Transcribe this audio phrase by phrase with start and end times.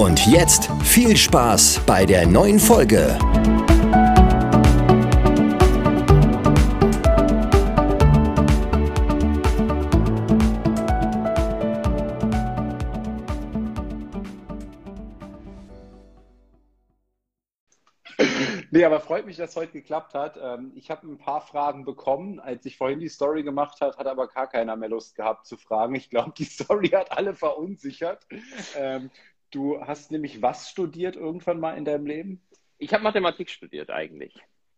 [0.00, 3.18] Und jetzt viel Spaß bei der neuen Folge.
[18.72, 20.38] Nee, aber freut mich, dass es heute geklappt hat.
[20.40, 22.40] Ähm, ich habe ein paar Fragen bekommen.
[22.40, 25.58] Als ich vorhin die Story gemacht habe, hat aber gar keiner mehr Lust gehabt zu
[25.58, 25.94] fragen.
[25.96, 28.26] Ich glaube, die Story hat alle verunsichert.
[29.50, 32.42] Du hast nämlich was studiert irgendwann mal in deinem Leben?
[32.78, 34.34] Ich habe Mathematik studiert eigentlich.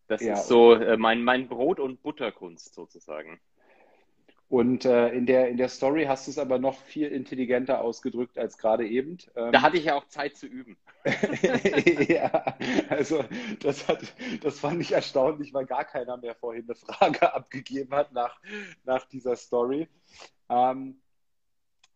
[0.08, 3.40] Das ja, ist so äh, mein, mein Brot- und Butterkunst sozusagen.
[4.52, 8.36] Und äh, in, der, in der Story hast du es aber noch viel intelligenter ausgedrückt
[8.36, 9.16] als gerade eben.
[9.34, 10.76] Ähm, da hatte ich ja auch Zeit zu üben.
[12.08, 12.44] ja,
[12.90, 13.24] also
[13.60, 14.00] das, hat,
[14.42, 18.38] das fand ich erstaunlich, weil gar keiner mehr vorhin eine Frage abgegeben hat nach,
[18.84, 19.88] nach dieser Story.
[20.50, 21.00] Ähm,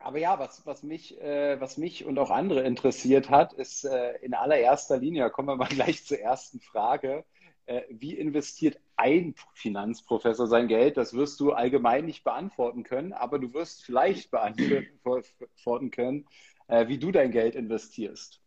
[0.07, 4.17] aber ja, was, was, mich, äh, was mich und auch andere interessiert hat, ist äh,
[4.23, 7.25] in allererster Linie, kommen wir mal gleich zur ersten Frage,
[7.67, 10.97] äh, wie investiert ein Finanzprofessor sein Geld?
[10.97, 16.29] Das wirst du allgemein nicht beantworten können, aber du wirst vielleicht beantworten können,
[16.69, 18.41] äh, wie du dein Geld investierst.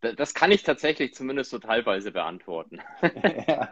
[0.00, 2.80] Das kann ich tatsächlich zumindest so teilweise beantworten.
[3.46, 3.68] ja,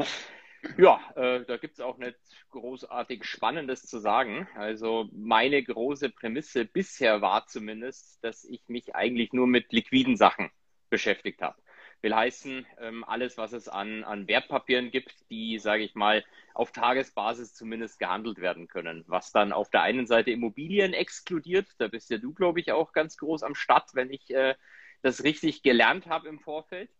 [0.78, 2.16] ja äh, da gibt es auch nicht
[2.50, 4.48] großartig Spannendes zu sagen.
[4.54, 10.50] Also meine große Prämisse bisher war zumindest, dass ich mich eigentlich nur mit liquiden Sachen
[10.90, 11.60] beschäftigt habe.
[12.02, 16.72] Will heißen, ähm, alles, was es an, an Wertpapieren gibt, die, sage ich mal, auf
[16.72, 19.04] Tagesbasis zumindest gehandelt werden können.
[19.06, 22.92] Was dann auf der einen Seite Immobilien exkludiert, da bist ja du, glaube ich, auch
[22.92, 24.56] ganz groß am Start, wenn ich äh,
[25.02, 26.90] das richtig gelernt habe im Vorfeld.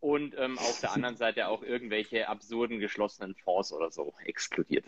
[0.00, 4.84] Und ähm, auf der anderen Seite auch irgendwelche absurden geschlossenen Fonds oder so exkludiert.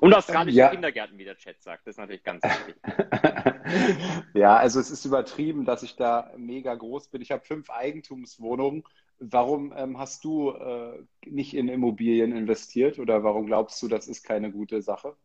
[0.00, 0.68] Und australische ja.
[0.68, 1.86] Kindergärten, wie der Chat sagt.
[1.86, 2.76] Das ist natürlich ganz wichtig.
[4.34, 7.22] ja, also es ist übertrieben, dass ich da mega groß bin.
[7.22, 8.84] Ich habe fünf Eigentumswohnungen.
[9.18, 14.24] Warum ähm, hast du äh, nicht in Immobilien investiert oder warum glaubst du, das ist
[14.24, 15.16] keine gute Sache?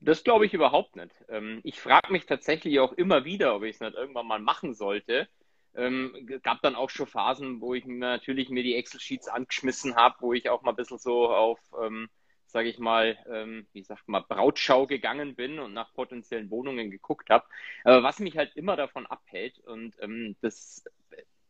[0.00, 1.12] Das glaube ich überhaupt nicht.
[1.28, 4.74] Ähm, ich frage mich tatsächlich auch immer wieder, ob ich es nicht irgendwann mal machen
[4.74, 5.28] sollte.
[5.76, 10.16] Ähm, gab dann auch schon Phasen, wo ich mir natürlich mir die Excel-Sheets angeschmissen habe,
[10.20, 12.08] wo ich auch mal ein bisschen so auf ähm,
[12.46, 17.28] sage ich mal, ähm, wie sagt man, Brautschau gegangen bin und nach potenziellen Wohnungen geguckt
[17.28, 17.44] habe.
[17.84, 20.84] Aber was mich halt immer davon abhält, und ähm, das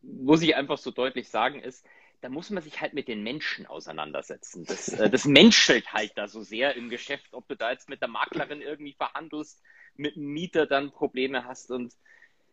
[0.01, 1.85] muss ich einfach so deutlich sagen, ist,
[2.21, 4.65] da muss man sich halt mit den Menschen auseinandersetzen.
[4.65, 8.01] Das, äh, das menschelt halt da so sehr im Geschäft, ob du da jetzt mit
[8.01, 9.61] der Maklerin irgendwie verhandelst,
[9.95, 11.93] mit dem Mieter dann Probleme hast und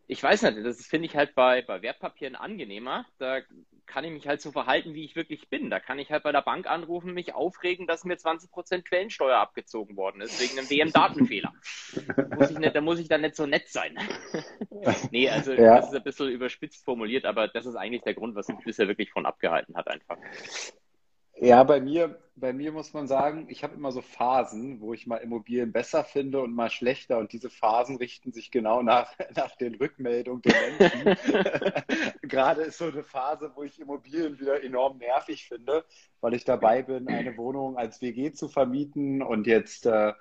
[0.07, 3.07] ich weiß nicht, das finde ich halt bei, bei Wertpapieren angenehmer.
[3.19, 3.41] Da
[3.87, 5.71] kann ich mich halt so verhalten, wie ich wirklich bin.
[5.71, 9.97] Da kann ich halt bei der Bank anrufen, mich aufregen, dass mir 20% Quellensteuer abgezogen
[9.97, 11.53] worden ist, wegen einem WM-Datenfehler.
[12.73, 13.97] da muss ich dann nicht so nett sein.
[15.11, 15.77] nee, also ja.
[15.77, 18.89] das ist ein bisschen überspitzt formuliert, aber das ist eigentlich der Grund, was mich bisher
[18.89, 20.19] wirklich von abgehalten hat einfach.
[21.37, 25.07] Ja, bei mir, bei mir muss man sagen, ich habe immer so Phasen, wo ich
[25.07, 27.19] mal Immobilien besser finde und mal schlechter.
[27.19, 31.17] Und diese Phasen richten sich genau nach, nach den Rückmeldungen der Menschen.
[32.23, 35.85] Gerade ist so eine Phase, wo ich Immobilien wieder enorm nervig finde,
[36.21, 39.23] weil ich dabei bin, eine Wohnung als WG zu vermieten.
[39.23, 40.13] Und jetzt äh,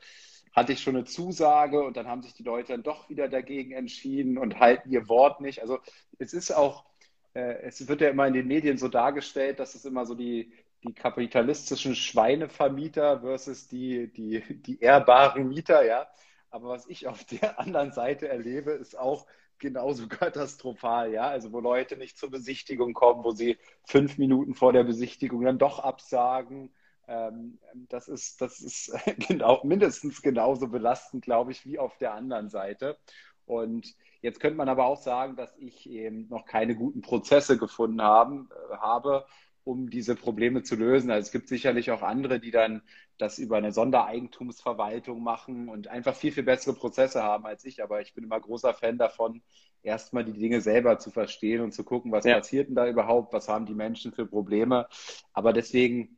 [0.55, 3.71] hatte ich schon eine Zusage und dann haben sich die Leute dann doch wieder dagegen
[3.71, 5.61] entschieden und halten ihr Wort nicht.
[5.61, 5.79] Also
[6.19, 6.85] es ist auch,
[7.33, 10.53] äh, es wird ja immer in den Medien so dargestellt, dass es immer so die
[10.83, 16.07] die kapitalistischen Schweinevermieter versus die, die, die ehrbaren Mieter, ja.
[16.49, 19.25] Aber was ich auf der anderen Seite erlebe, ist auch
[19.59, 21.27] genauso katastrophal, ja.
[21.29, 25.57] Also wo Leute nicht zur Besichtigung kommen, wo sie fünf Minuten vor der Besichtigung dann
[25.57, 26.73] doch absagen.
[27.07, 27.59] Ähm,
[27.89, 28.93] das ist, das ist
[29.27, 32.97] genau, mindestens genauso belastend, glaube ich, wie auf der anderen Seite.
[33.45, 38.01] Und jetzt könnte man aber auch sagen, dass ich eben noch keine guten Prozesse gefunden
[38.01, 39.25] haben, äh, habe,
[39.63, 41.11] um diese Probleme zu lösen.
[41.11, 42.81] Also es gibt sicherlich auch andere, die dann
[43.17, 47.83] das über eine Sondereigentumsverwaltung machen und einfach viel, viel bessere Prozesse haben als ich.
[47.83, 49.41] Aber ich bin immer großer Fan davon,
[49.81, 52.35] erstmal die Dinge selber zu verstehen und zu gucken, was ja.
[52.35, 54.87] passiert denn da überhaupt, was haben die Menschen für Probleme.
[55.31, 56.17] Aber deswegen,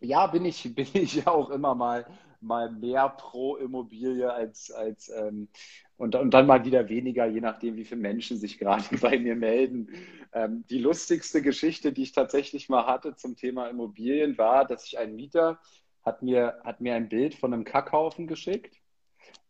[0.00, 2.06] ja, bin ich, bin ich auch immer mal
[2.40, 5.48] mal mehr pro Immobilie als, als, ähm,
[5.98, 9.34] und, und dann mal wieder weniger, je nachdem, wie viele Menschen sich gerade bei mir
[9.34, 9.88] melden.
[10.32, 14.98] Ähm, die lustigste Geschichte, die ich tatsächlich mal hatte zum Thema Immobilien, war, dass ich
[14.98, 15.58] ein Mieter
[16.02, 18.76] hat mir, hat mir ein Bild von einem Kackhaufen geschickt.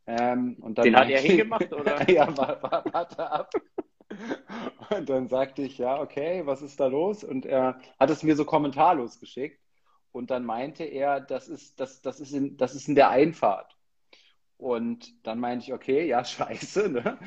[0.06, 2.08] Ähm, und dann Den hat er hingemacht, oder?
[2.08, 3.52] ja, warte ab.
[4.96, 7.24] Und dann sagte ich, ja, okay, was ist da los?
[7.24, 9.60] Und er hat es mir so kommentarlos geschickt.
[10.12, 13.75] Und dann meinte er, das ist, das, das ist, in, das ist in der Einfahrt.
[14.66, 17.18] Und dann meinte ich, okay, ja, scheiße, ne?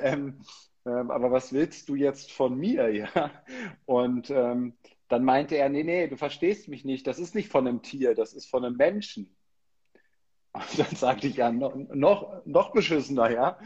[0.00, 0.40] ähm,
[0.86, 3.32] ähm, aber was willst du jetzt von mir, ja?
[3.84, 4.74] Und ähm,
[5.08, 8.14] dann meinte er, nee, nee, du verstehst mich nicht, das ist nicht von einem Tier,
[8.14, 9.34] das ist von einem Menschen.
[10.52, 13.58] Und dann sagte ich, ja, noch, noch, noch beschissener, ja.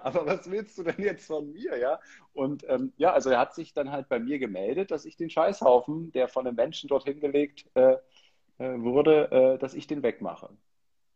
[0.00, 2.00] Aber was willst du denn jetzt von mir, ja?
[2.32, 5.30] Und ähm, ja, also er hat sich dann halt bei mir gemeldet, dass ich den
[5.30, 7.92] Scheißhaufen, der von einem Menschen dorthin gelegt äh,
[8.58, 10.50] äh, wurde, äh, dass ich den wegmache.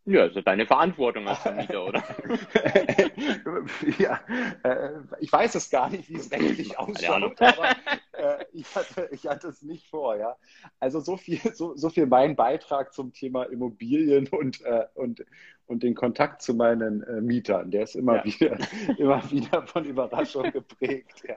[0.07, 2.03] Ja, ist ja deine Verantwortung als Vermieter, oder?
[3.99, 4.21] ja,
[4.63, 7.77] äh, ich weiß es gar nicht, wie es rechtlich ausschaut, aber
[8.13, 10.37] äh, ich, hatte, ich hatte es nicht vor, ja.
[10.79, 15.25] Also so viel, so, so viel mein Beitrag zum Thema Immobilien und, äh, und,
[15.67, 17.71] und den Kontakt zu meinen äh, Mietern.
[17.71, 18.25] Der ist immer, ja.
[18.25, 18.59] wieder,
[18.99, 21.23] immer wieder von Überraschung geprägt.
[21.29, 21.37] Ja.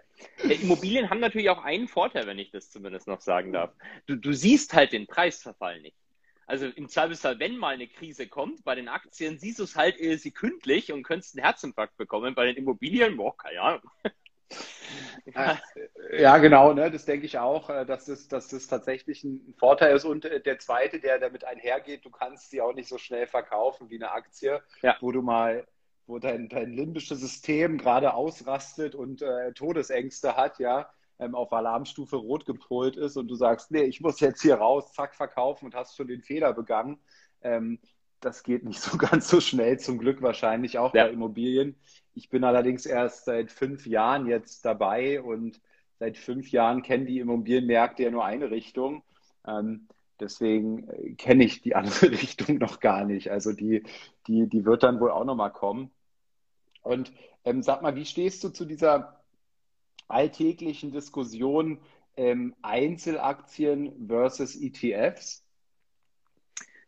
[0.49, 3.71] Immobilien haben natürlich auch einen Vorteil, wenn ich das zumindest noch sagen darf.
[4.05, 5.97] Du, du siehst halt den Preisverfall nicht.
[6.45, 9.97] Also im Zweifelsfall, wenn mal eine Krise kommt, bei den Aktien siehst du es halt
[10.19, 12.35] sekündlich und könntest einen Herzinfarkt bekommen.
[12.35, 13.81] Bei den Immobilien, boah, keine Ahnung.
[15.33, 15.59] Ja,
[16.11, 19.95] ja genau, ne, das denke ich auch, äh, dass das, dass das tatsächlich ein Vorteil
[19.95, 20.05] ist.
[20.05, 23.89] Und äh, der zweite, der damit einhergeht, du kannst sie auch nicht so schnell verkaufen
[23.89, 24.95] wie eine Aktie, ja.
[25.01, 25.65] wo du mal,
[26.05, 32.15] wo dein, dein limbisches System gerade ausrastet und äh, Todesängste hat, ja ähm, auf Alarmstufe
[32.15, 35.75] rot gepolt ist und du sagst, nee, ich muss jetzt hier raus, zack, verkaufen und
[35.75, 36.99] hast schon den Fehler begangen.
[37.41, 37.79] Ähm,
[38.19, 41.05] das geht nicht so ganz so schnell, zum Glück wahrscheinlich auch ja.
[41.05, 41.75] bei Immobilien.
[42.13, 45.61] Ich bin allerdings erst seit fünf Jahren jetzt dabei und
[45.99, 49.03] seit fünf Jahren kennen die Immobilienmärkte ja nur eine Richtung.
[49.47, 49.87] Ähm,
[50.19, 53.31] deswegen äh, kenne ich die andere Richtung noch gar nicht.
[53.31, 53.83] Also die,
[54.27, 55.91] die, die wird dann wohl auch nochmal kommen.
[56.81, 57.13] Und
[57.45, 59.22] ähm, sag mal, wie stehst du zu dieser
[60.07, 61.79] alltäglichen Diskussion
[62.15, 65.43] ähm, Einzelaktien versus ETFs?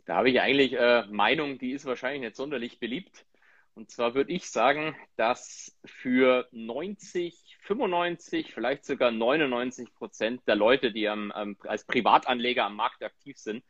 [0.06, 3.26] Da habe ich eigentlich äh, Meinung, die ist wahrscheinlich nicht sonderlich beliebt.
[3.74, 10.94] Und zwar würde ich sagen, dass für 90, 95, vielleicht sogar 99 Prozent der Leute,
[10.94, 13.66] die am, ähm, als Privatanleger am Markt aktiv sind,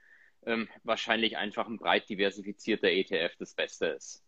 [0.46, 4.25] ähm, wahrscheinlich einfach ein breit diversifizierter ETF das Beste ist.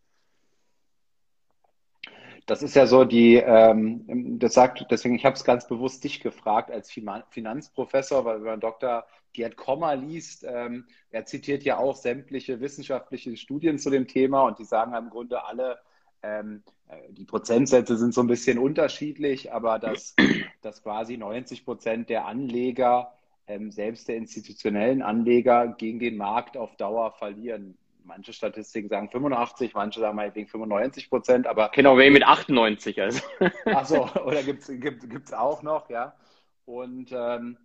[2.48, 6.20] Das ist ja so die, ähm, das sagt, deswegen, ich habe es ganz bewusst dich
[6.20, 9.04] gefragt als Finanzprofessor, weil wenn man Dr.
[9.34, 14.58] Gerd Kommer liest, ähm, er zitiert ja auch sämtliche wissenschaftliche Studien zu dem Thema und
[14.58, 15.78] die sagen im Grunde alle,
[16.22, 20.16] ähm, äh, die Prozentsätze sind so ein bisschen unterschiedlich, aber dass,
[20.62, 23.12] dass quasi 90 Prozent der Anleger,
[23.46, 27.76] ähm, selbst der institutionellen Anleger, gegen den Markt auf Dauer verlieren
[28.08, 31.70] manche Statistiken sagen 85, manche sagen meinetwegen 95 Prozent, aber.
[31.72, 33.22] Genau, wer mit 98, also.
[33.66, 36.16] Achso, oder gibt es gibt, auch noch, ja.
[36.64, 37.56] Und, ähm,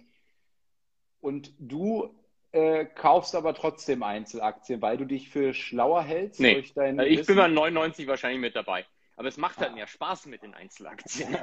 [1.19, 2.13] und du
[2.51, 7.00] äh, kaufst aber trotzdem Einzelaktien, weil du dich für schlauer hältst nee, durch dein.
[7.00, 7.36] Ich Wissen?
[7.36, 8.86] bin bei 99 wahrscheinlich mit dabei.
[9.16, 9.75] Aber es macht halt ah.
[9.75, 11.34] mehr Spaß mit den Einzelaktien.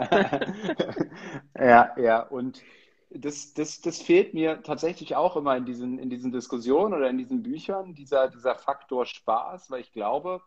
[1.58, 2.20] ja, ja.
[2.22, 2.62] Und
[3.10, 7.18] das, das, das fehlt mir tatsächlich auch immer in diesen, in diesen Diskussionen oder in
[7.18, 10.40] diesen Büchern, dieser, dieser Faktor Spaß, weil ich glaube,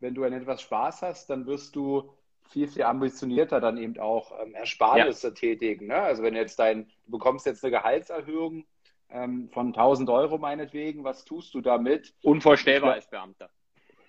[0.00, 2.12] wenn du an etwas Spaß hast, dann wirst du
[2.48, 5.34] viel, viel ambitionierter dann eben auch ähm, Ersparnisse ja.
[5.34, 5.86] tätigen.
[5.86, 5.94] Ne?
[5.94, 8.66] Also wenn jetzt dein, du bekommst jetzt eine Gehaltserhöhung
[9.08, 12.14] ähm, von 1000 Euro meinetwegen, was tust du damit?
[12.22, 13.50] Unvorstellbar als Beamter.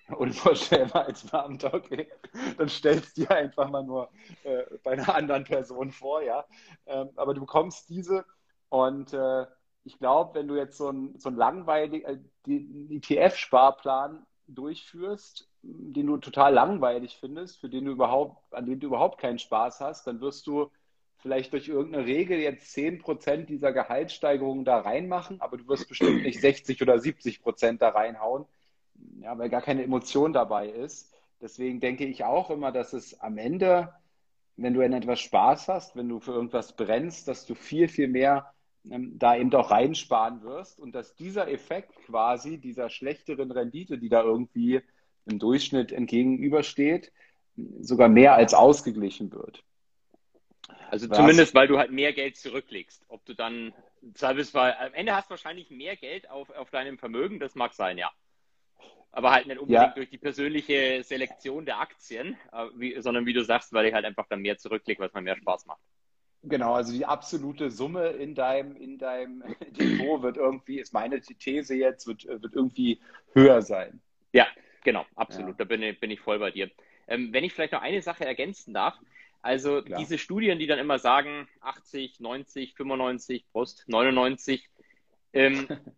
[0.08, 2.08] Unvorstellbar als Beamter, okay.
[2.58, 4.10] Dann stellst du dir einfach mal nur
[4.42, 6.44] äh, bei einer anderen Person vor, ja.
[6.86, 8.24] Ähm, aber du bekommst diese
[8.68, 9.46] und äh,
[9.84, 16.16] ich glaube, wenn du jetzt so ein, so ein langweilig, äh, ETF-Sparplan durchführst, den du
[16.18, 20.20] total langweilig findest, für den du überhaupt, an dem du überhaupt keinen Spaß hast, dann
[20.20, 20.70] wirst du
[21.18, 26.40] vielleicht durch irgendeine Regel jetzt 10% dieser Gehaltssteigerung da reinmachen, aber du wirst bestimmt nicht
[26.40, 28.46] 60 oder 70% da reinhauen
[29.22, 31.12] ja, weil gar keine Emotion dabei ist.
[31.40, 33.92] Deswegen denke ich auch immer, dass es am Ende,
[34.56, 38.08] wenn du in etwas Spaß hast, wenn du für irgendwas brennst, dass du viel, viel
[38.08, 38.52] mehr
[38.90, 44.08] ähm, da eben doch reinsparen wirst und dass dieser Effekt quasi dieser schlechteren Rendite, die
[44.08, 44.80] da irgendwie
[45.26, 47.12] im Durchschnitt entgegenübersteht,
[47.80, 49.62] sogar mehr als ausgeglichen wird.
[50.90, 51.16] Also Was?
[51.16, 53.04] zumindest, weil du halt mehr Geld zurücklegst.
[53.08, 53.72] Ob du dann,
[54.20, 58.10] am Ende hast du wahrscheinlich mehr Geld auf, auf deinem Vermögen, das mag sein, ja.
[59.12, 59.94] Aber halt nicht unbedingt ja.
[59.94, 64.06] durch die persönliche Selektion der Aktien, äh, wie, sondern wie du sagst, weil ich halt
[64.06, 65.80] einfach dann mehr zurücklege, was mir mehr Spaß macht.
[66.44, 69.44] Genau, also die absolute Summe in deinem, in deinem
[69.78, 73.00] Depot wird irgendwie, ist meine These jetzt, wird, wird irgendwie
[73.34, 74.00] höher sein.
[74.32, 74.48] Ja,
[74.82, 75.50] genau, absolut.
[75.50, 75.56] Ja.
[75.58, 76.70] Da bin ich, bin ich voll bei dir.
[77.06, 78.98] Ähm, wenn ich vielleicht noch eine Sache ergänzen darf,
[79.42, 79.98] also Klar.
[79.98, 84.68] diese Studien, die dann immer sagen 80, 90, 95, Brust, 99,
[85.32, 85.68] ähm,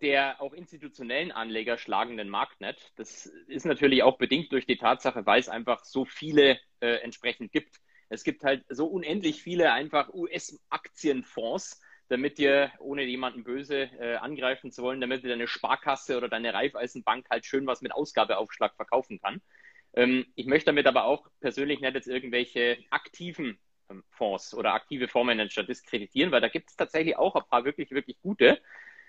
[0.00, 2.92] der auch institutionellen Anleger schlagen den Markt nicht.
[2.96, 7.52] Das ist natürlich auch bedingt durch die Tatsache, weil es einfach so viele äh, entsprechend
[7.52, 7.80] gibt.
[8.08, 14.70] Es gibt halt so unendlich viele einfach US-Aktienfonds, damit dir, ohne jemanden böse äh, angreifen
[14.70, 19.20] zu wollen, damit dir deine Sparkasse oder deine Raiffeisenbank halt schön was mit Ausgabeaufschlag verkaufen
[19.20, 19.40] kann.
[19.94, 23.58] Ähm, ich möchte damit aber auch persönlich nicht jetzt irgendwelche aktiven
[23.90, 27.90] ähm, Fonds oder aktive Fondsmanager diskreditieren, weil da gibt es tatsächlich auch ein paar wirklich,
[27.90, 28.60] wirklich gute.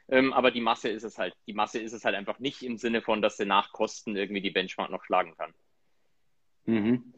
[0.08, 1.36] Ähm, aber die Masse ist es halt.
[1.48, 4.42] Die Masse ist es halt einfach nicht im Sinne von, dass sie nach Kosten irgendwie
[4.42, 5.54] die Benchmark noch schlagen kann.
[6.66, 7.14] Mhm.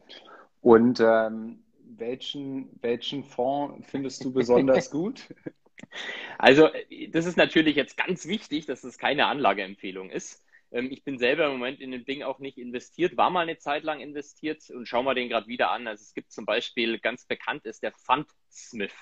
[0.60, 5.34] Und ähm, welchen, welchen Fonds findest du besonders gut?
[6.38, 6.68] Also,
[7.10, 10.44] das ist natürlich jetzt ganz wichtig, dass es keine Anlageempfehlung ist.
[10.70, 13.58] Ähm, ich bin selber im Moment in dem Ding auch nicht investiert, war mal eine
[13.58, 15.86] Zeit lang investiert und schau mal den gerade wieder an.
[15.86, 18.94] Also es gibt zum Beispiel, ganz bekannt ist der Fundsmith.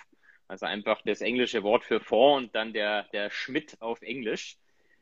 [0.48, 4.58] Also einfach das englische Wort für Fonds und dann der, der Schmidt auf Englisch.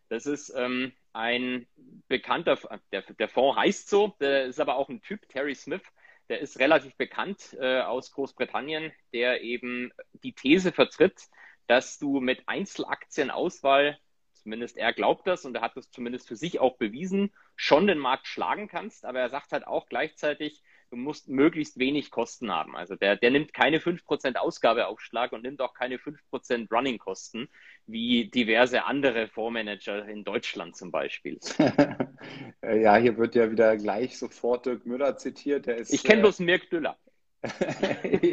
[0.08, 1.66] Das ist ähm, ein
[2.08, 2.58] bekannter,
[2.92, 5.82] der, der Fonds heißt so, der ist aber auch ein Typ, Terry Smith,
[6.28, 11.20] der ist relativ bekannt äh, aus Großbritannien, der eben die These vertritt,
[11.66, 13.98] dass du mit Einzelaktienauswahl,
[14.32, 17.98] zumindest er glaubt das und er hat das zumindest für sich auch bewiesen, schon den
[17.98, 19.04] Markt schlagen kannst.
[19.04, 20.62] Aber er sagt halt auch gleichzeitig,
[20.94, 22.76] du musst möglichst wenig Kosten haben.
[22.76, 27.48] Also der, der nimmt keine 5% Ausgabeaufschlag und nimmt auch keine 5% Running-Kosten,
[27.86, 31.40] wie diverse andere Fondsmanager in Deutschland zum Beispiel.
[32.62, 35.66] ja, hier wird ja wieder gleich sofort Dirk Müller zitiert.
[35.66, 36.96] Ist, ich kenne äh, bloß Mirk Düller.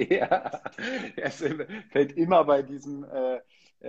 [0.09, 0.61] ja,
[1.15, 3.41] er fällt immer bei diesem äh, äh,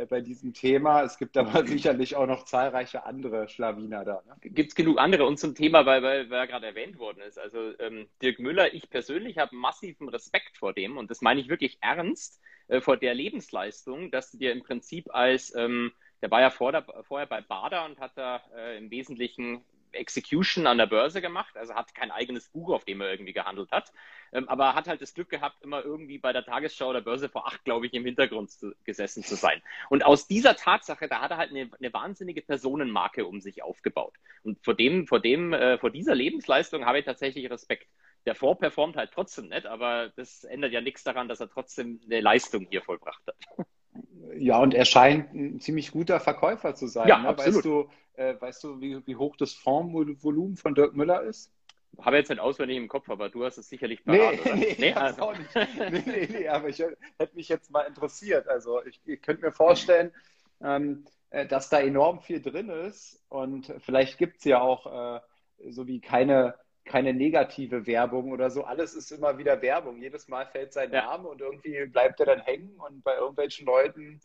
[0.08, 1.02] bei diesem Thema.
[1.02, 4.22] Es gibt aber sicherlich auch noch zahlreiche andere Schlawiner da.
[4.26, 4.36] Ne?
[4.40, 5.26] Gibt es genug andere?
[5.26, 7.38] Und zum Thema, weil, weil, weil er gerade erwähnt worden ist.
[7.38, 11.48] Also ähm, Dirk Müller, ich persönlich habe massiven Respekt vor dem und das meine ich
[11.48, 16.40] wirklich ernst, äh, vor der Lebensleistung, dass du dir im Prinzip als, ähm, der war
[16.40, 20.86] ja vor der, vorher bei Bader und hat da äh, im Wesentlichen Execution an der
[20.86, 23.92] Börse gemacht, also hat kein eigenes Buch, auf dem er irgendwie gehandelt hat,
[24.32, 27.46] ähm, aber hat halt das Glück gehabt, immer irgendwie bei der Tagesschau der Börse vor
[27.46, 29.62] acht, glaube ich, im Hintergrund zu, gesessen zu sein.
[29.90, 34.14] Und aus dieser Tatsache, da hat er halt eine, eine wahnsinnige Personenmarke um sich aufgebaut.
[34.42, 37.88] Und vor dem, vor dem, äh, vor dieser Lebensleistung habe ich tatsächlich Respekt.
[38.24, 42.00] Der Fonds performt halt trotzdem nicht, aber das ändert ja nichts daran, dass er trotzdem
[42.04, 43.66] eine Leistung hier vollbracht hat.
[44.36, 47.08] Ja, und er scheint ein ziemlich guter Verkäufer zu sein.
[47.08, 47.28] Ja, ne?
[47.28, 47.56] absolut.
[47.56, 51.52] Weißt du, äh, weißt du wie, wie hoch das Fondsvolumen von Dirk Müller ist?
[52.00, 54.54] Habe jetzt nicht auswendig im Kopf, aber du hast es sicherlich parat, nee?
[54.54, 55.22] Nee, nee, also.
[55.22, 55.54] auch nicht.
[55.54, 58.48] nee, nee, nee, aber ich hätte mich jetzt mal interessiert.
[58.48, 60.10] Also ich, ich könnte mir vorstellen,
[60.62, 65.20] ähm, äh, dass da enorm viel drin ist und vielleicht gibt es ja auch äh,
[65.70, 66.54] so wie keine,
[66.84, 68.64] keine negative Werbung oder so.
[68.64, 70.00] Alles ist immer wieder Werbung.
[70.00, 71.04] Jedes Mal fällt sein ja.
[71.04, 74.20] Name und irgendwie bleibt er dann hängen und bei irgendwelchen Leuten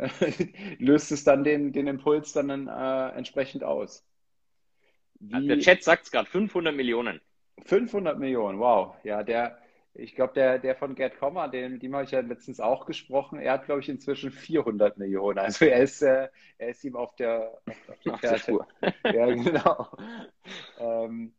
[0.78, 4.04] löst es dann den, den Impuls dann äh, entsprechend aus.
[5.20, 7.20] Wie, der Chat sagt es gerade, 500 Millionen.
[7.66, 8.94] 500 Millionen, wow.
[9.04, 9.58] Ja, der,
[9.94, 13.38] ich glaube, der, der von Gerd Kommer, den, dem habe ich ja letztens auch gesprochen,
[13.38, 15.38] er hat, glaube ich, inzwischen 400 Millionen.
[15.38, 16.28] Also er ist, äh,
[16.58, 18.58] er ist ihm auf der, auf der Fährte.
[19.04, 19.88] ja, genau.
[20.78, 21.34] ähm,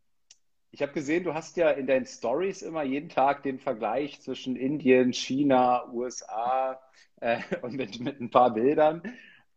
[0.72, 4.56] ich habe gesehen, du hast ja in deinen Stories immer jeden Tag den Vergleich zwischen
[4.56, 6.80] Indien, China, USA
[7.20, 9.02] äh, und mit, mit ein paar Bildern.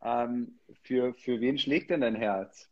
[0.03, 2.69] Ähm, für, für wen schlägt denn dein Herz?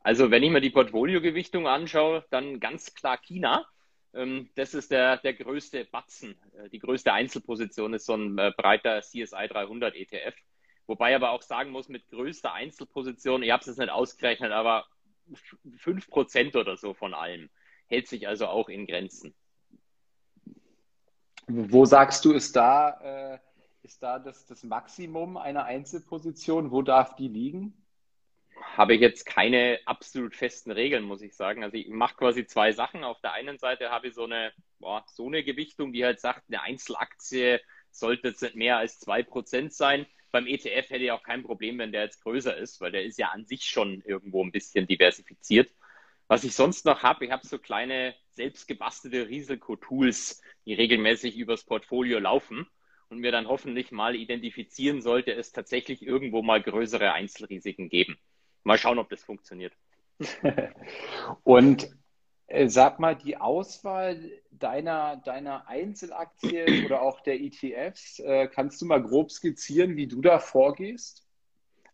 [0.00, 3.66] Also wenn ich mir die Portfoliogewichtung anschaue, dann ganz klar China.
[4.14, 6.36] Ähm, das ist der, der größte Batzen.
[6.56, 10.34] Äh, die größte Einzelposition ist so ein äh, breiter CSI 300 ETF.
[10.86, 14.86] Wobei aber auch sagen muss, mit größter Einzelposition, ich habe es jetzt nicht ausgerechnet, aber
[15.78, 17.50] 5% oder so von allem
[17.86, 19.34] hält sich also auch in Grenzen.
[21.46, 23.38] Wo sagst du, ist da, äh,
[23.82, 26.70] ist da das, das Maximum einer Einzelposition?
[26.70, 27.84] Wo darf die liegen?
[28.76, 31.62] Habe ich jetzt keine absolut festen Regeln, muss ich sagen.
[31.62, 33.04] Also ich mache quasi zwei Sachen.
[33.04, 36.44] Auf der einen Seite habe ich so eine, boah, so eine Gewichtung, die halt sagt,
[36.48, 37.60] eine Einzelaktie
[37.90, 40.06] sollte jetzt nicht mehr als 2% sein.
[40.32, 43.18] Beim ETF hätte ich auch kein Problem, wenn der jetzt größer ist, weil der ist
[43.18, 45.70] ja an sich schon irgendwo ein bisschen diversifiziert.
[46.26, 52.18] Was ich sonst noch habe, ich habe so kleine selbstgebastelte Risikotools, die regelmäßig übers Portfolio
[52.18, 52.66] laufen
[53.08, 58.18] und mir dann hoffentlich mal identifizieren, sollte es tatsächlich irgendwo mal größere Einzelrisiken geben.
[58.62, 59.74] Mal schauen, ob das funktioniert.
[61.44, 61.90] Und
[62.46, 68.86] äh, sag mal, die Auswahl deiner, deiner Einzelaktien oder auch der ETFs, äh, kannst du
[68.86, 71.23] mal grob skizzieren, wie du da vorgehst?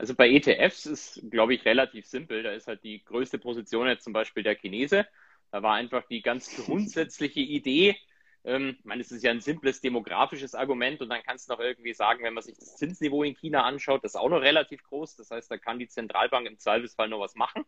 [0.01, 2.43] Also bei ETFs ist, glaube ich, relativ simpel.
[2.43, 5.07] Da ist halt die größte Position jetzt zum Beispiel der Chinese.
[5.51, 7.97] Da war einfach die ganz grundsätzliche Idee,
[8.45, 11.61] ähm, ich meine, es ist ja ein simples demografisches Argument und dann kannst du noch
[11.61, 14.83] irgendwie sagen, wenn man sich das Zinsniveau in China anschaut, das ist auch noch relativ
[14.85, 15.17] groß.
[15.17, 17.67] Das heißt, da kann die Zentralbank im Zweifelsfall noch was machen.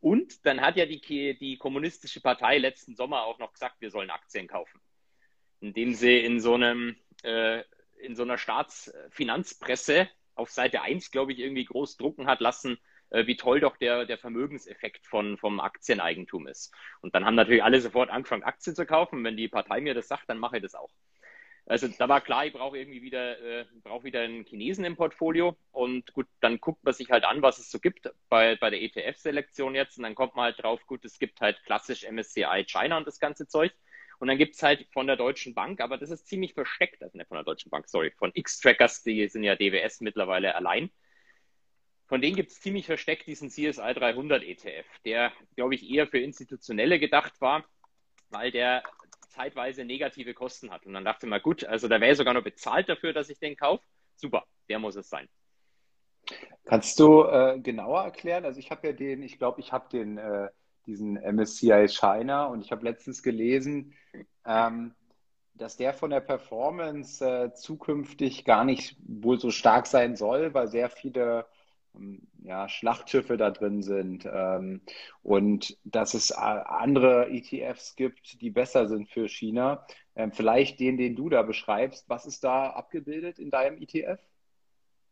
[0.00, 1.00] Und dann hat ja die,
[1.38, 4.78] die kommunistische Partei letzten Sommer auch noch gesagt, wir sollen Aktien kaufen.
[5.60, 7.62] Indem sie in so einem, äh,
[8.02, 12.78] in so einer Staatsfinanzpresse auf Seite 1, glaube ich, irgendwie groß drucken hat lassen,
[13.10, 16.74] äh, wie toll doch der, der Vermögenseffekt von, vom Aktieneigentum ist.
[17.00, 19.22] Und dann haben natürlich alle sofort angefangen, Aktien zu kaufen.
[19.24, 20.90] Wenn die Partei mir das sagt, dann mache ich das auch.
[21.64, 25.56] Also da war klar, ich brauche irgendwie wieder, äh, brauche wieder einen Chinesen im Portfolio.
[25.70, 28.82] Und gut, dann guckt man sich halt an, was es so gibt bei, bei der
[28.82, 29.96] ETF-Selektion jetzt.
[29.96, 33.20] Und dann kommt man halt drauf, gut, es gibt halt klassisch MSCI China und das
[33.20, 33.72] ganze Zeug.
[34.22, 37.18] Und dann gibt es halt von der Deutschen Bank, aber das ist ziemlich versteckt, also
[37.18, 40.92] nicht von der Deutschen Bank, sorry, von X-Trackers, die sind ja DWS mittlerweile allein.
[42.06, 46.20] Von denen gibt es ziemlich versteckt diesen CSI 300 ETF, der, glaube ich, eher für
[46.20, 47.64] Institutionelle gedacht war,
[48.30, 48.84] weil der
[49.28, 50.86] zeitweise negative Kosten hat.
[50.86, 53.56] Und dann dachte man, gut, also da wäre sogar noch bezahlt dafür, dass ich den
[53.56, 53.82] kaufe.
[54.14, 55.28] Super, der muss es sein.
[56.64, 58.44] Kannst du äh, genauer erklären?
[58.44, 60.48] Also ich habe ja den, ich glaube, ich habe den, äh,
[60.86, 63.94] diesen MSCI China und ich habe letztens gelesen,
[64.46, 64.94] ähm,
[65.54, 70.68] dass der von der Performance äh, zukünftig gar nicht wohl so stark sein soll, weil
[70.68, 71.46] sehr viele
[71.94, 74.80] ähm, ja, Schlachtschiffe da drin sind ähm,
[75.22, 79.86] und dass es andere ETFs gibt, die besser sind für China.
[80.16, 82.08] Ähm, vielleicht den, den du da beschreibst.
[82.08, 84.20] Was ist da abgebildet in deinem ETF?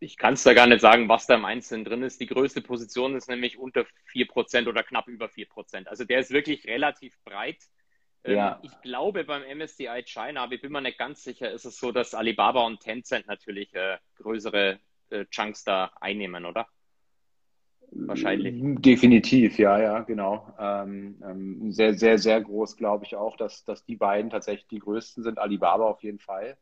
[0.01, 2.21] Ich kann es da gar nicht sagen, was da im Einzelnen drin ist.
[2.21, 5.89] Die größte Position ist nämlich unter 4% oder knapp über 4%.
[5.89, 7.59] Also der ist wirklich relativ breit.
[8.25, 8.61] Ähm, ja.
[8.63, 11.93] Ich glaube, beim MSCI China, aber ich bin mir nicht ganz sicher, ist es so,
[11.93, 14.79] dass Alibaba und Tencent natürlich äh, größere
[15.11, 16.67] äh, Chunks da einnehmen, oder?
[17.93, 18.55] Wahrscheinlich.
[18.81, 20.55] Definitiv, ja, ja, genau.
[20.59, 24.79] Ähm, ähm, sehr, sehr, sehr groß, glaube ich auch, dass, dass die beiden tatsächlich die
[24.79, 25.39] größten sind.
[25.39, 26.57] Alibaba auf jeden Fall.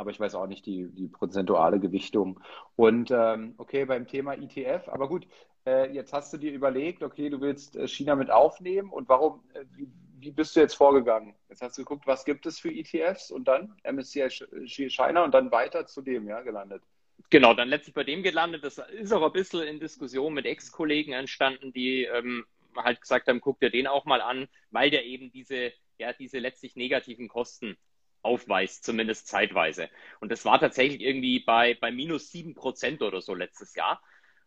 [0.00, 2.40] Aber ich weiß auch nicht die, die prozentuale Gewichtung.
[2.74, 5.26] Und ähm, okay, beim Thema ETF, aber gut,
[5.66, 9.44] äh, jetzt hast du dir überlegt, okay, du willst äh, China mit aufnehmen und warum,
[9.52, 11.34] äh, wie, wie bist du jetzt vorgegangen?
[11.50, 14.30] Jetzt hast du geguckt, was gibt es für ETFs und dann MSCI
[14.66, 16.82] China und dann weiter zu dem, ja, gelandet.
[17.28, 18.64] Genau, dann letztlich bei dem gelandet.
[18.64, 23.42] Das ist auch ein bisschen in Diskussion mit Ex-Kollegen entstanden, die ähm, halt gesagt haben,
[23.42, 27.76] guck dir den auch mal an, weil der eben diese, ja, diese letztlich negativen Kosten
[28.22, 29.88] aufweist, zumindest zeitweise.
[30.20, 34.02] Und das war tatsächlich irgendwie bei, bei minus sieben Prozent oder so letztes Jahr.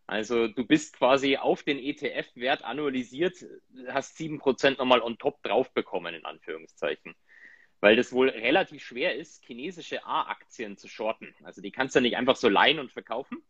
[0.05, 3.37] Also du bist quasi auf den ETF-Wert annualisiert,
[3.87, 7.15] hast sieben Prozent nochmal on top drauf bekommen, in Anführungszeichen
[7.83, 11.35] weil das wohl relativ schwer ist, chinesische A-Aktien zu shorten.
[11.43, 13.43] Also die kannst du nicht einfach so leihen und verkaufen.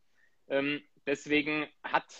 [0.49, 2.11] Ähm, deswegen hat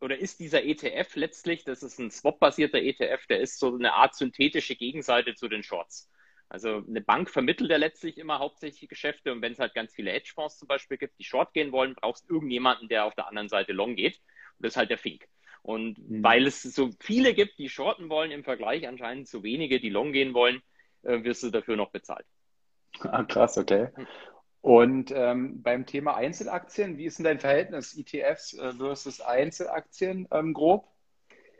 [0.00, 4.14] oder ist dieser ETF letztlich, das ist ein Swap-basierter ETF, der ist so eine Art
[4.14, 6.10] synthetische Gegenseite zu den Shorts.
[6.50, 10.10] Also eine Bank vermittelt ja letztlich immer hauptsächlich Geschäfte und wenn es halt ganz viele
[10.10, 13.48] Hedgefonds zum Beispiel gibt, die Short gehen wollen, brauchst du irgendjemanden, der auf der anderen
[13.48, 14.16] Seite Long geht.
[14.58, 15.28] Und das ist halt der Fink.
[15.62, 16.24] Und mhm.
[16.24, 20.12] weil es so viele gibt, die shorten wollen, im Vergleich anscheinend so wenige, die long
[20.12, 20.60] gehen wollen,
[21.02, 22.26] äh, wirst du dafür noch bezahlt.
[22.98, 23.88] Ah, krass, okay.
[24.60, 30.52] Und ähm, beim Thema Einzelaktien, wie ist denn dein Verhältnis ETFs äh, versus Einzelaktien ähm,
[30.52, 30.88] grob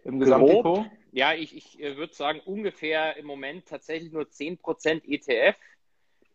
[0.04, 0.86] im Gesamtdepot?
[1.12, 5.56] Ja, ich, ich äh, würde sagen, ungefähr im Moment tatsächlich nur 10% ETF.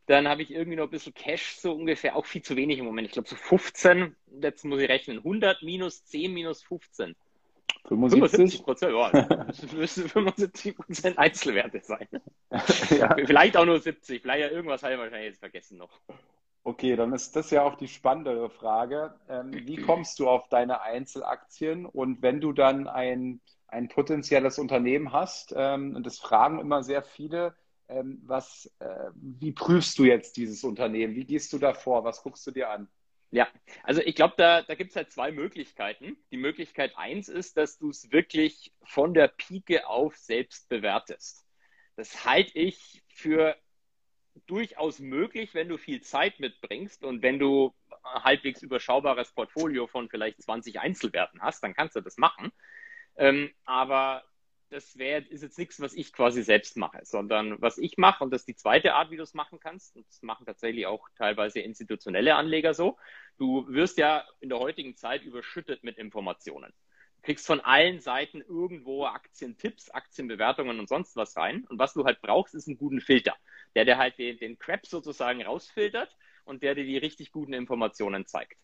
[0.08, 2.86] Dann habe ich irgendwie noch ein bisschen Cash, so ungefähr, auch viel zu wenig im
[2.86, 3.08] Moment.
[3.08, 7.16] Ich glaube so 15, jetzt muss ich rechnen, 100 minus 10 minus 15.
[7.88, 9.10] 75 Prozent, ja,
[9.46, 12.08] das müssen 75 Prozent Einzelwerte sein.
[12.90, 13.16] ja.
[13.26, 16.00] Vielleicht auch nur 70, vielleicht ja irgendwas habe ich wahrscheinlich jetzt vergessen noch.
[16.64, 19.14] Okay, dann ist das ja auch die spannendere Frage.
[19.30, 21.86] Ähm, wie kommst du auf deine Einzelaktien?
[21.86, 27.04] Und wenn du dann ein, ein potenzielles Unternehmen hast, ähm, und das fragen immer sehr
[27.04, 27.56] viele,
[27.88, 31.16] ähm, was, äh, wie prüfst du jetzt dieses Unternehmen?
[31.16, 32.04] Wie gehst du da vor?
[32.04, 32.88] Was guckst du dir an?
[33.32, 33.48] Ja,
[33.84, 36.18] also ich glaube, da, da gibt es halt zwei Möglichkeiten.
[36.32, 41.46] Die Möglichkeit eins ist, dass du es wirklich von der Pike auf selbst bewertest.
[41.96, 43.56] Das halte ich für
[44.48, 47.74] durchaus möglich, wenn du viel Zeit mitbringst und wenn du
[48.04, 52.52] ein halbwegs überschaubares Portfolio von vielleicht 20 Einzelwerten hast, dann kannst du das machen.
[53.18, 54.24] Ähm, aber
[54.70, 58.32] das wär, ist jetzt nichts, was ich quasi selbst mache, sondern was ich mache, und
[58.32, 61.08] das ist die zweite Art, wie du es machen kannst, und das machen tatsächlich auch
[61.18, 62.98] teilweise institutionelle Anleger so,
[63.38, 66.74] du wirst ja in der heutigen Zeit überschüttet mit Informationen.
[67.18, 71.66] Du kriegst von allen Seiten irgendwo Aktientipps, Aktienbewertungen und sonst was rein.
[71.70, 73.36] Und was du halt brauchst, ist einen guten Filter,
[73.76, 78.28] der dir halt den, den Crap sozusagen rausfiltert und der dir die richtig guten Informationen
[78.28, 78.60] zeigt.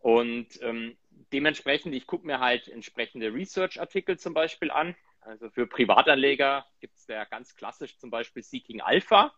[0.00, 0.96] Und ähm,
[1.32, 4.94] dementsprechend, ich gucke mir halt entsprechende Research-Artikel zum Beispiel an.
[5.20, 9.34] Also für Privatanleger gibt es da ganz klassisch zum Beispiel Seeking Alpha,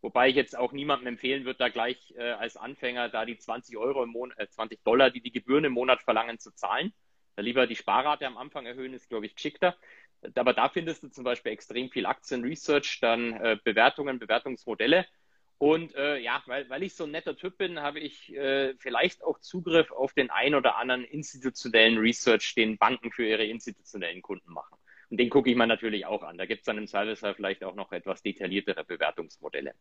[0.00, 3.76] wobei ich jetzt auch niemandem empfehlen würde, da gleich äh, als Anfänger da die 20
[3.76, 6.92] Euro im Monat, äh, 20 Dollar, die die Gebühren im Monat verlangen, zu zahlen.
[7.36, 9.76] Da lieber die Sparrate am Anfang erhöhen, ist, glaube ich, geschickter.
[10.34, 15.06] Aber da findest du zum Beispiel extrem viel Aktien-Research, dann äh, Bewertungen, Bewertungsmodelle.
[15.58, 19.24] Und äh, ja, weil, weil ich so ein netter Typ bin, habe ich äh, vielleicht
[19.24, 24.52] auch Zugriff auf den ein oder anderen institutionellen Research, den Banken für ihre institutionellen Kunden
[24.52, 24.78] machen.
[25.10, 26.38] Und den gucke ich mir natürlich auch an.
[26.38, 29.74] Da gibt es dann im Zweifelsfall vielleicht auch noch etwas detailliertere Bewertungsmodelle.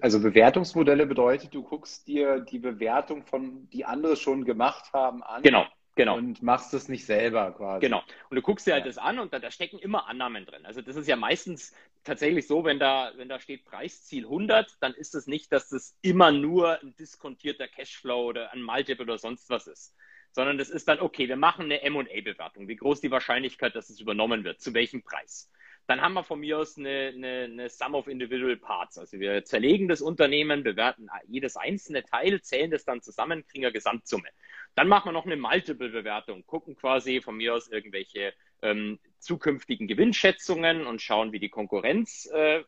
[0.00, 5.42] Also Bewertungsmodelle bedeutet, du guckst dir die Bewertung von, die andere schon gemacht haben, an.
[5.42, 6.16] Genau, Genau.
[6.16, 7.80] Und machst es nicht selber quasi.
[7.84, 8.02] Genau.
[8.30, 8.88] Und du guckst dir halt ja.
[8.88, 10.64] das an und da, da, stecken immer Annahmen drin.
[10.64, 14.94] Also das ist ja meistens tatsächlich so, wenn da, wenn da steht Preisziel 100, dann
[14.94, 19.50] ist es nicht, dass das immer nur ein diskontierter Cashflow oder ein Multiple oder sonst
[19.50, 19.94] was ist.
[20.30, 22.68] Sondern das ist dann, okay, wir machen eine M&A-Bewertung.
[22.68, 24.62] Wie groß die Wahrscheinlichkeit, dass es übernommen wird?
[24.62, 25.50] Zu welchem Preis?
[25.86, 28.96] Dann haben wir von mir aus eine, eine, eine Sum of Individual Parts.
[28.96, 33.72] Also wir zerlegen das Unternehmen, bewerten jedes einzelne Teil, zählen das dann zusammen, kriegen eine
[33.72, 34.28] Gesamtsumme.
[34.74, 38.32] Dann machen wir noch eine Multiple-Bewertung, gucken quasi von mir aus irgendwelche
[38.62, 42.62] ähm, zukünftigen Gewinnschätzungen und schauen, wie die Konkurrenz äh,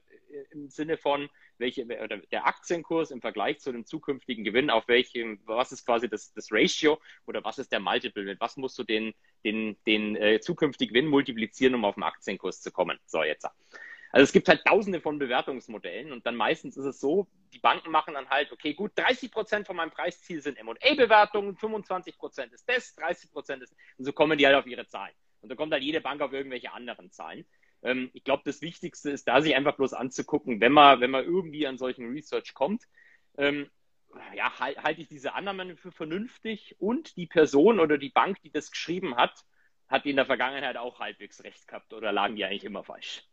[0.51, 5.41] im Sinne von welche, oder der Aktienkurs im Vergleich zu dem zukünftigen Gewinn, auf welchem,
[5.45, 8.83] was ist quasi das, das Ratio oder was ist der Multiple, mit was musst du
[8.83, 9.15] den,
[9.45, 12.99] den, den äh, zukünftigen Gewinn multiplizieren, um auf den Aktienkurs zu kommen.
[13.07, 13.47] So, jetzt.
[14.15, 17.91] Also es gibt halt tausende von Bewertungsmodellen und dann meistens ist es so, die Banken
[17.91, 22.69] machen dann halt, okay, gut, 30 Prozent von meinem Preisziel sind M&A-Bewertungen, 25 Prozent ist
[22.69, 25.13] das, 30 Prozent ist, und so kommen die halt auf ihre Zahlen.
[25.41, 27.45] Und da kommt halt jede Bank auf irgendwelche anderen Zahlen.
[27.83, 31.25] Ähm, ich glaube, das Wichtigste ist da, sich einfach bloß anzugucken, wenn man, wenn man
[31.25, 32.85] irgendwie an solchen Research kommt,
[33.37, 33.69] ähm,
[34.37, 38.53] ja, halte halt ich diese Annahmen für vernünftig und die Person oder die Bank, die
[38.53, 39.45] das geschrieben hat,
[39.89, 43.25] hat die in der Vergangenheit auch halbwegs recht gehabt oder lagen die eigentlich immer falsch.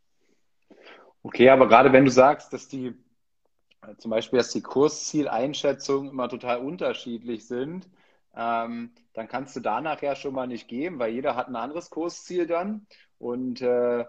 [1.22, 2.94] Okay, aber gerade wenn du sagst, dass die
[3.98, 7.88] zum Beispiel, dass die Kurszieleinschätzungen immer total unterschiedlich sind,
[8.34, 11.90] ähm, dann kannst du danach ja schon mal nicht geben, weil jeder hat ein anderes
[11.90, 12.86] Kursziel dann.
[13.18, 14.04] Und äh,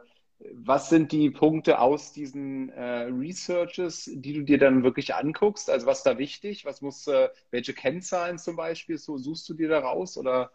[0.54, 5.69] was sind die Punkte aus diesen äh, Researches, die du dir dann wirklich anguckst?
[5.69, 6.65] Also was ist da wichtig?
[6.65, 10.17] Was muss, äh, welche Kennzahlen zum Beispiel so suchst du dir da raus?
[10.17, 10.52] Oder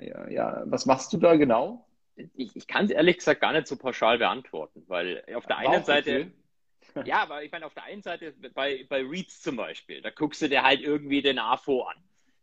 [0.00, 1.85] ja, ja was machst du da genau?
[2.16, 5.84] Ich, ich kann es ehrlich gesagt gar nicht so pauschal beantworten, weil auf der einen
[5.84, 6.32] Seite.
[7.04, 10.40] Ja, aber ich meine, auf der einen Seite bei, bei Reads zum Beispiel, da guckst
[10.40, 11.96] du dir halt irgendwie den AFO an.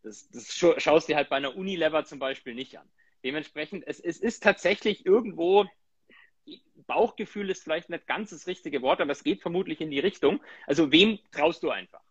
[0.04, 2.88] Das, das schaust dir halt bei einer Unilever zum Beispiel nicht an.
[3.24, 5.66] Dementsprechend, es, es ist tatsächlich irgendwo
[6.88, 10.42] Bauchgefühl ist vielleicht nicht ganz das richtige Wort, aber es geht vermutlich in die Richtung.
[10.68, 12.02] Also wem traust du einfach?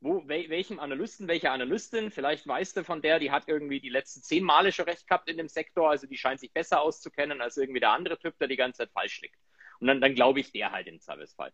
[0.00, 3.88] Wo, wel, welchem Analysten, welcher Analystin, vielleicht weißt du von der, die hat irgendwie die
[3.88, 7.40] letzten zehn Male schon recht gehabt in dem Sektor, also die scheint sich besser auszukennen
[7.40, 9.38] als irgendwie der andere Typ, der die ganze Zeit falsch liegt.
[9.80, 11.52] Und dann, dann glaube ich der halt im Servicefall.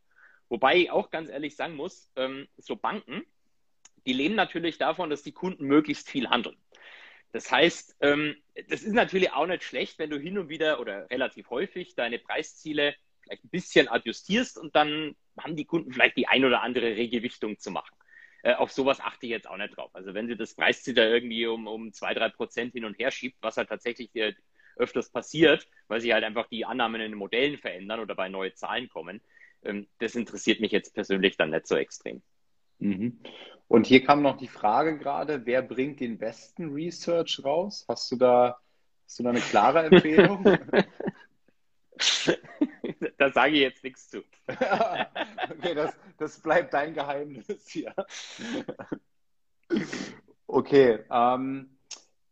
[0.50, 3.24] Wobei ich auch ganz ehrlich sagen muss, ähm, so Banken,
[4.06, 6.56] die leben natürlich davon, dass die Kunden möglichst viel handeln.
[7.32, 8.36] Das heißt, ähm,
[8.68, 12.18] das ist natürlich auch nicht schlecht, wenn du hin und wieder oder relativ häufig deine
[12.18, 16.94] Preisziele vielleicht ein bisschen adjustierst und dann haben die Kunden vielleicht die ein oder andere
[16.94, 17.96] Regewichtung zu machen.
[18.44, 19.90] Äh, auf sowas achte ich jetzt auch nicht drauf.
[19.94, 23.10] Also wenn sie das Preisziel da irgendwie um, um zwei, drei Prozent hin und her
[23.10, 24.10] schiebt, was halt tatsächlich
[24.76, 28.52] öfters passiert, weil sich halt einfach die Annahmen in den Modellen verändern oder bei neue
[28.52, 29.22] Zahlen kommen,
[29.62, 32.20] ähm, das interessiert mich jetzt persönlich dann nicht so extrem.
[32.80, 33.18] Mhm.
[33.66, 37.86] Und hier kam noch die Frage gerade, wer bringt den besten Research raus?
[37.88, 38.58] Hast du da,
[39.06, 40.44] hast du da eine klare Empfehlung?
[43.18, 44.18] da sage ich jetzt nichts zu.
[44.48, 47.94] okay, das, das bleibt dein Geheimnis hier.
[50.46, 51.74] okay, ähm,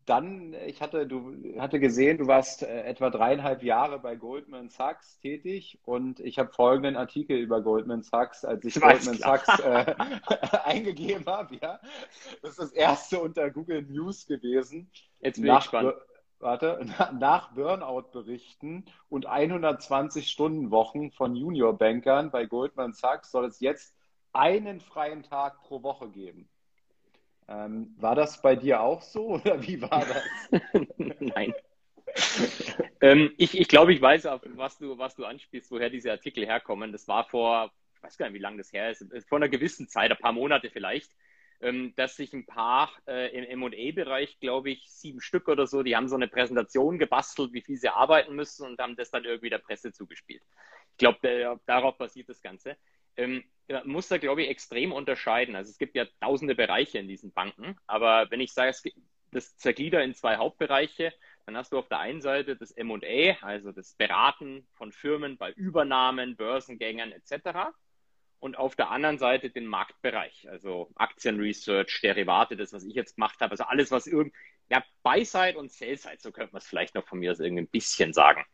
[0.04, 5.18] dann, ich hatte, du hatte gesehen, du warst äh, etwa dreieinhalb Jahre bei Goldman Sachs
[5.20, 9.38] tätig und ich habe folgenden Artikel über Goldman Sachs, als ich Goldman klar.
[9.38, 9.94] Sachs äh,
[10.64, 11.56] eingegeben habe.
[11.62, 11.80] Ja,
[12.42, 14.90] das ist das erste unter Google News gewesen.
[15.20, 15.94] Jetzt bin nach, ich gespannt.
[16.42, 16.84] Warte,
[17.20, 23.94] nach Burnout-Berichten und 120-Stunden-Wochen von Juniorbankern bei Goldman Sachs soll es jetzt
[24.32, 26.48] einen freien Tag pro Woche geben.
[27.46, 30.60] Ähm, war das bei dir auch so oder wie war das?
[31.20, 31.54] Nein.
[33.00, 36.44] ähm, ich, ich glaube, ich weiß, auf was du, was du anspielst, woher diese Artikel
[36.44, 36.90] herkommen.
[36.90, 39.86] Das war vor, ich weiß gar nicht, wie lange das her ist, vor einer gewissen
[39.88, 41.12] Zeit, ein paar Monate vielleicht.
[41.62, 45.96] Ähm, dass sich ein paar äh, im MA-Bereich, glaube ich, sieben Stück oder so, die
[45.96, 49.50] haben so eine Präsentation gebastelt, wie viel sie arbeiten müssen und haben das dann irgendwie
[49.50, 50.42] der Presse zugespielt.
[50.90, 52.76] Ich glaube, darauf basiert das Ganze.
[53.16, 53.44] Ähm,
[53.84, 55.56] muss da, glaube ich, extrem unterscheiden.
[55.56, 58.96] Also es gibt ja tausende Bereiche in diesen Banken, aber wenn ich sage, es gibt
[59.30, 61.12] das zerglieder in zwei Hauptbereiche,
[61.46, 65.52] dann hast du auf der einen Seite das M&A, also das Beraten von Firmen bei
[65.52, 67.72] Übernahmen, Börsengängen etc.
[68.42, 73.40] Und auf der anderen Seite den Marktbereich, also Aktienresearch, Derivate, das, was ich jetzt gemacht
[73.40, 74.34] habe, also alles, was irgend,
[74.68, 77.68] ja, Buy-Side und Sell-Side, so könnte man es vielleicht noch von mir aus irgendwie ein
[77.68, 78.44] bisschen sagen.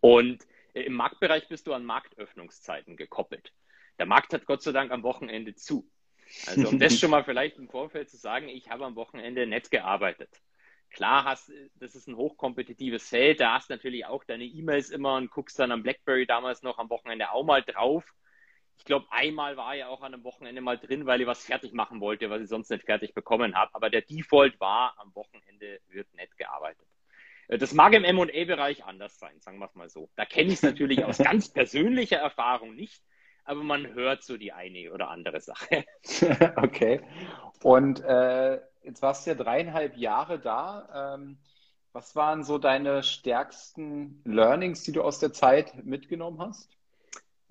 [0.00, 3.52] Und äh, im Marktbereich bist du an Marktöffnungszeiten gekoppelt.
[4.00, 5.88] Der Markt hat Gott sei Dank am Wochenende zu.
[6.48, 9.70] Also um das schon mal vielleicht im Vorfeld zu sagen, ich habe am Wochenende nett
[9.70, 10.30] gearbeitet.
[10.90, 15.30] Klar hast, das ist ein hochkompetitives Feld, da hast natürlich auch deine E-Mails immer und
[15.30, 18.12] guckst dann am BlackBerry damals noch am Wochenende auch mal drauf.
[18.82, 21.72] Ich glaube, einmal war ja auch an einem Wochenende mal drin, weil ich was fertig
[21.72, 23.72] machen wollte, was ich sonst nicht fertig bekommen habe.
[23.74, 26.84] Aber der Default war, am Wochenende wird nett gearbeitet.
[27.46, 30.10] Äh, das mag im M&A-Bereich anders sein, sagen wir es mal so.
[30.16, 33.04] Da kenne ich es natürlich aus ganz persönlicher Erfahrung nicht,
[33.44, 35.84] aber man hört so die eine oder andere Sache.
[36.56, 37.02] okay.
[37.62, 41.14] Und äh, jetzt warst du ja dreieinhalb Jahre da.
[41.14, 41.38] Ähm,
[41.92, 46.68] was waren so deine stärksten Learnings, die du aus der Zeit mitgenommen hast?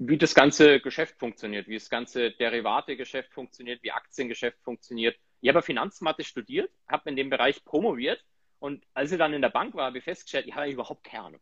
[0.03, 5.15] Wie das ganze Geschäft funktioniert, wie das ganze Derivate-Geschäft funktioniert, wie Aktiengeschäft funktioniert.
[5.41, 8.25] Ich habe Finanzmathe studiert, habe in dem Bereich promoviert
[8.57, 11.25] und als ich dann in der Bank war, habe ich festgestellt, ich habe überhaupt keine
[11.25, 11.41] Ahnung.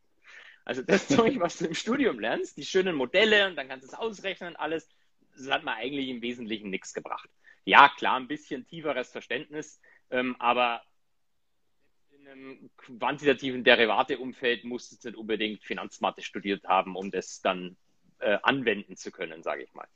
[0.65, 3.93] Also das Zeug, was du im Studium lernst, die schönen Modelle und dann kannst du
[3.93, 4.89] es ausrechnen, alles,
[5.37, 7.29] das hat mir eigentlich im Wesentlichen nichts gebracht.
[7.63, 9.79] Ja, klar, ein bisschen tieferes Verständnis,
[10.11, 10.81] ähm, aber
[12.11, 17.77] in einem quantitativen Derivate-Umfeld musst du nicht unbedingt Finanzmathe studiert haben, um das dann
[18.19, 19.87] äh, anwenden zu können, sage ich mal.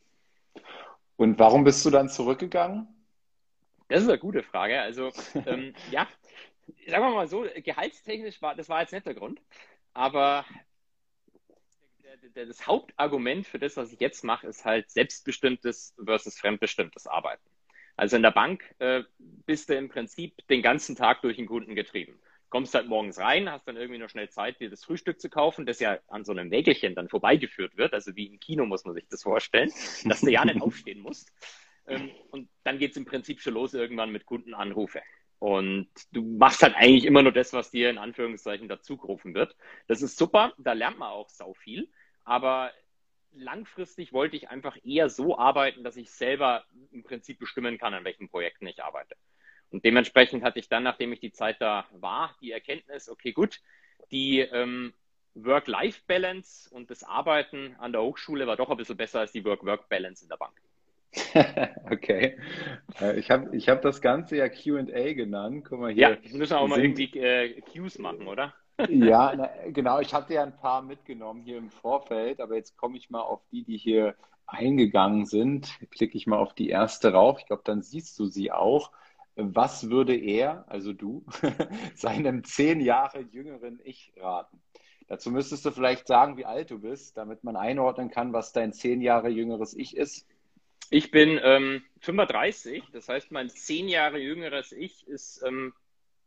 [1.18, 2.88] Und warum bist du dann zurückgegangen?
[3.88, 4.82] Das ist eine gute Frage.
[4.82, 5.12] Also,
[5.46, 6.08] ähm, ja,
[6.88, 9.42] sagen wir mal so, gehaltstechnisch war, das war jetzt nicht der Grund.
[9.94, 10.46] Aber
[12.34, 17.44] das Hauptargument für das, was ich jetzt mache, ist halt selbstbestimmtes versus fremdbestimmtes Arbeiten.
[17.96, 19.04] Also in der Bank äh,
[19.46, 22.20] bist du im Prinzip den ganzen Tag durch den Kunden getrieben.
[22.54, 25.66] Kommst halt morgens rein, hast dann irgendwie noch schnell Zeit, dir das Frühstück zu kaufen,
[25.66, 27.96] das ja an so einem Wägelchen dann vorbeigeführt wird.
[27.96, 29.72] Also wie im Kino muss man sich das vorstellen,
[30.06, 31.34] dass du ja nicht aufstehen musst.
[31.88, 35.02] Ähm, und dann geht es im Prinzip schon los irgendwann mit Kundenanrufe.
[35.40, 39.56] Und du machst halt eigentlich immer nur das, was dir in Anführungszeichen dazugerufen wird.
[39.88, 41.90] Das ist super, da lernt man auch sau viel.
[42.24, 42.72] Aber
[43.32, 48.04] langfristig wollte ich einfach eher so arbeiten, dass ich selber im Prinzip bestimmen kann, an
[48.04, 49.16] welchen Projekten ich arbeite.
[49.74, 53.60] Und dementsprechend hatte ich dann, nachdem ich die Zeit da war, die Erkenntnis, okay, gut,
[54.12, 54.94] die ähm,
[55.34, 60.24] Work-Life-Balance und das Arbeiten an der Hochschule war doch ein bisschen besser als die Work-Work-Balance
[60.24, 60.62] in der Bank.
[61.92, 62.38] okay.
[63.02, 65.66] Äh, ich habe ich hab das Ganze ja QA genannt.
[65.68, 66.20] Guck mal hier.
[66.22, 68.54] Ja, müssen wir auch mal irgendwie äh, Qs machen, oder?
[68.90, 70.00] ja, na, genau.
[70.02, 73.42] Ich hatte ja ein paar mitgenommen hier im Vorfeld, aber jetzt komme ich mal auf
[73.52, 75.80] die, die hier eingegangen sind.
[75.90, 77.40] Klicke ich mal auf die erste rauf.
[77.40, 78.92] Ich glaube, dann siehst du sie auch.
[79.36, 81.26] Was würde er, also du,
[81.96, 84.62] seinem zehn Jahre jüngeren Ich raten?
[85.08, 88.74] Dazu müsstest du vielleicht sagen, wie alt du bist, damit man einordnen kann, was dein
[88.74, 90.28] zehn Jahre jüngeres Ich ist.
[90.90, 95.74] Ich bin ähm, 35, das heißt, mein zehn Jahre jüngeres Ich ist ähm,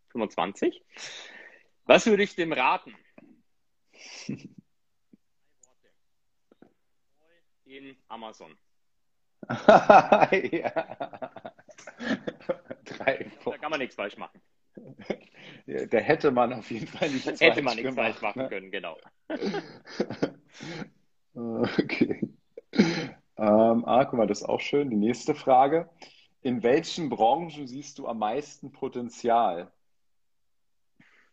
[0.09, 0.83] 25.
[1.85, 2.95] Was würde ich dem raten?
[7.65, 8.57] In Amazon.
[10.53, 10.73] ja.
[12.85, 14.41] Drei da kann man nichts falsch machen.
[15.67, 18.49] Da hätte man auf jeden Fall nichts hätte man nichts falsch machen ne?
[18.49, 18.97] können, genau.
[21.35, 22.21] okay.
[23.39, 24.91] Ähm, ah, guck mal, das ist auch schön.
[24.91, 25.89] Die nächste Frage.
[26.43, 29.73] In welchen Branchen siehst du am meisten Potenzial?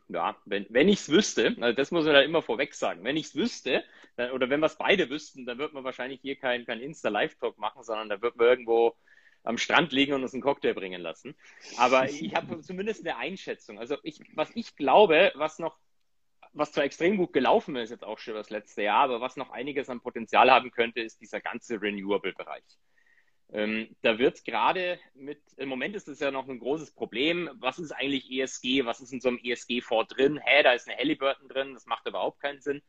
[0.09, 3.17] Ja, wenn, wenn ich es wüsste, also das muss man da immer vorweg sagen, wenn
[3.17, 3.83] ich es wüsste,
[4.15, 7.57] dann, oder wenn wir es beide wüssten, dann wird man wahrscheinlich hier keinen kein Insta-Live-Talk
[7.57, 8.95] machen, sondern da wird man irgendwo
[9.43, 11.35] am Strand liegen und uns einen Cocktail bringen lassen.
[11.77, 13.79] Aber ich habe zumindest eine Einschätzung.
[13.79, 15.77] Also ich, was ich glaube, was noch
[16.53, 19.49] was zwar extrem gut gelaufen ist, jetzt auch schon das letzte Jahr, aber was noch
[19.49, 22.63] einiges an Potenzial haben könnte, ist dieser ganze Renewable-Bereich.
[23.53, 27.51] Ähm, da wird gerade mit, im Moment ist das ja noch ein großes Problem.
[27.53, 28.83] Was ist eigentlich ESG?
[28.85, 30.39] Was ist in so einem ESG-Fonds drin?
[30.43, 32.81] Hä, da ist eine Halliburton drin, das macht überhaupt keinen Sinn.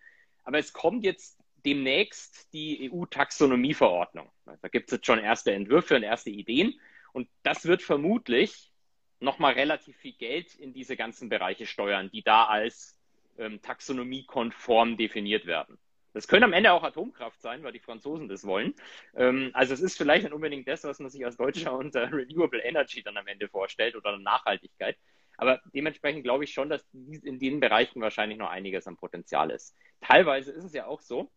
[0.42, 4.30] Aber es kommt jetzt demnächst die EU-Taxonomie-Verordnung.
[4.46, 6.80] Da gibt es jetzt schon erste Entwürfe und erste Ideen.
[7.12, 8.72] Und das wird vermutlich
[9.20, 12.98] nochmal relativ viel Geld in diese ganzen Bereiche steuern, die da als
[13.38, 15.78] ähm, taxonomiekonform definiert werden.
[16.14, 18.74] Das können am Ende auch Atomkraft sein, weil die Franzosen das wollen.
[19.14, 22.62] Ähm, also es ist vielleicht nicht unbedingt das, was man sich als Deutscher unter Renewable
[22.62, 24.96] Energy dann am Ende vorstellt oder Nachhaltigkeit.
[25.36, 29.76] Aber dementsprechend glaube ich schon, dass in den Bereichen wahrscheinlich noch einiges an Potenzial ist.
[30.00, 31.32] Teilweise ist es ja auch so,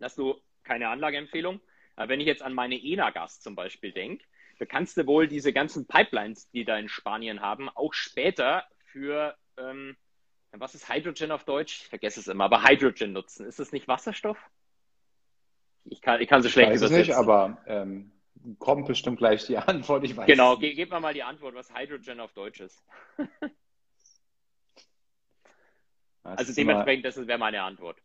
[0.00, 1.60] dass du keine Anlageempfehlung,
[1.94, 4.24] aber wenn ich jetzt an meine Enagas zum Beispiel denke,
[4.58, 9.36] da kannst du wohl diese ganzen Pipelines, die da in Spanien haben, auch später für
[9.56, 9.96] ähm,
[10.52, 11.82] was ist Hydrogen auf Deutsch?
[11.82, 13.46] Ich vergesse es immer, aber Hydrogen nutzen.
[13.46, 14.38] Ist das nicht Wasserstoff?
[15.84, 17.08] Ich kann, ich kann so schlecht ich weiß übersetzen.
[17.08, 18.12] nicht, aber ähm,
[18.58, 20.04] kommt bestimmt gleich die Antwort.
[20.04, 22.82] Ich weiß genau, ge gib mir mal die Antwort, was Hydrogen auf Deutsch ist.
[26.22, 27.98] also dementsprechend, das wäre meine Antwort.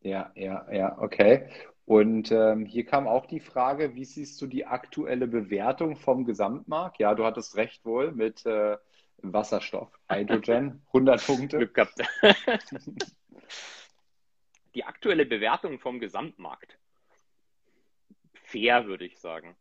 [0.00, 1.50] Ja, ja, ja, okay.
[1.84, 6.98] Und ähm, hier kam auch die Frage, wie siehst du die aktuelle Bewertung vom Gesamtmarkt?
[6.98, 8.76] Ja, du hattest recht wohl mit äh,
[9.22, 11.58] Wasserstoff, Hydrogen, 100 Punkte.
[11.58, 11.94] Glück gehabt.
[14.74, 16.78] Die aktuelle Bewertung vom Gesamtmarkt.
[18.44, 19.56] Fair, würde ich sagen.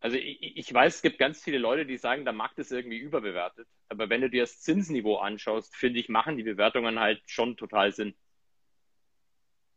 [0.00, 2.98] Also ich, ich, weiß, es gibt ganz viele Leute, die sagen, der Markt ist irgendwie
[2.98, 3.66] überbewertet.
[3.88, 7.92] Aber wenn du dir das Zinsniveau anschaust, finde ich, machen die Bewertungen halt schon total
[7.92, 8.14] Sinn.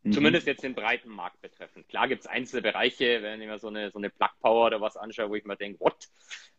[0.04, 0.12] Mhm.
[0.12, 1.88] Zumindest jetzt den breiten Markt betreffend.
[1.88, 4.80] Klar gibt es einzelne Bereiche, wenn ich mir so eine, so eine Plug Power oder
[4.80, 6.08] was anschaue, wo ich mir denke, what?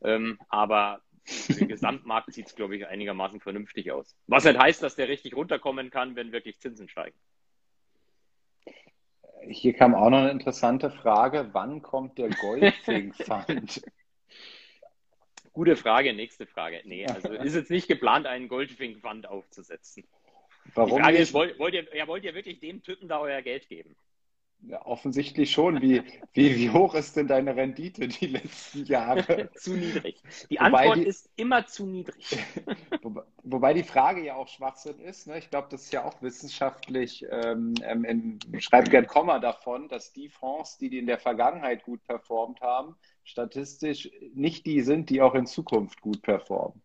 [0.02, 4.16] Ähm, aber für den Gesamtmarkt sieht es, glaube ich, einigermaßen vernünftig aus.
[4.28, 7.18] Was nicht heißt, dass der richtig runterkommen kann, wenn wirklich Zinsen steigen.
[9.48, 11.50] Hier kam auch noch eine interessante Frage.
[11.54, 13.84] Wann kommt der Goldfink Fund?
[15.54, 16.82] Gute Frage, nächste Frage.
[16.86, 20.04] Nee, also ist jetzt nicht geplant, einen Goldfink Fund aufzusetzen.
[20.74, 21.22] Warum Die Frage nicht?
[21.24, 23.96] ist, wollt, wollt, ihr, ja, wollt ihr wirklich dem Typen da euer Geld geben?
[24.66, 25.82] Ja, offensichtlich schon.
[25.82, 29.50] Wie, wie, wie hoch ist denn deine Rendite die letzten Jahre?
[29.56, 30.24] zu niedrig.
[30.50, 32.38] Die Antwort die, ist immer zu niedrig.
[33.02, 35.28] wobei, wobei, die Frage ja auch Schwachsinn ist.
[35.28, 35.38] Ne?
[35.38, 40.30] Ich glaube, das ist ja auch wissenschaftlich, ähm, ähm, schreibt gern Komma davon, dass die
[40.30, 42.96] Fonds, die, die in der Vergangenheit gut performt haben,
[43.26, 46.82] statistisch nicht die sind, die auch in Zukunft gut performen.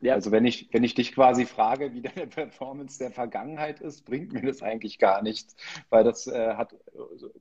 [0.00, 0.14] Ja.
[0.14, 4.32] Also wenn ich, wenn ich dich quasi frage, wie deine Performance der Vergangenheit ist, bringt
[4.32, 5.56] mir das eigentlich gar nichts,
[5.90, 6.74] weil das äh, hat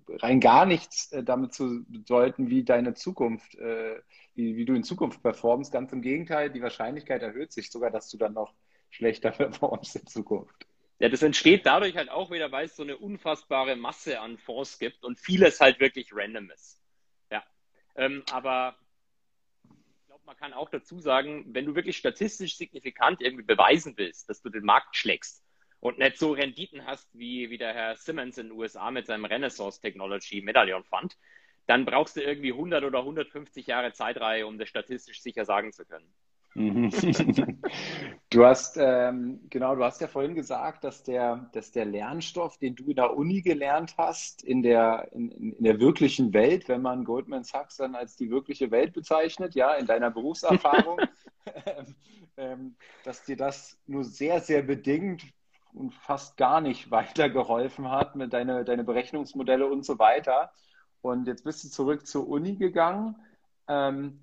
[0.10, 4.02] rein gar nichts äh, damit zu bedeuten, wie deine Zukunft, äh,
[4.36, 5.72] wie, wie du in Zukunft performst.
[5.72, 8.54] Ganz im Gegenteil, die Wahrscheinlichkeit erhöht sich sogar, dass du dann noch
[8.90, 10.66] schlechter performst in Zukunft.
[11.00, 14.80] Ja, das entsteht dadurch halt auch wieder, weil es so eine unfassbare Masse an Fonds
[14.80, 16.82] gibt und vieles halt wirklich random ist.
[17.30, 17.44] Ja,
[17.96, 18.76] ähm, aber
[20.28, 24.50] man kann auch dazu sagen, wenn du wirklich statistisch signifikant irgendwie beweisen willst, dass du
[24.50, 25.42] den Markt schlägst
[25.80, 29.26] und nicht so Renditen hast wie, wie der Herr Simmons in den USA mit seinem
[29.26, 31.18] Renaissance Technology Medaillon Fund,
[31.66, 35.86] dann brauchst du irgendwie 100 oder 150 Jahre Zeitreihe, um das statistisch sicher sagen zu
[35.86, 36.14] können.
[36.58, 36.90] Mhm.
[38.30, 42.76] Du hast, ähm, genau, du hast ja vorhin gesagt, dass der, dass der Lernstoff, den
[42.76, 47.06] du in der Uni gelernt hast, in der, in, in der wirklichen Welt, wenn man
[47.06, 51.00] Goldman Sachs dann als die wirkliche Welt bezeichnet, ja, in deiner Berufserfahrung,
[51.66, 51.96] ähm,
[52.36, 55.24] ähm, dass dir das nur sehr, sehr bedingt
[55.74, 60.52] und fast gar nicht weitergeholfen hat mit deine, deine Berechnungsmodelle und so weiter.
[61.02, 63.16] Und jetzt bist du zurück zur Uni gegangen.
[63.70, 64.20] Ähm,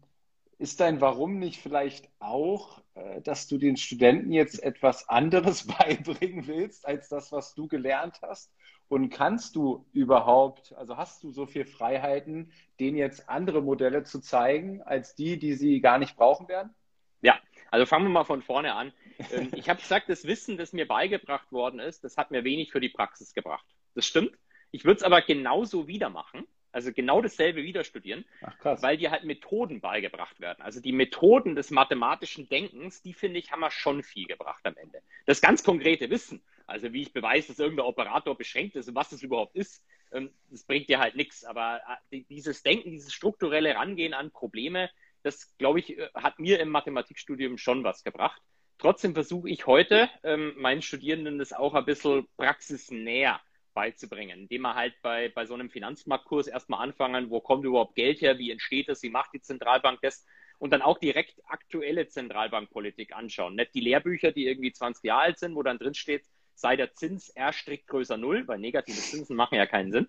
[0.59, 6.47] ist dein Warum nicht vielleicht auch, äh, dass du den Studenten jetzt etwas anderes beibringen
[6.47, 8.53] willst, als das, was du gelernt hast?
[8.88, 14.21] Und kannst du überhaupt, also hast du so viel Freiheiten, denen jetzt andere Modelle zu
[14.21, 16.75] zeigen, als die, die sie gar nicht brauchen werden?
[17.23, 17.38] Ja,
[17.71, 18.93] also fangen wir mal von vorne an.
[19.31, 22.71] Ähm, ich habe gesagt, das Wissen, das mir beigebracht worden ist, das hat mir wenig
[22.71, 23.64] für die Praxis gebracht.
[23.95, 24.37] Das stimmt.
[24.71, 26.47] Ich würde es aber genauso wieder machen.
[26.75, 30.61] Also genau dasselbe wieder studieren, Ach, weil dir halt Methoden beigebracht werden.
[30.61, 34.77] Also die Methoden des mathematischen Denkens, die finde ich, haben wir schon viel gebracht am
[34.77, 35.01] Ende.
[35.25, 39.11] Das ganz konkrete Wissen, also wie ich beweise, dass irgendein Operator beschränkt ist und was
[39.11, 41.45] das überhaupt ist, ähm, das bringt dir halt nichts.
[41.45, 44.91] Aber äh, dieses Denken, dieses strukturelle Rangehen an Probleme,
[45.23, 48.43] das, glaube ich, äh, hat mir im Mathematikstudium schon was gebracht.
[48.79, 53.41] Trotzdem versuche ich heute ähm, meinen Studierenden das auch ein bisschen praxisnäher
[53.75, 58.21] beizubringen, indem wir halt bei, bei so einem Finanzmarktkurs erstmal anfangen, wo kommt überhaupt Geld
[58.21, 60.25] her, wie entsteht es, wie macht die Zentralbank das
[60.59, 63.57] und dann auch direkt aktuelle Zentralbankpolitik anschauen.
[63.57, 66.95] Nicht die Lehrbücher, die irgendwie 20 Jahre alt sind, wo dann drin steht, sei der
[66.95, 70.09] Zins R strikt größer Null, weil negative Zinsen machen ja keinen Sinn,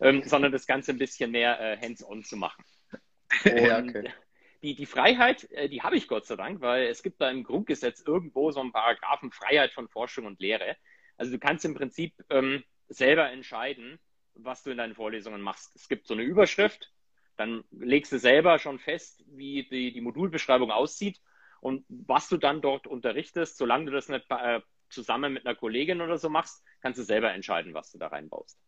[0.00, 2.64] ähm, sondern das Ganze ein bisschen mehr äh, hands-on zu machen.
[3.44, 4.12] ja, okay.
[4.62, 7.44] Die, die Freiheit, äh, die habe ich Gott sei Dank, weil es gibt da im
[7.44, 10.76] Grundgesetz irgendwo so einen Paragraphen Freiheit von Forschung und Lehre.
[11.16, 13.98] Also du kannst im Prinzip ähm, selber entscheiden,
[14.34, 15.74] was du in deinen Vorlesungen machst.
[15.76, 16.92] Es gibt so eine Überschrift,
[17.36, 21.20] dann legst du selber schon fest, wie die, die Modulbeschreibung aussieht
[21.60, 26.00] und was du dann dort unterrichtest, solange du das nicht äh, zusammen mit einer Kollegin
[26.00, 28.58] oder so machst, kannst du selber entscheiden, was du da reinbaust.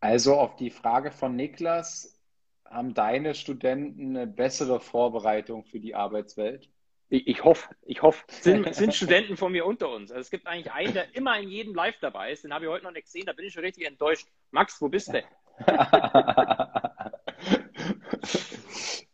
[0.00, 2.20] Also auf die Frage von Niklas,
[2.64, 6.68] haben deine Studenten eine bessere Vorbereitung für die Arbeitswelt?
[7.10, 8.24] Ich, ich hoffe, ich hoffe.
[8.28, 10.10] Sind, sind Studenten von mir unter uns?
[10.10, 12.44] Also es gibt eigentlich einen, der immer in jedem Live dabei ist.
[12.44, 14.26] Den habe ich heute noch nicht gesehen, da bin ich schon richtig enttäuscht.
[14.50, 15.18] Max, wo bist du?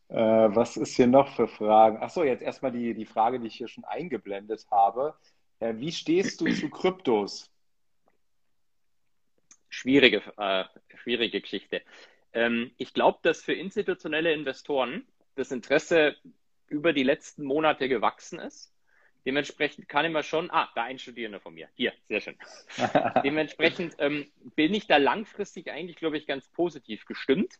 [0.09, 1.99] äh, was ist hier noch für Fragen?
[1.99, 5.15] Achso, jetzt erstmal die, die Frage, die ich hier schon eingeblendet habe.
[5.59, 7.51] Äh, wie stehst du zu Kryptos?
[9.69, 10.65] Schwierige, äh,
[10.97, 11.83] schwierige Geschichte.
[12.33, 16.17] Ähm, ich glaube, dass für institutionelle Investoren das Interesse
[16.71, 18.73] über die letzten Monate gewachsen ist.
[19.27, 21.69] Dementsprechend kann ich mir schon, ah, da ein Studierender von mir.
[21.75, 22.37] Hier, sehr schön.
[23.25, 27.59] Dementsprechend ähm, bin ich da langfristig eigentlich, glaube ich, ganz positiv gestimmt.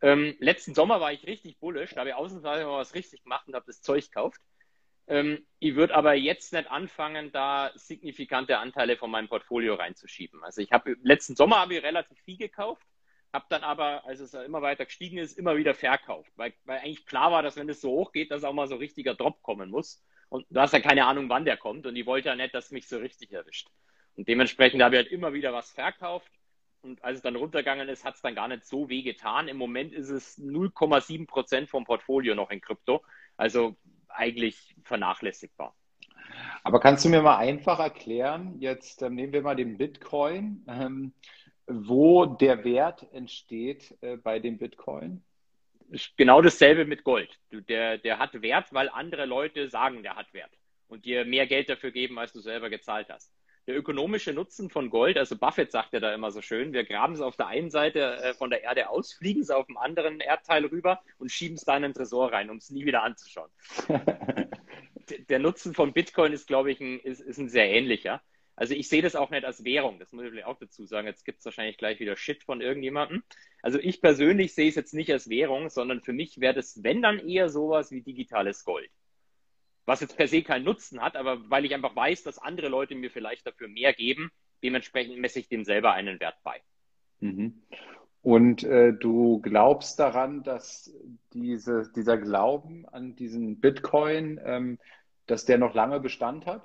[0.00, 3.48] Ähm, letzten Sommer war ich richtig bullisch, da habe ich ausnahmsweise mal was richtig gemacht
[3.48, 4.40] und habe das Zeug gekauft.
[5.08, 10.42] Ähm, ich würde aber jetzt nicht anfangen, da signifikante Anteile von meinem Portfolio reinzuschieben.
[10.44, 12.86] Also ich habe letzten Sommer habe ich relativ viel gekauft
[13.32, 17.06] habe dann aber, als es immer weiter gestiegen ist, immer wieder verkauft, weil, weil eigentlich
[17.06, 19.70] klar war, dass wenn es so hoch geht, dass auch mal so richtiger Drop kommen
[19.70, 20.02] muss.
[20.28, 22.70] Und du hast ja keine Ahnung, wann der kommt und ich wollte ja nicht, dass
[22.70, 23.68] mich so richtig erwischt.
[24.16, 26.30] Und dementsprechend habe ich halt immer wieder was verkauft.
[26.82, 29.48] Und als es dann runtergegangen ist, hat es dann gar nicht so weh getan.
[29.48, 33.02] Im Moment ist es 0,7 Prozent vom Portfolio noch in Krypto.
[33.36, 33.76] Also
[34.08, 35.74] eigentlich vernachlässigbar.
[36.64, 40.64] Aber kannst du mir mal einfach erklären, jetzt ähm, nehmen wir mal den Bitcoin.
[40.68, 41.12] Ähm,
[41.66, 45.22] wo der Wert entsteht äh, bei dem Bitcoin?
[46.16, 47.38] Genau dasselbe mit Gold.
[47.50, 50.52] Der, der hat Wert, weil andere Leute sagen, der hat Wert
[50.88, 53.32] und dir mehr Geld dafür geben, als du selber gezahlt hast.
[53.66, 57.14] Der ökonomische Nutzen von Gold, also Buffett sagt ja da immer so schön, wir graben
[57.14, 60.20] es auf der einen Seite äh, von der Erde aus, fliegen es auf dem anderen
[60.20, 63.50] Erdteil rüber und schieben es da in den Tresor rein, um es nie wieder anzuschauen.
[65.28, 68.20] der Nutzen von Bitcoin ist, glaube ich, ein, ist, ist ein sehr ähnlicher.
[68.54, 71.06] Also ich sehe das auch nicht als Währung, das muss ich auch dazu sagen.
[71.06, 73.22] Jetzt gibt es wahrscheinlich gleich wieder Shit von irgendjemandem.
[73.62, 77.00] Also ich persönlich sehe es jetzt nicht als Währung, sondern für mich wäre das, wenn
[77.00, 78.90] dann eher sowas wie digitales Gold.
[79.86, 82.94] Was jetzt per se keinen Nutzen hat, aber weil ich einfach weiß, dass andere Leute
[82.94, 84.30] mir vielleicht dafür mehr geben,
[84.62, 86.60] dementsprechend messe ich dem selber einen Wert bei.
[87.20, 87.62] Mhm.
[88.22, 90.94] Und äh, du glaubst daran, dass
[91.32, 94.78] diese, dieser Glauben an diesen Bitcoin, ähm,
[95.26, 96.62] dass der noch lange Bestand hat?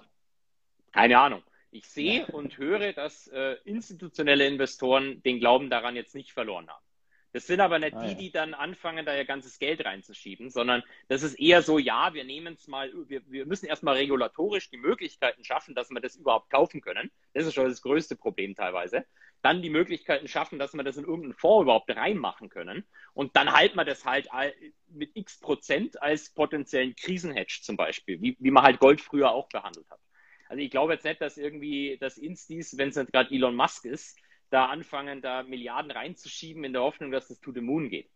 [0.91, 1.41] Keine Ahnung.
[1.72, 6.84] Ich sehe und höre, dass äh, institutionelle Investoren den Glauben daran jetzt nicht verloren haben.
[7.34, 10.82] Das sind aber nicht ah, die, die dann anfangen, da ihr ganzes Geld reinzuschieben, sondern
[11.07, 14.78] das ist eher so, ja, wir nehmen es mal, wir, wir müssen erstmal regulatorisch die
[14.78, 17.11] Möglichkeiten schaffen, dass wir das überhaupt kaufen können.
[17.34, 19.05] Das ist schon das größte Problem teilweise.
[19.43, 22.88] Dann die Möglichkeiten schaffen, dass wir das in irgendeinen Fonds überhaupt reinmachen können.
[23.13, 24.30] Und dann halten wir das halt
[24.88, 29.49] mit x Prozent als potenziellen Krisenhedge zum Beispiel, wie, wie man halt Gold früher auch
[29.49, 29.99] behandelt hat.
[30.50, 33.86] Also ich glaube jetzt nicht, dass irgendwie das Instis, wenn es nicht gerade Elon Musk
[33.86, 34.18] ist,
[34.50, 38.10] da anfangen, da Milliarden reinzuschieben in der Hoffnung, dass das to the moon geht.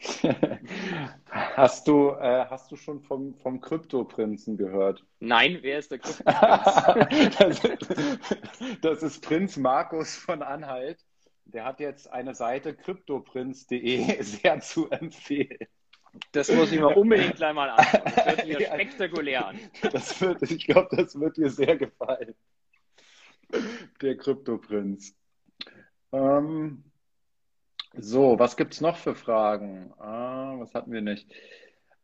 [1.30, 5.04] hast, du, äh, hast du schon vom, vom Kryptoprinzen gehört?
[5.18, 7.36] Nein, wer ist der Kryptoprinz?
[7.36, 7.60] das,
[8.80, 11.04] das ist Prinz Markus von Anhalt.
[11.46, 15.66] Der hat jetzt eine Seite kryptoprinz.de sehr zu empfehlen.
[16.32, 18.02] Das muss ich mir unbedingt gleich mal anschauen.
[18.04, 19.58] Das hört sich ja spektakulär an.
[19.92, 22.34] Das wird, ich glaube, das wird dir sehr gefallen.
[24.00, 25.14] Der Kryptoprinz.
[26.12, 26.84] Ähm,
[27.94, 29.92] so, was gibt es noch für Fragen?
[29.98, 31.26] Ah, was hatten wir nicht?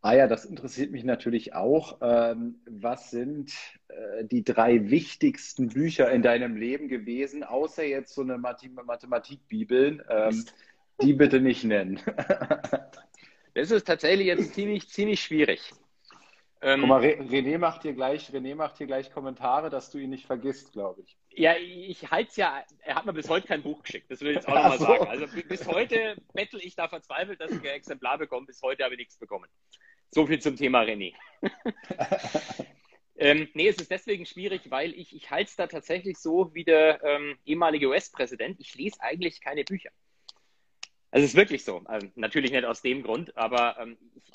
[0.01, 1.99] Ah ja, das interessiert mich natürlich auch.
[2.03, 3.53] Ähm, was sind
[3.89, 10.03] äh, die drei wichtigsten Bücher in deinem Leben gewesen, außer jetzt so eine Mathematikbibeln?
[10.09, 10.45] Ähm,
[11.01, 12.01] die bitte nicht nennen.
[13.55, 15.73] Das ist tatsächlich jetzt ziemlich, ziemlich schwierig.
[16.61, 20.11] Ähm, Guck mal, René macht hier gleich, René macht hier gleich Kommentare, dass du ihn
[20.11, 21.17] nicht vergisst, glaube ich.
[21.29, 24.31] Ja, ich halte es ja, er hat mir bis heute kein Buch geschickt, das will
[24.31, 24.87] ich jetzt auch nochmal so.
[24.87, 25.07] sagen.
[25.07, 28.95] Also bis heute bettel ich da verzweifelt, dass ich ein Exemplar bekomme, bis heute habe
[28.95, 29.49] ich nichts bekommen.
[30.11, 31.13] So viel zum Thema René.
[33.17, 36.65] ähm, nee, es ist deswegen schwierig, weil ich, ich halte es da tatsächlich so wie
[36.65, 39.91] der ähm, ehemalige US-Präsident, ich lese eigentlich keine Bücher.
[41.15, 41.81] Also es ist wirklich so.
[41.85, 44.33] Also natürlich nicht aus dem Grund, aber ähm, ich,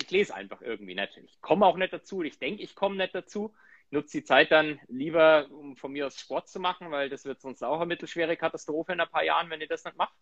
[0.00, 1.16] ich, lese einfach irgendwie nicht.
[1.16, 2.22] Ich komme auch nicht dazu.
[2.22, 3.52] Ich denke, ich komme nicht dazu.
[3.90, 7.40] Nutze die Zeit dann lieber, um von mir aus Sport zu machen, weil das wird
[7.40, 10.14] sonst auch eine mittelschwere Katastrophe in ein paar Jahren, wenn ich das nicht mache.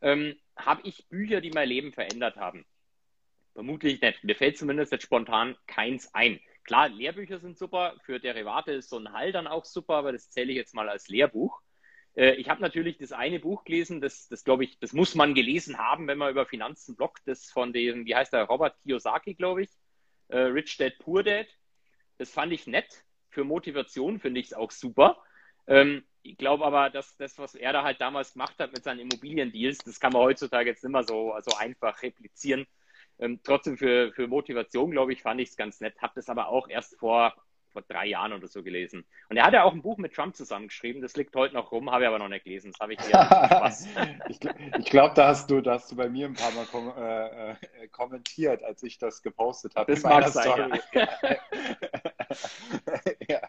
[0.00, 2.64] Ähm, habe ich Bücher, die mein Leben verändert haben?
[3.52, 4.24] Vermutlich nicht.
[4.24, 6.40] Mir fällt zumindest jetzt spontan keins ein.
[6.64, 7.94] Klar, Lehrbücher sind super.
[8.06, 10.88] Für Derivate ist so ein Hall dann auch super, aber das zähle ich jetzt mal
[10.88, 11.60] als Lehrbuch.
[12.20, 15.34] Äh, ich habe natürlich das eine Buch gelesen, das, das glaube ich, das muss man
[15.34, 19.34] gelesen haben, wenn man über Finanzen bloggt, das von dem, wie heißt der, Robert Kiyosaki,
[19.34, 19.70] glaube ich,
[20.28, 21.46] äh, Rich Dad, Poor Dad.
[22.18, 23.04] Das fand ich nett.
[23.30, 25.22] Für Motivation finde ich es auch super.
[25.66, 29.00] Ähm, ich glaube aber, dass das, was er da halt damals gemacht hat mit seinen
[29.00, 32.66] Immobiliendeals, das kann man heutzutage jetzt nicht mehr so, so einfach replizieren.
[33.18, 36.02] Ähm, trotzdem für, für Motivation, glaube ich, fand ich es ganz nett.
[36.02, 37.34] Habe das aber auch erst vor,
[37.72, 39.04] vor drei Jahren oder so gelesen.
[39.28, 41.02] Und er hat ja auch ein Buch mit Trump zusammengeschrieben.
[41.02, 42.72] Das liegt heute noch rum, habe ich aber noch nicht gelesen.
[42.72, 43.88] Das habe ich Spaß.
[44.28, 44.38] ich
[44.78, 47.50] ich glaube, da hast du, da hast du bei mir ein paar Mal kom äh,
[47.52, 49.92] äh, kommentiert, als ich das gepostet habe.
[49.92, 51.08] Das mag sein, ja.
[53.28, 53.40] ja.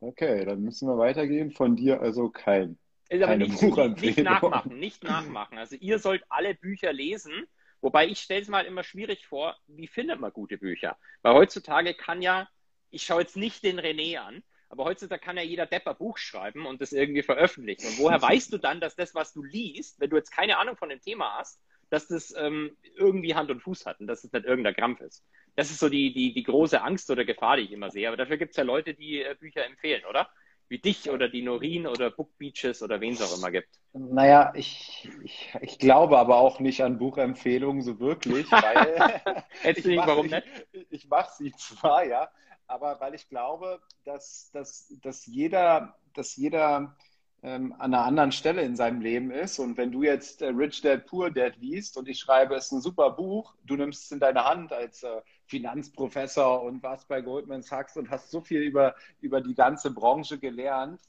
[0.00, 1.50] Okay, dann müssen wir weitergehen.
[1.50, 2.78] Von dir also kein.
[3.08, 3.62] Ist aber nicht,
[4.00, 5.58] nicht nachmachen, nicht nachmachen.
[5.58, 7.46] Also ihr sollt alle Bücher lesen
[7.80, 10.96] Wobei ich stelle es mal immer schwierig vor, wie findet man gute Bücher?
[11.22, 12.48] Weil heutzutage kann ja,
[12.90, 16.66] ich schaue jetzt nicht den René an, aber heutzutage kann ja jeder Depper Buch schreiben
[16.66, 17.86] und das irgendwie veröffentlichen.
[17.86, 20.76] Und woher weißt du dann, dass das, was du liest, wenn du jetzt keine Ahnung
[20.76, 21.60] von dem Thema hast,
[21.90, 25.24] dass das ähm, irgendwie Hand und Fuß hat und dass es nicht irgendein Krampf ist?
[25.56, 28.08] Das ist so die, die, die große Angst oder Gefahr, die ich immer sehe.
[28.08, 30.28] Aber dafür gibt es ja Leute, die äh, Bücher empfehlen, oder?
[30.68, 33.80] wie dich oder die Norin oder Book Beaches oder wen es auch immer gibt?
[33.92, 39.20] Naja, ich, ich, ich glaube aber auch nicht an Buchempfehlungen so wirklich, weil
[39.62, 40.44] Hättest du nicht, warum nicht?
[40.72, 42.30] Ich, ich mache sie zwar, ja,
[42.68, 46.96] aber weil ich glaube, dass, dass, dass jeder, dass jeder
[47.42, 49.58] ähm, an einer anderen Stelle in seinem Leben ist.
[49.58, 52.72] Und wenn du jetzt äh, Rich Dad Poor Dad liest und ich schreibe, es ist
[52.72, 57.20] ein super Buch, du nimmst es in deine Hand als äh, Finanzprofessor und warst bei
[57.20, 61.00] Goldman Sachs und hast so viel über, über die ganze Branche gelernt,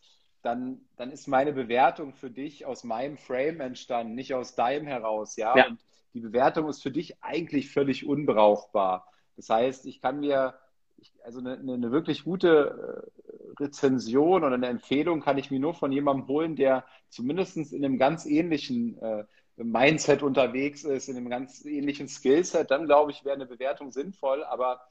[0.41, 5.35] dann, dann ist meine Bewertung für dich aus meinem Frame entstanden, nicht aus deinem heraus,
[5.35, 5.57] ja.
[5.57, 5.67] ja.
[5.67, 5.79] Und
[6.13, 9.07] die Bewertung ist für dich eigentlich völlig unbrauchbar.
[9.35, 10.53] Das heißt, ich kann mir
[11.23, 15.91] also eine, eine, wirklich gute äh, Rezension oder eine Empfehlung kann ich mir nur von
[15.91, 19.23] jemandem holen, der zumindest in einem ganz ähnlichen äh,
[19.57, 22.71] Mindset unterwegs ist, in einem ganz ähnlichen Skillset.
[22.71, 24.43] Dann glaube ich, wäre eine Bewertung sinnvoll.
[24.43, 24.81] Aber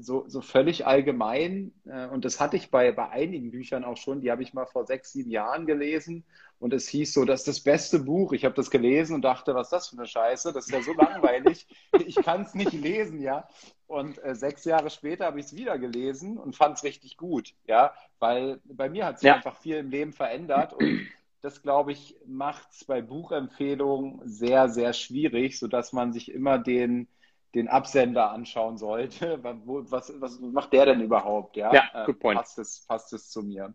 [0.00, 4.20] so, so völlig allgemein, äh, und das hatte ich bei, bei einigen Büchern auch schon,
[4.20, 6.24] die habe ich mal vor sechs, sieben Jahren gelesen
[6.58, 8.32] und es hieß so, das ist das beste Buch.
[8.32, 10.52] Ich habe das gelesen und dachte, was ist das für eine Scheiße?
[10.52, 11.66] Das ist ja so langweilig.
[12.06, 13.48] Ich kann es nicht lesen, ja.
[13.86, 17.54] Und äh, sechs Jahre später habe ich es wieder gelesen und fand es richtig gut,
[17.66, 19.34] ja, weil bei mir hat sich ja.
[19.34, 21.06] einfach viel im Leben verändert und
[21.42, 27.08] das, glaube ich, macht es bei Buchempfehlungen sehr, sehr schwierig, sodass man sich immer den,
[27.54, 29.38] den Absender anschauen sollte.
[29.64, 31.56] Was, was macht der denn überhaupt?
[31.56, 32.38] Ja, ja good point.
[32.38, 33.74] Passt es, passt es zu mir?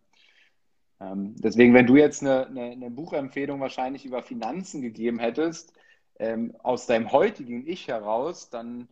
[0.99, 5.73] Ähm, deswegen, wenn du jetzt eine, eine, eine, Buchempfehlung wahrscheinlich über Finanzen gegeben hättest,
[6.19, 8.87] ähm, aus deinem heutigen Ich heraus, dann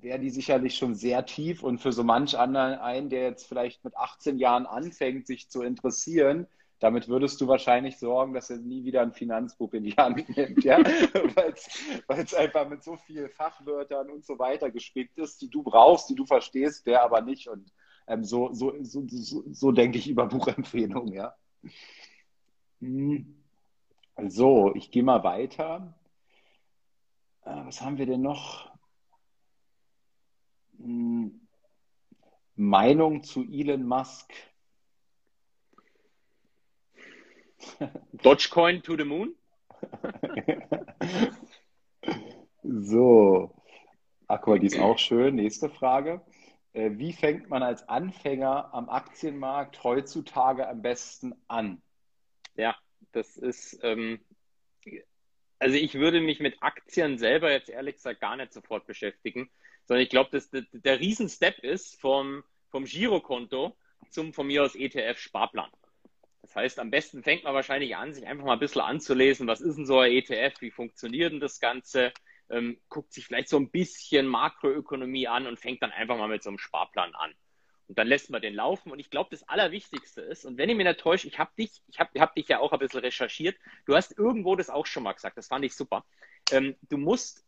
[0.00, 3.84] wäre die sicherlich schon sehr tief und für so manch anderen einen, der jetzt vielleicht
[3.84, 6.46] mit 18 Jahren anfängt, sich zu interessieren,
[6.82, 10.64] damit würdest du wahrscheinlich sorgen, dass er nie wieder ein Finanzbuch in die Hand nimmt,
[10.64, 10.78] ja?
[12.08, 16.10] weil es einfach mit so vielen Fachwörtern und so weiter gespickt ist, die du brauchst,
[16.10, 17.46] die du verstehst, der aber nicht.
[17.46, 17.72] Und
[18.08, 21.36] ähm, so, so, so, so, so denke ich über Buchempfehlungen, ja.
[22.80, 23.36] Hm.
[24.26, 25.94] So, ich gehe mal weiter.
[27.44, 28.72] Äh, was haben wir denn noch?
[30.78, 31.46] Hm.
[32.56, 34.32] Meinung zu Elon Musk.
[38.22, 39.34] Dogecoin to the moon?
[42.62, 43.54] so.
[44.28, 45.34] Ach, guck die ist auch schön.
[45.34, 46.22] Nächste Frage.
[46.72, 51.82] Äh, wie fängt man als Anfänger am Aktienmarkt heutzutage am besten an?
[52.54, 52.76] Ja,
[53.12, 54.20] das ist, ähm,
[55.58, 59.50] also ich würde mich mit Aktien selber jetzt ehrlich gesagt gar nicht sofort beschäftigen,
[59.84, 63.76] sondern ich glaube, dass der, der Riesenstep ist vom, vom Girokonto
[64.10, 65.70] zum von mir aus ETF-Sparplan.
[66.42, 69.60] Das heißt, am besten fängt man wahrscheinlich an, sich einfach mal ein bisschen anzulesen, was
[69.60, 72.12] ist denn so ein ETF, wie funktioniert denn das Ganze,
[72.50, 76.42] ähm, guckt sich vielleicht so ein bisschen Makroökonomie an und fängt dann einfach mal mit
[76.42, 77.32] so einem Sparplan an.
[77.86, 78.90] Und dann lässt man den laufen.
[78.90, 81.82] Und ich glaube, das Allerwichtigste ist, und wenn ich mich nicht täusche, ich habe dich,
[81.88, 85.04] ich habe hab dich ja auch ein bisschen recherchiert, du hast irgendwo das auch schon
[85.04, 86.04] mal gesagt, das fand ich super.
[86.50, 87.44] Ähm, du musst,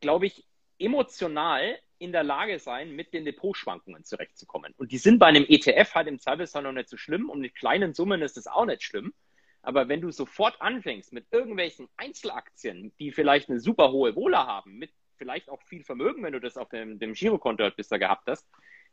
[0.00, 0.46] glaube ich,
[0.78, 4.74] emotional in der Lage sein, mit den Depotschwankungen zurechtzukommen.
[4.76, 7.30] Und die sind bei einem ETF halt im Zweifelsfall noch nicht so schlimm.
[7.30, 9.14] Und mit kleinen Summen ist es auch nicht schlimm.
[9.62, 14.78] Aber wenn du sofort anfängst mit irgendwelchen Einzelaktien, die vielleicht eine super hohe Wohler haben,
[14.78, 18.28] mit vielleicht auch viel Vermögen, wenn du das auf dem, dem Girokonto halt bisher gehabt
[18.28, 18.46] hast,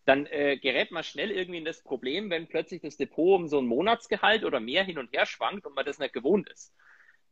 [0.05, 3.59] dann äh, gerät man schnell irgendwie in das Problem, wenn plötzlich das Depot um so
[3.59, 6.73] ein Monatsgehalt oder mehr hin und her schwankt und man das nicht gewohnt ist.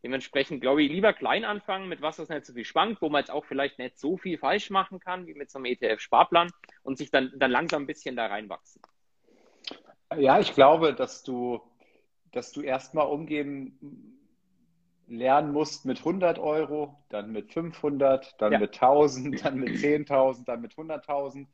[0.04, 3.20] Dementsprechend glaube ich, lieber klein anfangen, mit was das nicht so viel schwankt, wo man
[3.20, 6.52] jetzt auch vielleicht nicht so viel falsch machen kann, wie mit so einem ETF-Sparplan
[6.84, 8.82] und sich dann, dann langsam ein bisschen da reinwachsen.
[10.18, 11.62] Ja, ich glaube, dass du,
[12.32, 14.18] dass du erstmal umgehen
[15.08, 18.60] lernen musst mit 100 Euro, dann mit 500, dann ja.
[18.60, 21.47] mit 1000, dann mit 10.000, dann mit 100.000.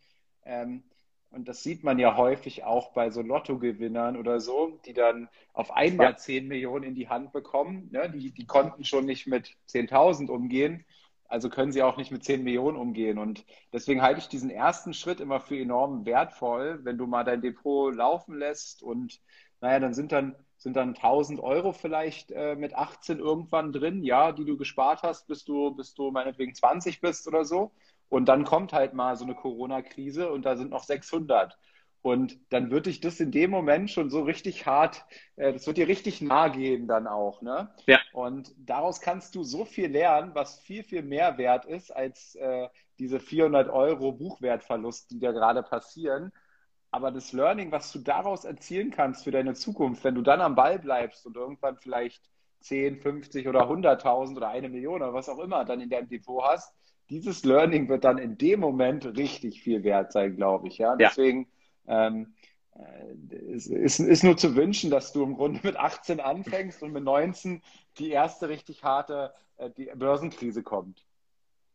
[0.45, 0.83] Ähm,
[1.31, 5.71] und das sieht man ja häufig auch bei so Lottogewinnern oder so, die dann auf
[5.71, 6.15] einmal ja.
[6.15, 7.89] 10 Millionen in die Hand bekommen.
[7.91, 8.09] Ne?
[8.09, 10.85] Die, die konnten schon nicht mit 10.000 umgehen,
[11.27, 13.17] also können sie auch nicht mit 10 Millionen umgehen.
[13.17, 17.41] Und deswegen halte ich diesen ersten Schritt immer für enorm wertvoll, wenn du mal dein
[17.41, 19.19] Depot laufen lässt und
[19.59, 24.31] naja, dann sind dann sind dann 1000 Euro vielleicht äh, mit 18 irgendwann drin, ja,
[24.31, 27.71] die du gespart hast, bis du, bis du meinetwegen 20 bist oder so.
[28.09, 31.57] Und dann kommt halt mal so eine Corona-Krise und da sind noch 600.
[32.01, 35.05] Und dann wird dich das in dem Moment schon so richtig hart,
[35.35, 37.41] äh, das wird dir richtig nahe gehen dann auch.
[37.41, 37.69] Ne?
[37.85, 37.99] Ja.
[38.13, 42.69] Und daraus kannst du so viel lernen, was viel, viel mehr wert ist als äh,
[42.99, 46.31] diese 400 Euro Buchwertverlust, die da gerade passieren.
[46.91, 50.55] Aber das Learning, was du daraus erzielen kannst für deine Zukunft, wenn du dann am
[50.55, 52.23] Ball bleibst und irgendwann vielleicht
[52.61, 56.43] 10, 50 oder 100.000 oder eine Million oder was auch immer dann in deinem Depot
[56.43, 56.73] hast,
[57.09, 60.77] dieses Learning wird dann in dem Moment richtig viel wert sein, glaube ich.
[60.77, 61.47] Ja, deswegen
[61.87, 62.33] ähm,
[62.75, 66.91] äh, es ist, ist nur zu wünschen, dass du im Grunde mit 18 anfängst und
[66.91, 67.61] mit 19
[67.97, 71.05] die erste richtig harte äh, die Börsenkrise kommt.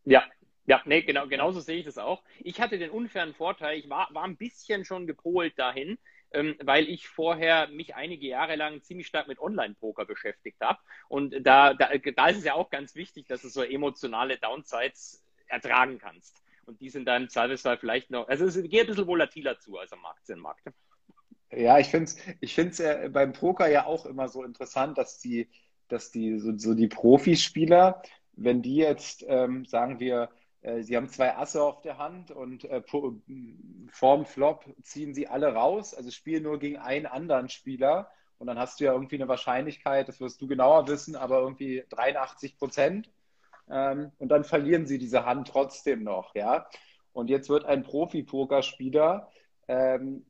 [0.05, 0.25] Ja,
[0.67, 2.23] ja, nee, genau, genauso sehe ich das auch.
[2.39, 5.99] Ich hatte den unfairen Vorteil, ich war, war ein bisschen schon gepolt dahin,
[6.33, 10.79] ähm, weil ich vorher mich einige Jahre lang ziemlich stark mit Online-Poker beschäftigt habe.
[11.09, 15.22] Und da, da, da ist es ja auch ganz wichtig, dass du so emotionale Downsides
[15.53, 16.43] ertragen kannst.
[16.65, 19.79] Und die sind dann im Zweifelsfall vielleicht noch, also es geht ein bisschen volatiler zu
[19.79, 20.63] als am Aktienmarkt.
[21.51, 25.19] Ja, ich finde es ich find's ja beim Poker ja auch immer so interessant, dass
[25.19, 25.51] die,
[25.89, 30.31] dass die, so, so die Profispieler, wenn die jetzt, ähm, sagen wir,
[30.63, 32.83] äh, sie haben zwei Asse auf der Hand und äh,
[33.91, 38.11] vorm Flop ziehen sie alle raus, also spielen nur gegen einen anderen Spieler.
[38.39, 41.85] Und dann hast du ja irgendwie eine Wahrscheinlichkeit, das wirst du genauer wissen, aber irgendwie
[41.91, 43.11] 83 Prozent.
[43.73, 46.69] Ähm, und dann verlieren sie diese Hand trotzdem noch, ja.
[47.13, 49.31] Und jetzt wird ein Profi-Pokerspieler
[49.69, 50.25] ähm,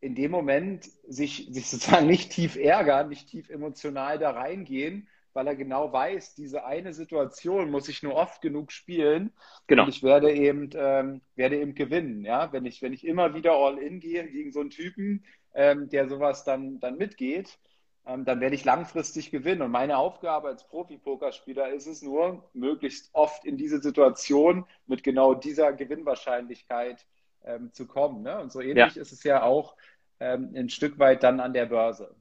[0.00, 5.46] in dem Moment sich, sich sozusagen nicht tief ärgern, nicht tief emotional da reingehen, weil
[5.46, 9.32] er genau weiß, diese eine Situation muss ich nur oft genug spielen
[9.66, 9.82] genau.
[9.84, 12.24] und ich werde eben, ähm, werde eben gewinnen.
[12.24, 12.52] Ja?
[12.52, 15.24] Wenn, ich, wenn ich immer wieder all in gehe gegen so einen Typen,
[15.54, 17.58] ähm, der sowas dann, dann mitgeht,
[18.06, 19.62] dann werde ich langfristig gewinnen.
[19.62, 25.34] Und meine Aufgabe als Profi-Pokerspieler ist es nur, möglichst oft in diese Situation mit genau
[25.34, 27.04] dieser Gewinnwahrscheinlichkeit
[27.44, 28.22] ähm, zu kommen.
[28.22, 28.40] Ne?
[28.40, 29.02] Und so ähnlich ja.
[29.02, 29.76] ist es ja auch
[30.20, 32.14] ähm, ein Stück weit dann an der Börse.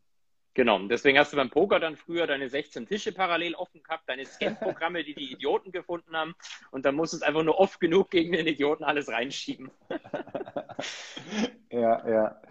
[0.56, 4.26] Genau, deswegen hast du beim Poker dann früher deine 16 Tische parallel offen gehabt, deine
[4.26, 6.34] Scan-Programme, die die Idioten gefunden haben
[6.72, 9.70] und dann musst du es einfach nur oft genug gegen den Idioten alles reinschieben.
[11.70, 12.42] ja, ja.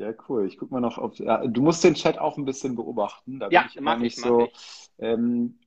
[0.00, 0.46] Ja, cool.
[0.46, 3.38] Ich guck mal noch, ob ja, du musst den Chat auch ein bisschen beobachten.
[3.38, 4.48] Da ja, bin ich nicht ich, so.
[4.98, 5.58] Ähm,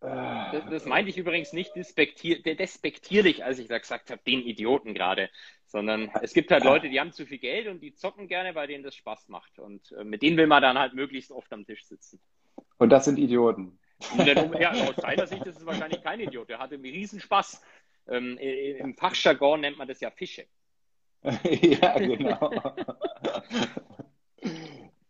[0.00, 4.94] das, das, meinte ich übrigens nicht despektier, despektierlich, als ich da gesagt habe, den Idioten
[4.94, 5.30] gerade,
[5.66, 8.66] sondern es gibt halt Leute, die haben zu viel Geld und die zocken gerne, bei
[8.66, 9.60] denen das Spaß macht.
[9.60, 12.18] Und äh, mit denen will man dann halt möglichst oft am Tisch sitzen.
[12.78, 13.78] Und das sind Idioten.
[14.58, 16.48] Ja, aus seiner Sicht ist es wahrscheinlich kein Idiot.
[16.48, 17.62] Der hatte riesen Spaß.
[18.08, 20.46] Ähm, Im Fachjargon nennt man das ja Fische.
[21.44, 22.50] ja, genau.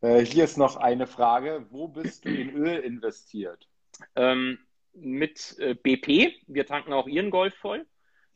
[0.01, 1.67] äh, hier ist noch eine Frage.
[1.71, 3.69] Wo bist du in Öl investiert?
[4.15, 4.59] Ähm,
[4.93, 6.37] mit äh, BP.
[6.47, 7.85] Wir tanken auch ihren Golf voll.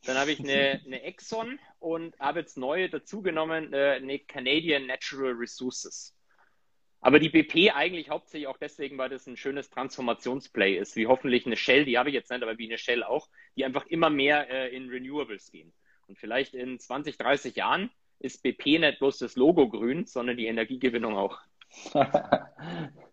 [0.03, 5.31] Dann habe ich eine, eine Exxon und habe jetzt neu dazugenommen äh, eine Canadian Natural
[5.31, 6.15] Resources.
[7.01, 11.45] Aber die BP eigentlich hauptsächlich auch deswegen, weil das ein schönes Transformationsplay ist, wie hoffentlich
[11.45, 14.09] eine Shell, die habe ich jetzt nicht, aber wie eine Shell auch, die einfach immer
[14.09, 15.71] mehr äh, in Renewables gehen.
[16.09, 20.47] Und vielleicht in 20, 30 Jahren ist BP nicht bloß das Logo grün, sondern die
[20.47, 21.39] Energiegewinnung auch.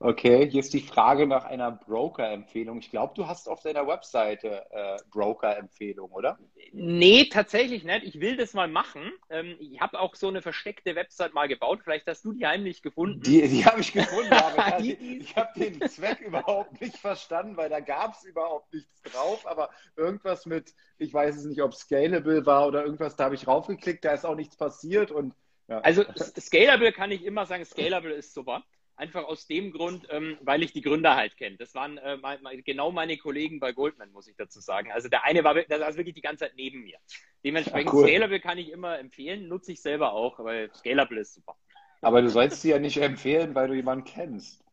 [0.00, 2.78] Okay, hier ist die Frage nach einer Broker-Empfehlung.
[2.78, 6.38] Ich glaube, du hast auf deiner Webseite äh, Broker-Empfehlung, oder?
[6.72, 8.04] Nee, tatsächlich nicht.
[8.04, 9.10] Ich will das mal machen.
[9.28, 11.80] Ähm, ich habe auch so eine versteckte Website mal gebaut.
[11.82, 13.22] Vielleicht hast du die heimlich gefunden.
[13.22, 17.68] Die, die habe ich gefunden, aber ich, ich habe den Zweck überhaupt nicht verstanden, weil
[17.68, 19.48] da gab es überhaupt nichts drauf.
[19.48, 23.48] Aber irgendwas mit, ich weiß es nicht, ob Scalable war oder irgendwas, da habe ich
[23.48, 25.10] raufgeklickt, da ist auch nichts passiert.
[25.10, 25.34] Und,
[25.66, 25.80] ja.
[25.80, 26.04] Also
[26.38, 28.62] Scalable kann ich immer sagen, Scalable ist super.
[28.98, 31.56] Einfach aus dem Grund, ähm, weil ich die Gründer halt kenne.
[31.56, 34.90] Das waren äh, mein, mein, genau meine Kollegen bei Goldman, muss ich dazu sagen.
[34.90, 36.98] Also der eine war, der saß wirklich die ganze Zeit neben mir.
[37.44, 38.08] Dementsprechend cool.
[38.08, 41.54] Scalable kann ich immer empfehlen, nutze ich selber auch, weil Scalable ist super.
[42.00, 44.64] Aber du sollst sie ja nicht empfehlen, weil du jemanden kennst.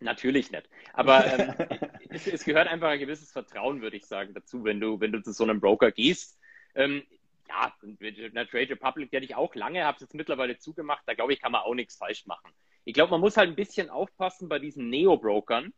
[0.00, 0.68] Natürlich nicht.
[0.92, 1.54] Aber ähm,
[2.10, 5.22] es, es, gehört einfach ein gewisses Vertrauen, würde ich sagen, dazu, wenn du, wenn du
[5.22, 6.38] zu so einem Broker gehst.
[6.74, 7.02] Ähm,
[7.48, 11.14] ja, mit einer Trade Republic, der ich auch lange, habe es jetzt mittlerweile zugemacht, da
[11.14, 12.52] glaube ich, kann man auch nichts falsch machen.
[12.84, 15.72] Ich glaube, man muss halt ein bisschen aufpassen bei diesen Neo-Brokern,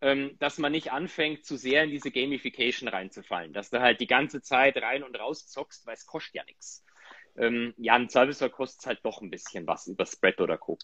[0.00, 4.06] ähm, dass man nicht anfängt, zu sehr in diese Gamification reinzufallen, dass du halt die
[4.06, 6.84] ganze Zeit rein und raus zockst, weil es kostet ja nichts.
[7.36, 10.78] Ähm, ja, ein Servicer kostet halt doch ein bisschen was über Spread oder Co.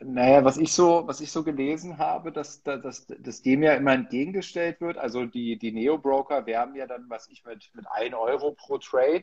[0.00, 3.92] Naja, was ich so, was ich so gelesen habe, dass, dass, dass dem ja immer
[3.92, 4.98] entgegengestellt wird.
[4.98, 9.22] Also die, die Neo-Broker werben ja dann, was ich mit, mit 1 Euro pro Trade.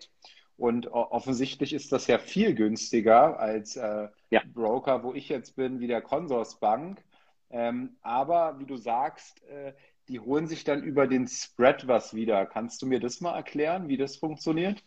[0.56, 4.42] Und offensichtlich ist das ja viel günstiger als äh, ja.
[4.54, 7.04] Broker, wo ich jetzt bin, wie der Consorsbank.
[7.52, 9.74] Ähm, aber wie du sagst, äh,
[10.08, 12.46] die holen sich dann über den Spread was wieder.
[12.48, 14.84] Kannst du mir das mal erklären, wie das funktioniert?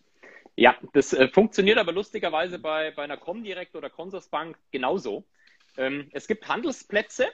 [0.57, 5.25] Ja, das äh, funktioniert aber lustigerweise bei, bei einer Comdirect oder Consorsbank genauso.
[5.77, 7.27] Ähm, es gibt Handelsplätze,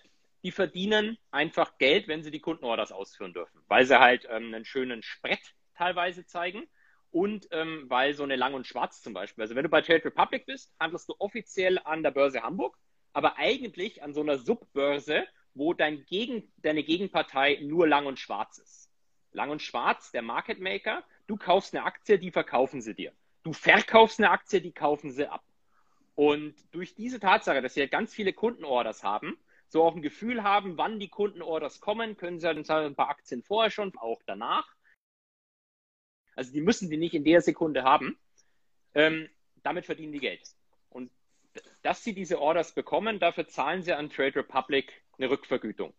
[0.42, 4.64] die verdienen einfach Geld, wenn sie die Kundenorders ausführen dürfen, weil sie halt ähm, einen
[4.64, 5.40] schönen Spread
[5.74, 6.64] teilweise zeigen
[7.12, 9.42] und ähm, weil so eine Lang und Schwarz zum Beispiel.
[9.42, 12.76] Also wenn du bei Trade Republic bist, handelst du offiziell an der Börse Hamburg
[13.12, 18.58] aber eigentlich an so einer Subbörse, wo dein Gegen, deine Gegenpartei nur lang und schwarz
[18.58, 18.90] ist.
[19.32, 23.12] Lang und schwarz, der Market Maker, du kaufst eine Aktie, die verkaufen sie dir.
[23.42, 25.42] Du verkaufst eine Aktie, die kaufen sie ab.
[26.14, 29.38] Und durch diese Tatsache, dass sie ganz viele Kundenorders haben,
[29.68, 33.42] so auch ein Gefühl haben, wann die Kundenorders kommen, können sie dann ein paar Aktien
[33.42, 34.68] vorher schon, auch danach.
[36.34, 38.18] Also die müssen die nicht in der Sekunde haben.
[38.94, 39.28] Ähm,
[39.62, 40.42] damit verdienen die Geld.
[40.90, 41.10] Und
[41.82, 45.92] dass sie diese Orders bekommen, dafür zahlen sie an Trade Republic eine Rückvergütung.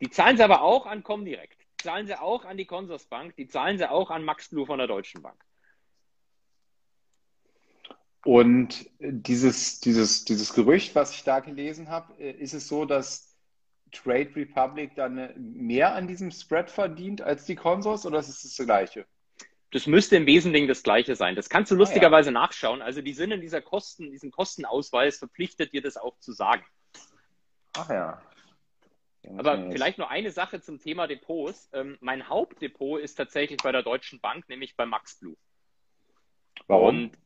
[0.00, 3.46] Die zahlen sie aber auch an Comdirect, die zahlen sie auch an die Consorsbank, die
[3.46, 5.40] zahlen sie auch an Max Blue von der Deutschen Bank.
[8.24, 13.36] Und dieses, dieses, dieses Gerücht, was ich da gelesen habe, äh, ist es so, dass
[13.90, 18.66] Trade Republic dann mehr an diesem Spread verdient als die Consors oder ist es das
[18.66, 19.06] gleiche?
[19.72, 21.34] Das müsste im Wesentlichen das Gleiche sein.
[21.34, 22.40] Das kannst du lustigerweise ah, ja.
[22.40, 22.82] nachschauen.
[22.82, 26.64] Also die sind in dieser Kosten, diesem Kostenausweis verpflichtet, dir das auch zu sagen.
[27.74, 28.22] Ach ja.
[29.38, 31.70] Aber vielleicht noch eine Sache zum Thema Depots.
[31.72, 35.36] Ähm, mein Hauptdepot ist tatsächlich bei der Deutschen Bank, nämlich bei Max Blue.
[36.66, 36.88] Warum?
[36.88, 37.18] Und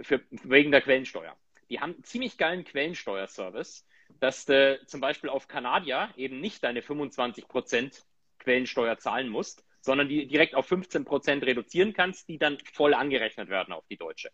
[0.00, 1.36] für, wegen der Quellensteuer.
[1.70, 3.86] Die haben einen ziemlich geilen Quellensteuerservice,
[4.20, 8.02] dass du zum Beispiel auf Kanadier eben nicht deine 25%
[8.40, 13.48] Quellensteuer zahlen musst, sondern die direkt auf 15 Prozent reduzieren kannst, die dann voll angerechnet
[13.48, 14.30] werden auf die deutsche,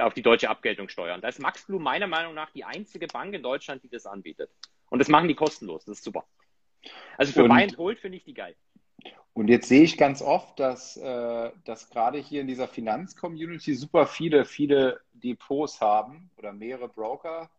[0.00, 1.14] auf die deutsche Abgeltungssteuer.
[1.14, 4.50] Und da ist MaxBlue meiner Meinung nach die einzige Bank in Deutschland, die das anbietet.
[4.88, 5.84] Und das machen die kostenlos.
[5.84, 6.24] Das ist super.
[7.18, 8.56] Also für Buy and Hold finde ich die geil.
[9.34, 14.06] Und jetzt sehe ich ganz oft, dass, äh, dass gerade hier in dieser Finanzcommunity super
[14.06, 17.50] viele, viele Depots haben oder mehrere Broker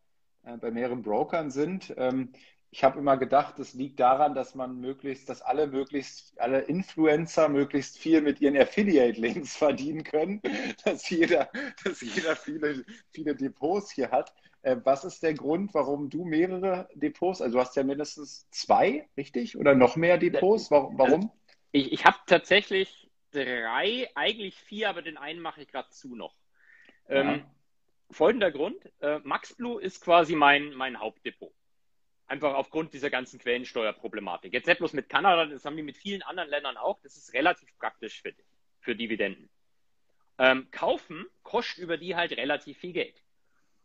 [0.44, 1.94] äh, bei mehreren Brokern sind.
[1.98, 2.34] Ähm,
[2.74, 7.48] ich habe immer gedacht, es liegt daran, dass man möglichst, dass alle möglichst, alle Influencer
[7.48, 10.42] möglichst viel mit ihren Affiliate-Links verdienen können,
[10.84, 11.52] dass jeder,
[11.84, 14.34] dass jeder viele, viele Depots hier hat.
[14.64, 19.08] Äh, was ist der Grund, warum du mehrere Depots, also du hast ja mindestens zwei,
[19.16, 19.56] richtig?
[19.56, 20.72] Oder noch mehr Depots?
[20.72, 21.32] Warum?
[21.74, 26.34] Ich, ich habe tatsächlich drei, eigentlich vier, aber den einen mache ich gerade zu noch.
[27.08, 27.34] Ja.
[27.34, 27.46] Ähm,
[28.10, 31.54] folgender Grund, äh, MaxBlue ist quasi mein, mein Hauptdepot.
[32.34, 34.54] Einfach aufgrund dieser ganzen Quellensteuerproblematik.
[34.54, 37.00] Jetzt nicht bloß mit Kanada, das haben die mit vielen anderen Ländern auch.
[37.04, 38.34] Das ist relativ praktisch für
[38.80, 39.50] für Dividenden.
[40.40, 43.22] Ähm, kaufen kostet über die halt relativ viel Geld.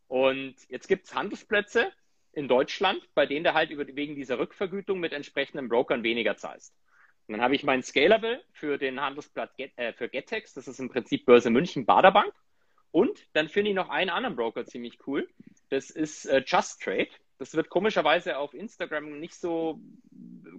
[0.09, 1.93] Und jetzt gibt es Handelsplätze
[2.33, 6.75] in Deutschland, bei denen du halt über, wegen dieser Rückvergütung mit entsprechenden Brokern weniger zahlst.
[7.27, 10.81] Und dann habe ich meinen Scalable für den Handelsplatz Get, äh, für Getex, das ist
[10.81, 12.33] im Prinzip Börse München, Baderbank.
[12.91, 15.29] Und dann finde ich noch einen anderen Broker ziemlich cool.
[15.69, 17.11] Das ist äh, Just Trade.
[17.39, 19.81] Das wird komischerweise auf Instagram nicht so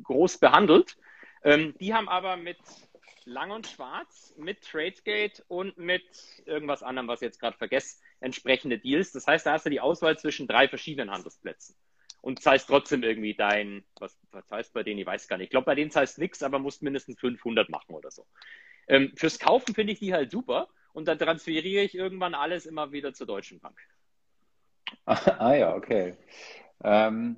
[0.04, 0.98] groß behandelt.
[1.44, 2.58] Ähm, die haben aber mit
[3.26, 6.04] Lang und Schwarz, mit Tradegate und mit
[6.46, 9.12] irgendwas anderem, was ich jetzt gerade vergesse, entsprechende Deals.
[9.12, 11.76] Das heißt, da hast du die Auswahl zwischen drei verschiedenen Handelsplätzen
[12.22, 15.46] und zahlst trotzdem irgendwie dein, was, was heißt bei denen, ich weiß gar nicht.
[15.46, 18.26] Ich glaube, bei denen zahlst nichts, aber musst mindestens 500 machen oder so.
[18.88, 22.92] Ähm, fürs Kaufen finde ich die halt super und dann transferiere ich irgendwann alles immer
[22.92, 23.80] wieder zur Deutschen Bank.
[25.06, 26.18] Ah ja, okay.
[26.84, 27.38] Ähm,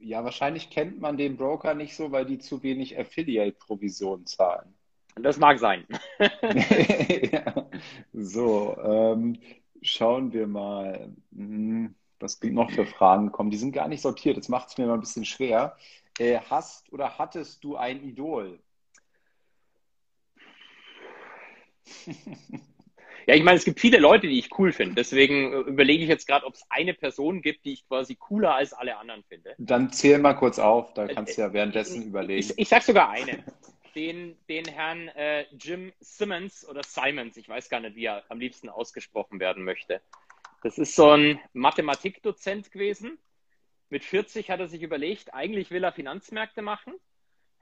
[0.00, 4.74] ja, wahrscheinlich kennt man den Broker nicht so, weil die zu wenig Affiliate-Provision zahlen.
[5.16, 5.86] Das mag sein.
[6.18, 7.68] ja.
[8.12, 9.38] So, ähm,
[9.80, 13.50] schauen wir mal, hm, was noch für Fragen kommen.
[13.50, 15.76] Die sind gar nicht sortiert, das macht es mir mal ein bisschen schwer.
[16.18, 18.60] Äh, hast oder hattest du ein Idol?
[23.26, 24.96] Ja, ich meine, es gibt viele Leute, die ich cool finde.
[24.96, 28.54] Deswegen äh, überlege ich jetzt gerade, ob es eine Person gibt, die ich quasi cooler
[28.54, 29.54] als alle anderen finde.
[29.58, 32.40] Dann zähl mal kurz auf, da kannst du ja währenddessen ich, überlegen.
[32.40, 33.44] Ich, ich sag sogar eine.
[33.94, 38.40] Den, den Herrn äh, Jim Simmons oder Simons, ich weiß gar nicht, wie er am
[38.40, 40.00] liebsten ausgesprochen werden möchte.
[40.62, 43.18] Das ist so ein Mathematikdozent gewesen
[43.90, 46.94] Mit 40 hat er sich überlegt, eigentlich will er Finanzmärkte machen,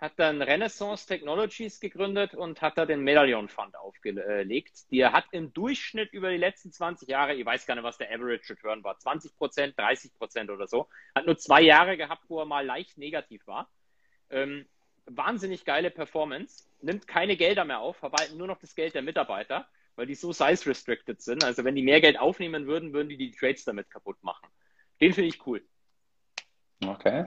[0.02, 4.90] hat dann Renaissance Technologies gegründet und hat da den Medallion Fund aufgelegt.
[4.90, 8.12] Der hat im Durchschnitt über die letzten 20 Jahre, ich weiß gar nicht, was der
[8.12, 12.40] Average Return war, 20 Prozent, 30 Prozent oder so, hat nur zwei Jahre gehabt, wo
[12.40, 13.70] er mal leicht negativ war.
[14.28, 14.66] Ähm,
[15.06, 19.68] wahnsinnig geile Performance, nimmt keine Gelder mehr auf, verwalten nur noch das Geld der Mitarbeiter,
[19.94, 21.44] weil die so size restricted sind.
[21.44, 24.48] Also wenn die mehr Geld aufnehmen würden, würden die die Trades damit kaputt machen.
[25.00, 25.64] Den finde ich cool.
[26.84, 27.26] Okay.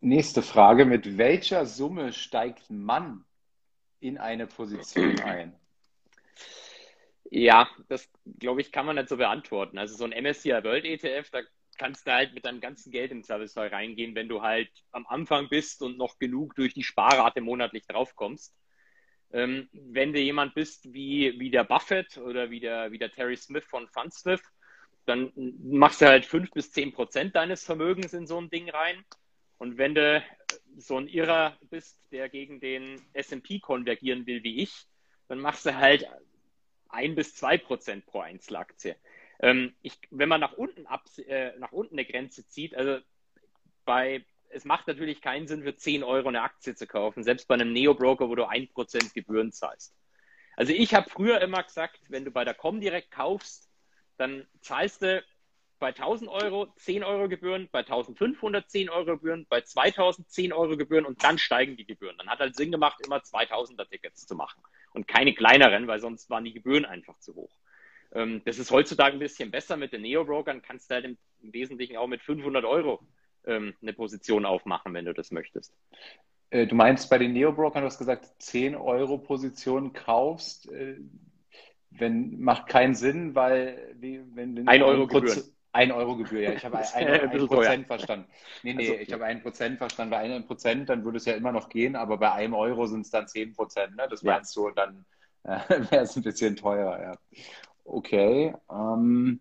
[0.00, 0.84] Nächste Frage.
[0.84, 3.24] Mit welcher Summe steigt man
[4.00, 5.54] in eine Position ein?
[7.30, 9.76] Ja, das glaube ich, kann man nicht so beantworten.
[9.78, 11.40] Also so ein MSCI World ETF, da
[11.76, 15.48] kannst du halt mit deinem ganzen Geld im Servicefall reingehen, wenn du halt am Anfang
[15.48, 18.54] bist und noch genug durch die Sparrate monatlich draufkommst.
[19.30, 23.36] Ähm, wenn du jemand bist wie, wie der Buffett oder wie der, wie der Terry
[23.36, 24.42] Smith von Fundsmith,
[25.04, 25.32] dann
[25.62, 29.04] machst du halt fünf bis zehn Prozent deines Vermögens in so ein Ding rein.
[29.58, 30.22] Und wenn du
[30.76, 34.86] so ein Irrer bist, der gegen den S&P konvergieren will wie ich,
[35.26, 36.06] dann machst du halt
[36.88, 38.96] ein bis zwei Prozent pro Einzelaktie.
[39.40, 42.98] Ähm, ich, wenn man nach unten, ab, äh, nach unten eine Grenze zieht, also
[43.84, 47.54] bei, es macht natürlich keinen Sinn, für 10 Euro eine Aktie zu kaufen, selbst bei
[47.54, 49.94] einem Neo-Broker, wo du 1% Gebühren zahlst.
[50.56, 53.70] Also ich habe früher immer gesagt, wenn du bei der Comdirect kaufst,
[54.16, 55.22] dann zahlst du
[55.78, 60.76] bei 1000 Euro 10 Euro Gebühren, bei 1500 10 Euro Gebühren, bei 2000 10 Euro
[60.76, 62.16] Gebühren und dann steigen die Gebühren.
[62.18, 64.62] Dann hat halt Sinn gemacht, immer 2000er Tickets zu machen
[64.92, 67.52] und keine kleineren, weil sonst waren die Gebühren einfach zu hoch.
[68.12, 71.96] Ähm, das ist heutzutage ein bisschen besser mit den Neo-Brokern, kannst du halt im, Wesentlichen
[71.96, 73.00] auch mit 500 Euro
[73.44, 75.72] ähm, eine Position aufmachen, wenn du das möchtest.
[76.50, 80.96] Äh, du meinst bei den Neo-Brokern, du hast gesagt, 10 Euro Position kaufst, äh,
[81.90, 85.44] wenn, macht keinen Sinn, weil wie, wenn, wenn ein Euro Gebühren.
[85.72, 86.52] Ein Euro Gebühr, ja.
[86.52, 88.26] Ich habe ein, ein, ein Prozent verstanden.
[88.62, 90.10] Nee, nee, also, ich habe ein Prozent verstanden.
[90.10, 93.02] Bei einem Prozent, dann würde es ja immer noch gehen, aber bei einem Euro sind
[93.02, 93.96] es dann zehn Prozent.
[93.96, 94.06] Ne?
[94.08, 94.62] Das meinst ja.
[94.62, 95.04] du, dann
[95.44, 95.58] äh,
[95.90, 97.18] wäre es ein bisschen teurer, ja.
[97.84, 98.54] Okay.
[98.70, 99.40] Ähm,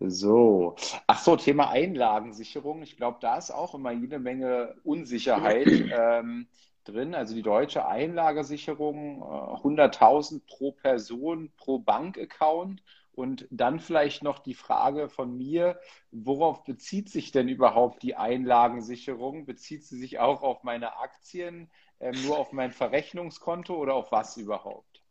[0.00, 0.76] so.
[1.06, 2.82] Ach so, Thema Einlagensicherung.
[2.82, 6.48] Ich glaube, da ist auch immer jede Menge Unsicherheit ähm,
[6.84, 7.14] drin.
[7.14, 12.82] Also die deutsche Einlagersicherung, äh, 100.000 pro Person pro Bankaccount.
[13.18, 15.80] Und dann vielleicht noch die Frage von mir,
[16.12, 19.44] worauf bezieht sich denn überhaupt die Einlagensicherung?
[19.44, 24.36] Bezieht sie sich auch auf meine Aktien, äh, nur auf mein Verrechnungskonto oder auf was
[24.36, 25.02] überhaupt?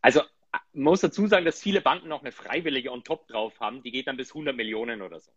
[0.00, 0.22] Also
[0.72, 3.92] man muss dazu sagen, dass viele Banken noch eine freiwillige on top drauf haben, die
[3.92, 5.30] geht dann bis 100 Millionen oder so.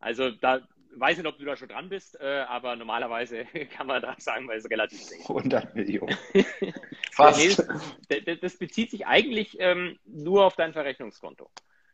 [0.00, 0.66] Also da
[0.96, 3.44] weiß nicht, ob du da schon dran bist, äh, aber normalerweise
[3.76, 6.16] kann man da sagen, weil es relativ safe 100 Millionen.
[7.12, 7.64] Fast.
[8.08, 11.50] das, das, bezieht sich eigentlich ähm, nur auf dein Verrechnungskonto.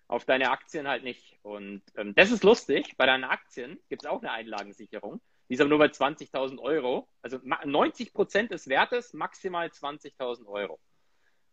[0.09, 1.39] Auf deine Aktien halt nicht.
[1.43, 2.97] Und ähm, das ist lustig.
[2.97, 5.21] Bei deinen Aktien gibt es auch eine Einlagensicherung.
[5.49, 7.09] Die ist aber nur bei 20.000 Euro.
[7.23, 10.81] Also 90 Prozent des Wertes, maximal 20.000 Euro.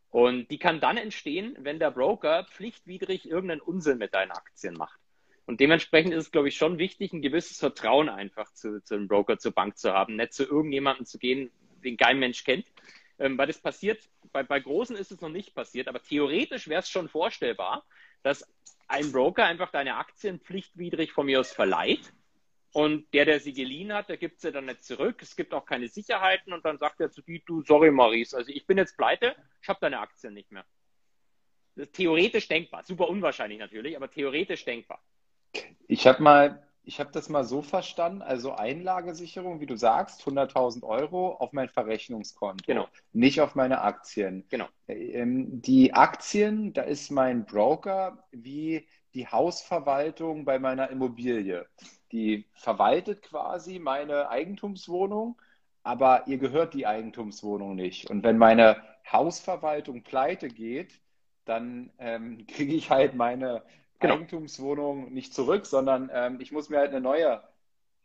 [0.09, 4.99] Und die kann dann entstehen, wenn der Broker pflichtwidrig irgendeinen Unsinn mit deinen Aktien macht.
[5.47, 9.07] Und dementsprechend ist es, glaube ich, schon wichtig, ein gewisses Vertrauen einfach zu, zu einem
[9.07, 11.51] Broker, zur Bank zu haben, nicht zu irgendjemandem zu gehen,
[11.85, 12.67] den kein Mensch kennt.
[13.17, 16.81] Ähm, weil das passiert, bei, bei Großen ist es noch nicht passiert, aber theoretisch wäre
[16.81, 17.85] es schon vorstellbar,
[18.23, 18.45] dass
[18.89, 22.13] ein Broker einfach deine Aktien pflichtwidrig von mir aus verleiht
[22.73, 25.21] und der, der sie geliehen hat, der gibt sie dann nicht zurück.
[25.21, 28.51] Es gibt auch keine Sicherheiten und dann sagt er zu dir, du, sorry Maurice, also
[28.51, 30.65] ich bin jetzt pleite, ich habe deine Aktien nicht mehr.
[31.75, 35.01] Das ist theoretisch denkbar, super unwahrscheinlich natürlich, aber theoretisch denkbar.
[35.87, 40.83] Ich habe mal, ich habe das mal so verstanden, also Einlagesicherung, wie du sagst, 100.000
[40.83, 42.87] Euro auf mein Verrechnungskonto, genau.
[43.13, 44.45] nicht auf meine Aktien.
[44.49, 44.67] Genau.
[44.87, 51.65] Ähm, die Aktien, da ist mein Broker wie die Hausverwaltung bei meiner Immobilie
[52.11, 55.39] die verwaltet quasi meine Eigentumswohnung,
[55.83, 58.09] aber ihr gehört die Eigentumswohnung nicht.
[58.09, 58.81] Und wenn meine
[59.11, 60.99] Hausverwaltung pleite geht,
[61.45, 63.63] dann ähm, kriege ich halt meine
[63.99, 64.15] genau.
[64.15, 67.43] Eigentumswohnung nicht zurück, sondern ähm, ich muss mir halt eine neue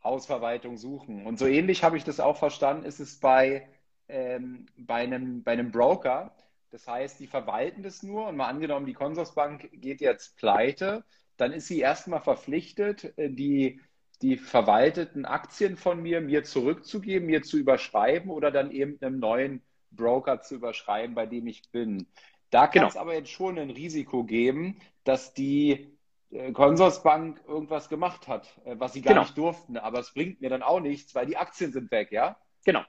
[0.03, 1.27] Hausverwaltung suchen.
[1.27, 3.69] Und so ähnlich habe ich das auch verstanden, ist es bei,
[4.09, 6.35] ähm, bei, einem, bei einem Broker.
[6.71, 11.05] Das heißt, die verwalten das nur und mal angenommen, die Konsorsbank geht jetzt pleite,
[11.37, 13.81] dann ist sie erstmal verpflichtet, äh, die
[14.23, 19.63] die verwalteten Aktien von mir mir zurückzugeben, mir zu überschreiben oder dann eben einem neuen
[19.91, 22.07] Broker zu überschreiben, bei dem ich bin.
[22.53, 22.89] Da kann genau.
[22.89, 25.97] es aber jetzt schon ein Risiko geben, dass die
[26.31, 29.23] äh, Konsorsbank irgendwas gemacht hat, äh, was sie gar genau.
[29.23, 29.79] nicht durften.
[29.79, 32.37] Aber es bringt mir dann auch nichts, weil die Aktien sind weg, ja?
[32.67, 32.83] Genau.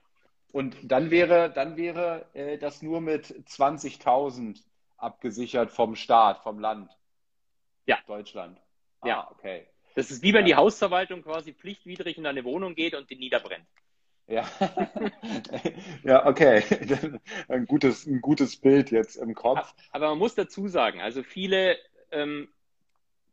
[0.52, 4.62] Und dann wäre, dann wäre äh, das nur mit 20.000
[4.98, 6.92] abgesichert vom Staat, vom Land.
[7.86, 7.98] Ja.
[8.06, 8.60] Deutschland.
[9.02, 9.66] Ja, ah, okay.
[9.94, 13.66] Das ist wie wenn die Hausverwaltung quasi pflichtwidrig in deine Wohnung geht und die niederbrennt.
[14.26, 14.48] Ja,
[16.02, 16.62] ja okay.
[17.48, 19.74] Ein gutes, ein gutes Bild jetzt im Kopf.
[19.90, 21.76] Aber man muss dazu sagen, also viele,
[22.10, 22.48] ähm,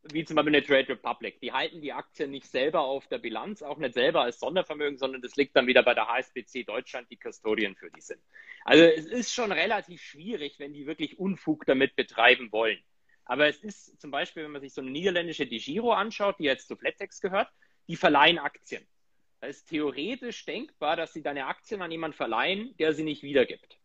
[0.04, 3.62] wie zum Beispiel eine Trade Republic, die halten die Aktien nicht selber auf der Bilanz,
[3.62, 7.18] auch nicht selber als Sondervermögen, sondern das liegt dann wieder bei der HSBC Deutschland, die
[7.18, 8.22] Custodian für die sind.
[8.66, 12.80] Also es ist schon relativ schwierig, wenn die wirklich Unfug damit betreiben wollen.
[13.24, 16.68] Aber es ist zum Beispiel, wenn man sich so eine niederländische DiGiro anschaut, die jetzt
[16.68, 17.48] zu Flattex gehört,
[17.88, 18.86] die verleihen Aktien.
[19.42, 23.80] Da ist theoretisch denkbar, dass sie deine Aktien an jemanden verleihen, der sie nicht wiedergibt.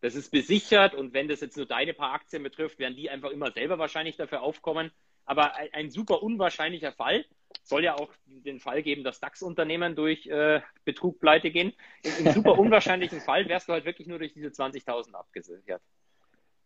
[0.00, 3.30] Das ist besichert und wenn das jetzt nur deine paar Aktien betrifft, werden die einfach
[3.30, 4.90] immer selber wahrscheinlich dafür aufkommen.
[5.24, 7.24] Aber ein, super unwahrscheinlicher Fall
[7.62, 11.74] soll ja auch den Fall geben, dass DAX-Unternehmen durch äh, Betrug pleite gehen.
[12.02, 15.82] Im, Im super unwahrscheinlichen Fall wärst du halt wirklich nur durch diese 20.000 abgesichert.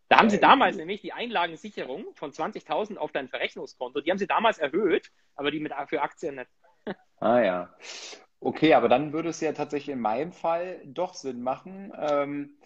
[0.07, 4.27] Da haben sie damals nämlich die Einlagensicherung von 20.000 auf dein Verrechnungskonto, die haben sie
[4.27, 6.49] damals erhöht, aber die mit für Aktien nicht.
[7.19, 7.69] Ah ja.
[8.39, 12.57] Okay, aber dann würde es ja tatsächlich in meinem Fall doch Sinn machen, ähm,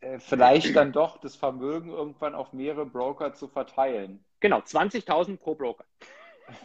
[0.00, 4.24] äh, vielleicht dann doch das Vermögen irgendwann auf mehrere Broker zu verteilen.
[4.40, 5.84] Genau, 20.000 pro Broker.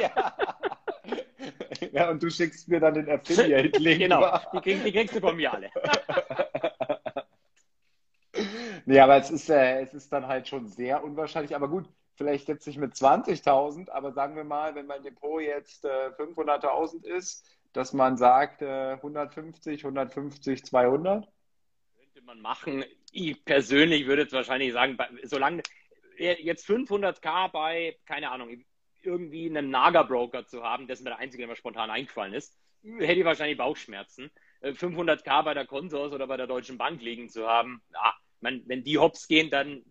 [0.00, 0.36] ja.
[1.92, 3.98] ja, und du schickst mir dann den Affiliate-Link.
[4.00, 5.70] genau, die, krieg, die kriegst du von mir alle.
[8.84, 11.54] nee, aber es ist, äh, es ist dann halt schon sehr unwahrscheinlich.
[11.54, 11.88] Aber gut,
[12.20, 17.06] vielleicht jetzt nicht mit 20.000, aber sagen wir mal, wenn mein Depot jetzt äh, 500.000
[17.06, 21.26] ist, dass man sagt äh, 150, 150, 200?
[21.96, 22.84] Könnte man machen.
[23.10, 25.62] Ich persönlich würde jetzt wahrscheinlich sagen, solange
[26.18, 28.66] jetzt 500k bei, keine Ahnung,
[29.00, 32.54] irgendwie einem Naga-Broker zu haben, das ist mir der einzige, der mir spontan eingefallen ist,
[32.82, 34.30] hätte ich wahrscheinlich Bauchschmerzen.
[34.62, 38.62] 500k äh, bei der Konsors oder bei der Deutschen Bank liegen zu haben, ja, man,
[38.66, 39.82] wenn die hops gehen, dann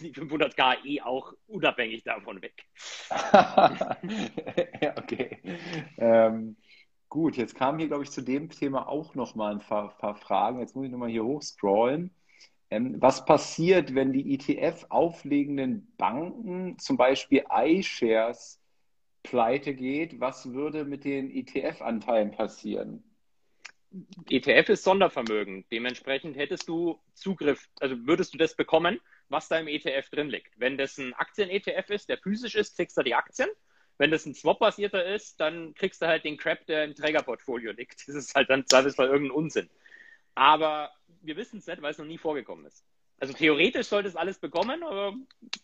[0.00, 2.64] die 500k eh auch unabhängig davon weg.
[4.80, 5.38] ja, okay.
[5.98, 6.56] Ähm,
[7.08, 10.16] gut, jetzt kamen hier, glaube ich, zu dem Thema auch noch mal ein paar, paar
[10.16, 10.60] Fragen.
[10.60, 12.14] Jetzt muss ich nochmal hier hochscrollen.
[12.70, 18.60] Ähm, was passiert, wenn die ETF auflegenden Banken, zum Beispiel iShares,
[19.22, 20.20] pleite geht?
[20.20, 23.04] Was würde mit den ETF-Anteilen passieren?
[24.28, 25.64] ETF ist Sondervermögen.
[25.70, 30.58] Dementsprechend hättest du Zugriff, also würdest du das bekommen, was da im ETF drin liegt.
[30.58, 33.48] Wenn das ein Aktien-ETF ist, der physisch ist, kriegst du die Aktien.
[33.96, 38.08] Wenn das ein Swap-basierter ist, dann kriegst du halt den Crap, der im Trägerportfolio liegt.
[38.08, 39.70] Das ist halt dann zweifelsfall irgendein Unsinn.
[40.34, 40.90] Aber
[41.22, 42.84] wir wissen es nicht, weil es noch nie vorgekommen ist.
[43.20, 45.14] Also theoretisch sollte es alles bekommen, aber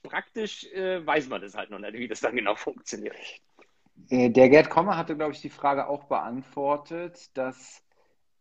[0.02, 3.16] praktisch äh, weiß man das halt noch nicht, wie das dann genau funktioniert.
[4.08, 7.82] Äh, der Gerd Kommer hatte, glaube ich, die Frage auch beantwortet, dass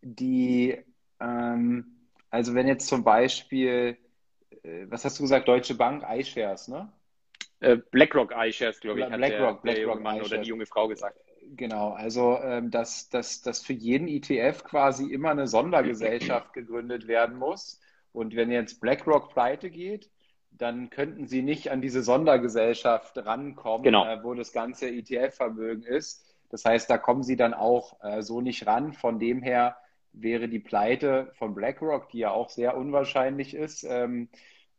[0.02, 0.78] die,
[1.20, 3.98] ähm, also wenn jetzt zum Beispiel
[4.64, 6.92] was hast du gesagt, Deutsche Bank iShares, ne?
[7.62, 10.88] Äh, BlackRock iShares, glaube ich, hat BlackRock, der, der BlackRock Mann oder die junge Frau
[10.88, 11.20] gesagt.
[11.56, 17.38] Genau, also ähm, dass, dass, dass für jeden ETF quasi immer eine Sondergesellschaft gegründet werden
[17.38, 17.80] muss.
[18.14, 20.10] Und wenn jetzt BlackRock pleite geht,
[20.52, 24.06] dann könnten sie nicht an diese Sondergesellschaft rankommen, genau.
[24.06, 26.26] äh, wo das ganze ETF-Vermögen ist.
[26.50, 28.94] Das heißt, da kommen sie dann auch äh, so nicht ran.
[28.94, 29.78] Von dem her
[30.14, 34.30] wäre die Pleite von BlackRock, die ja auch sehr unwahrscheinlich ist, ähm,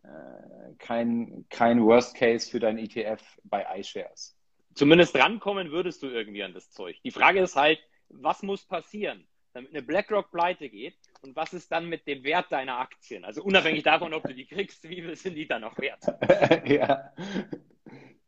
[0.02, 4.36] äh, kein, kein Worst Case für dein ETF bei iShares.
[4.74, 6.96] Zumindest rankommen würdest du irgendwie an das Zeug.
[7.04, 11.70] Die Frage ist halt, was muss passieren, damit eine BlackRock pleite geht und was ist
[11.70, 13.24] dann mit dem Wert deiner Aktien?
[13.24, 16.04] Also unabhängig davon, ob du die kriegst, wie viel sind die dann noch wert?
[16.68, 17.12] ja,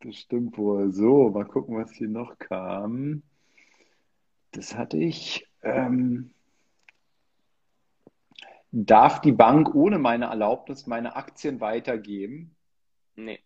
[0.01, 0.93] das stimmt wohl.
[0.93, 3.23] So, mal gucken, was hier noch kam.
[4.51, 5.47] Das hatte ich.
[5.63, 6.35] Ähm,
[8.73, 12.57] Darf die Bank ohne meine Erlaubnis meine Aktien weitergeben?
[13.17, 13.39] Nee.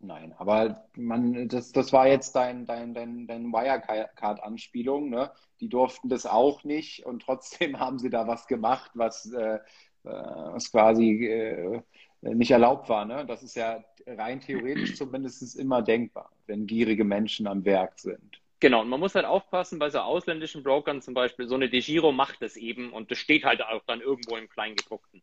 [0.00, 5.30] Nein, aber man, das, das war jetzt dein, dein, dein, dein Wirecard-Anspielung, ne?
[5.60, 9.60] Die durften das auch nicht und trotzdem haben sie da was gemacht, was, äh, äh
[10.04, 11.82] was quasi äh,
[12.22, 13.04] nicht erlaubt war.
[13.04, 13.24] Ne?
[13.26, 18.41] Das ist ja rein theoretisch zumindest immer denkbar, wenn gierige Menschen am Werk sind.
[18.62, 22.12] Genau, und man muss halt aufpassen, bei so ausländischen Brokern zum Beispiel, so eine DeGiro
[22.12, 25.20] macht das eben und das steht halt auch dann irgendwo im Kleingedruckten.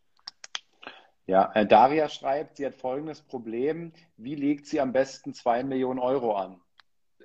[1.26, 3.94] Ja, äh, Daria schreibt, sie hat folgendes Problem.
[4.18, 6.60] Wie legt sie am besten zwei Millionen Euro an?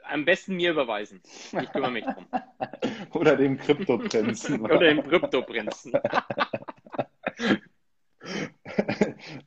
[0.05, 1.21] Am besten mir überweisen.
[1.25, 2.29] Ich kümmere mich drum.
[3.15, 4.61] Oder dem Kryptoprinzen.
[4.61, 5.95] Oder dem Kryptoprinzen.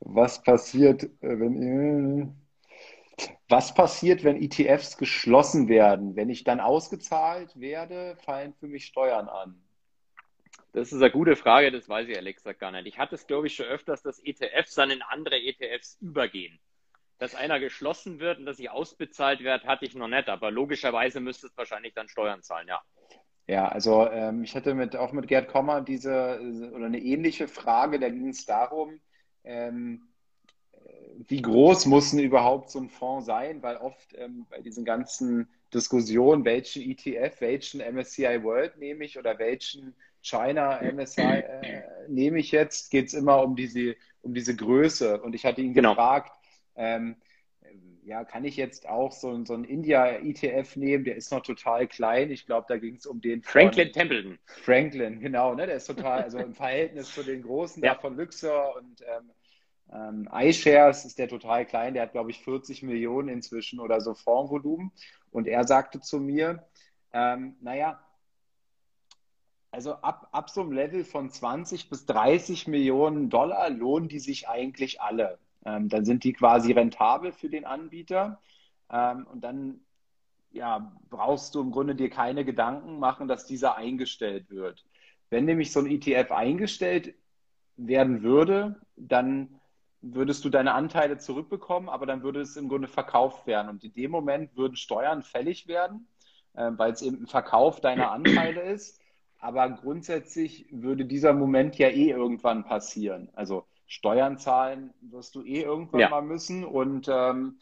[0.02, 2.36] Was passiert, äh, wenn ihr
[3.50, 6.16] was passiert, wenn ETFs geschlossen werden?
[6.16, 9.62] Wenn ich dann ausgezahlt werde, fallen für mich Steuern an?
[10.74, 12.86] Das ist eine gute Frage, das weiß ich ehrlich gesagt gar nicht.
[12.88, 16.60] Ich hatte es, glaube ich, schon öfters, dass ETFs dann in andere ETFs übergehen.
[17.20, 20.30] Dass einer geschlossen wird und dass ich ausbezahlt werde, hatte ich noch nicht.
[20.30, 22.82] Aber logischerweise müsste es wahrscheinlich dann Steuern zahlen, ja.
[23.48, 26.40] Ja, also ähm, ich hatte mit, auch mit Gerd Kommer diese
[26.74, 29.00] oder eine ähnliche Frage, da ging es darum,
[29.46, 30.07] ähm,
[31.28, 33.62] wie groß muss denn überhaupt so ein Fonds sein?
[33.62, 39.38] Weil oft ähm, bei diesen ganzen Diskussionen, welchen ETF, welchen MSCI World nehme ich oder
[39.40, 45.22] welchen China MSCI äh, nehme ich jetzt, geht es immer um diese, um diese Größe.
[45.22, 45.92] Und ich hatte ihn genau.
[45.92, 46.32] gefragt,
[46.76, 47.16] ähm,
[48.04, 51.04] ja, kann ich jetzt auch so, so einen India-ETF nehmen?
[51.04, 52.32] Der ist noch total klein.
[52.32, 53.44] Ich glaube, da ging es um den.
[53.44, 54.40] Franklin Templeton.
[54.46, 55.54] Franklin, genau.
[55.54, 55.68] Ne?
[55.68, 57.96] Der ist total, also im Verhältnis zu den großen ja.
[57.96, 59.30] da von Luxor und ähm,
[59.94, 61.94] ähm, iShares ist der total klein.
[61.94, 64.92] Der hat, glaube ich, 40 Millionen inzwischen oder so Fondsvolumen.
[65.32, 66.66] Und er sagte zu mir,
[67.14, 68.00] ähm, naja,
[69.72, 74.50] also ab, ab so einem Level von 20 bis 30 Millionen Dollar lohnen die sich
[74.50, 75.40] eigentlich alle.
[75.66, 78.42] Ähm, dann sind die quasi rentabel für den Anbieter.
[78.90, 79.82] Ähm, und dann
[80.52, 84.86] ja, brauchst du im Grunde dir keine Gedanken machen, dass dieser eingestellt wird.
[85.30, 87.14] Wenn nämlich so ein ETF eingestellt
[87.76, 89.57] werden würde, dann
[90.14, 93.70] würdest du deine Anteile zurückbekommen, aber dann würde es im Grunde verkauft werden.
[93.70, 96.08] Und in dem Moment würden Steuern fällig werden,
[96.54, 99.00] äh, weil es eben ein Verkauf deiner Anteile ist.
[99.40, 103.30] Aber grundsätzlich würde dieser Moment ja eh irgendwann passieren.
[103.34, 106.10] Also Steuern zahlen wirst du eh irgendwann ja.
[106.10, 106.66] mal müssen.
[106.66, 107.60] Und ähm,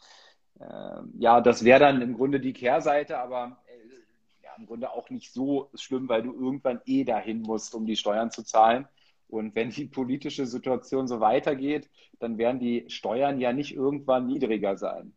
[0.58, 5.10] äh, ja, das wäre dann im Grunde die Kehrseite, aber äh, ja, im Grunde auch
[5.10, 8.88] nicht so schlimm, weil du irgendwann eh dahin musst, um die Steuern zu zahlen.
[9.28, 14.76] Und wenn die politische Situation so weitergeht, dann werden die Steuern ja nicht irgendwann niedriger
[14.76, 15.16] sein.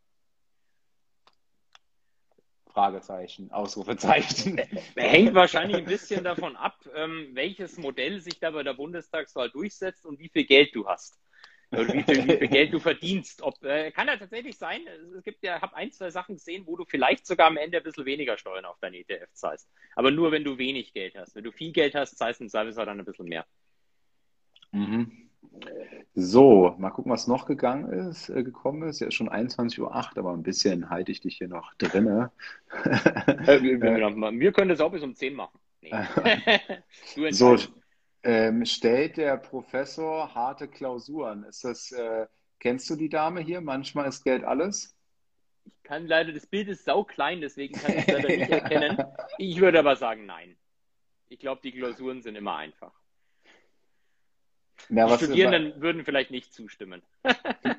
[2.67, 4.57] Fragezeichen, Ausrufezeichen.
[4.95, 10.05] Hängt wahrscheinlich ein bisschen davon ab, ähm, welches Modell sich da bei der Bundestagswahl durchsetzt
[10.05, 11.19] und wie viel Geld du hast.
[11.71, 13.41] Oder wie viel, wie viel Geld du verdienst.
[13.41, 14.81] Ob, äh, kann ja tatsächlich sein,
[15.15, 17.77] es gibt ja, ich habe ein, zwei Sachen gesehen, wo du vielleicht sogar am Ende
[17.77, 19.69] ein bisschen weniger Steuern auf dein ETF zahlst.
[19.95, 21.35] Aber nur, wenn du wenig Geld hast.
[21.35, 23.45] Wenn du viel Geld hast, zahlst du im Service dann ein bisschen mehr.
[24.71, 25.29] Mhm.
[26.15, 28.99] So, mal gucken, was noch gegangen ist, äh, gekommen ist.
[28.99, 32.31] Ja, ist schon 21.08 Uhr, aber ein bisschen halte ich dich hier noch drinne.
[32.83, 35.59] äh, wir, wir, können das auch bis um 10 machen.
[35.81, 35.91] Nee.
[37.31, 37.55] so,
[38.23, 41.43] ähm, stellt der Professor harte Klausuren.
[41.43, 42.27] Ist das, äh,
[42.59, 43.61] kennst du die Dame hier?
[43.61, 44.95] Manchmal ist Geld alles.
[45.65, 48.97] Ich kann leider, das Bild ist sau klein, deswegen kann ich es leider nicht erkennen.
[49.37, 50.57] Ich würde aber sagen, nein.
[51.29, 52.98] Ich glaube, die Klausuren sind immer einfach.
[54.87, 57.01] Na, die Studierenden immer, würden vielleicht nicht zustimmen.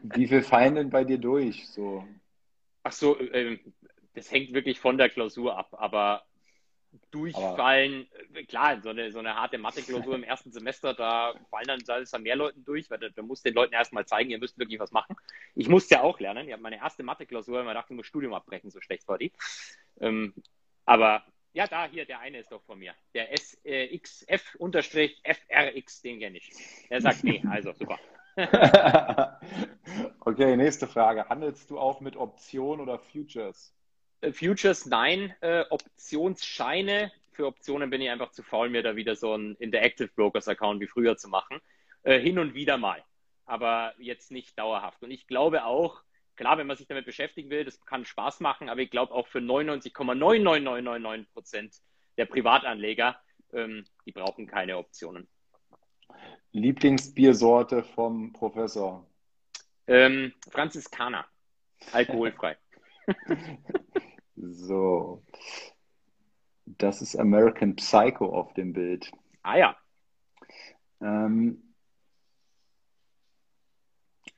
[0.02, 1.68] wie, viel fallen denn bei dir durch?
[1.68, 2.06] So?
[2.82, 3.58] Ach so, äh,
[4.14, 6.24] das hängt wirklich von der Klausur ab, aber
[7.10, 8.40] durchfallen, aber...
[8.40, 12.22] Äh, klar, so eine, so eine harte Mathe-Klausur im ersten Semester, da fallen dann, dann
[12.22, 14.92] mehr Leuten durch, weil da, da muss den Leuten erstmal zeigen, ihr müsst wirklich was
[14.92, 15.16] machen.
[15.54, 16.46] Ich musste ja auch lernen.
[16.46, 19.32] Ich habe meine erste Mathe-Klausur, man dachte, ich muss Studium abbrechen, so schlecht war die.
[20.00, 20.34] Ähm,
[20.84, 22.94] aber ja, da, hier, der eine ist doch von mir.
[23.14, 24.52] Der SXF-FRX,
[26.02, 26.52] den kenne ich.
[26.88, 27.98] Er sagt nee, also super.
[30.20, 31.28] okay, nächste Frage.
[31.28, 33.74] Handelst du auch mit Optionen oder Futures?
[34.20, 37.10] Äh, Futures nein, äh, Optionsscheine.
[37.32, 40.80] Für Optionen bin ich einfach zu faul, mir da wieder so ein Interactive Brokers Account
[40.80, 41.60] wie früher zu machen.
[42.02, 43.04] Äh, hin und wieder mal,
[43.44, 45.02] aber jetzt nicht dauerhaft.
[45.02, 46.02] Und ich glaube auch,
[46.40, 49.28] klar, wenn man sich damit beschäftigen will, das kann Spaß machen, aber ich glaube auch
[49.28, 51.76] für 99,99999 Prozent
[52.16, 53.20] der Privatanleger,
[53.52, 55.28] ähm, die brauchen keine Optionen.
[56.52, 59.06] Lieblingsbiersorte vom Professor?
[59.86, 61.26] Ähm, Franziskaner,
[61.92, 62.56] alkoholfrei.
[64.36, 65.22] so,
[66.64, 69.12] das ist American Psycho auf dem Bild.
[69.42, 69.76] Ah ja.
[71.02, 71.74] Ähm,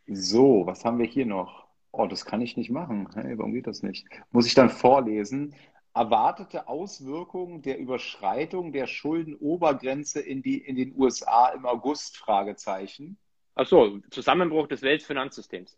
[0.08, 1.61] so, was haben wir hier noch?
[1.92, 3.08] Oh, das kann ich nicht machen.
[3.14, 4.06] Hey, warum geht das nicht?
[4.30, 5.54] Muss ich dann vorlesen?
[5.94, 12.16] Erwartete Auswirkungen der Überschreitung der Schuldenobergrenze in, die, in den USA im August?
[12.16, 13.18] Fragezeichen.
[13.54, 15.76] Ach so, Zusammenbruch des Weltfinanzsystems.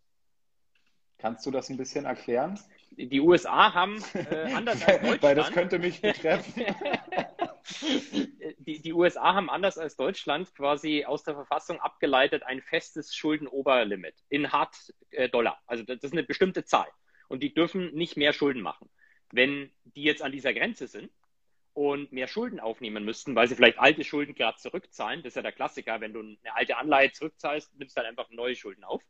[1.18, 2.60] Kannst du das ein bisschen erklären?
[2.92, 5.22] Die USA haben äh, anders als Deutschland.
[5.22, 6.64] Weil das könnte mich betreffen.
[8.66, 14.14] die, die USA haben anders als Deutschland quasi aus der Verfassung abgeleitet ein festes Schuldenoberlimit
[14.28, 14.74] in Hard
[15.10, 15.62] äh, Dollar.
[15.66, 16.88] Also das ist eine bestimmte Zahl.
[17.28, 18.90] Und die dürfen nicht mehr Schulden machen.
[19.32, 21.10] Wenn die jetzt an dieser Grenze sind
[21.72, 25.42] und mehr Schulden aufnehmen müssten, weil sie vielleicht alte Schulden gerade zurückzahlen, das ist ja
[25.42, 29.02] der Klassiker, wenn du eine alte Anleihe zurückzahlst, nimmst du halt einfach neue Schulden auf,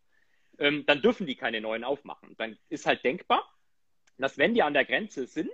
[0.58, 2.34] ähm, dann dürfen die keine neuen aufmachen.
[2.38, 3.48] Dann ist halt denkbar,
[4.18, 5.50] dass wenn die an der Grenze sind,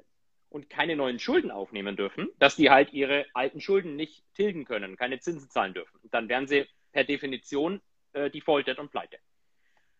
[0.51, 4.97] und keine neuen Schulden aufnehmen dürfen, dass die halt ihre alten Schulden nicht tilgen können,
[4.97, 5.99] keine Zinsen zahlen dürfen.
[6.11, 7.81] Dann wären sie per Definition
[8.13, 9.19] äh, defaulted und pleite.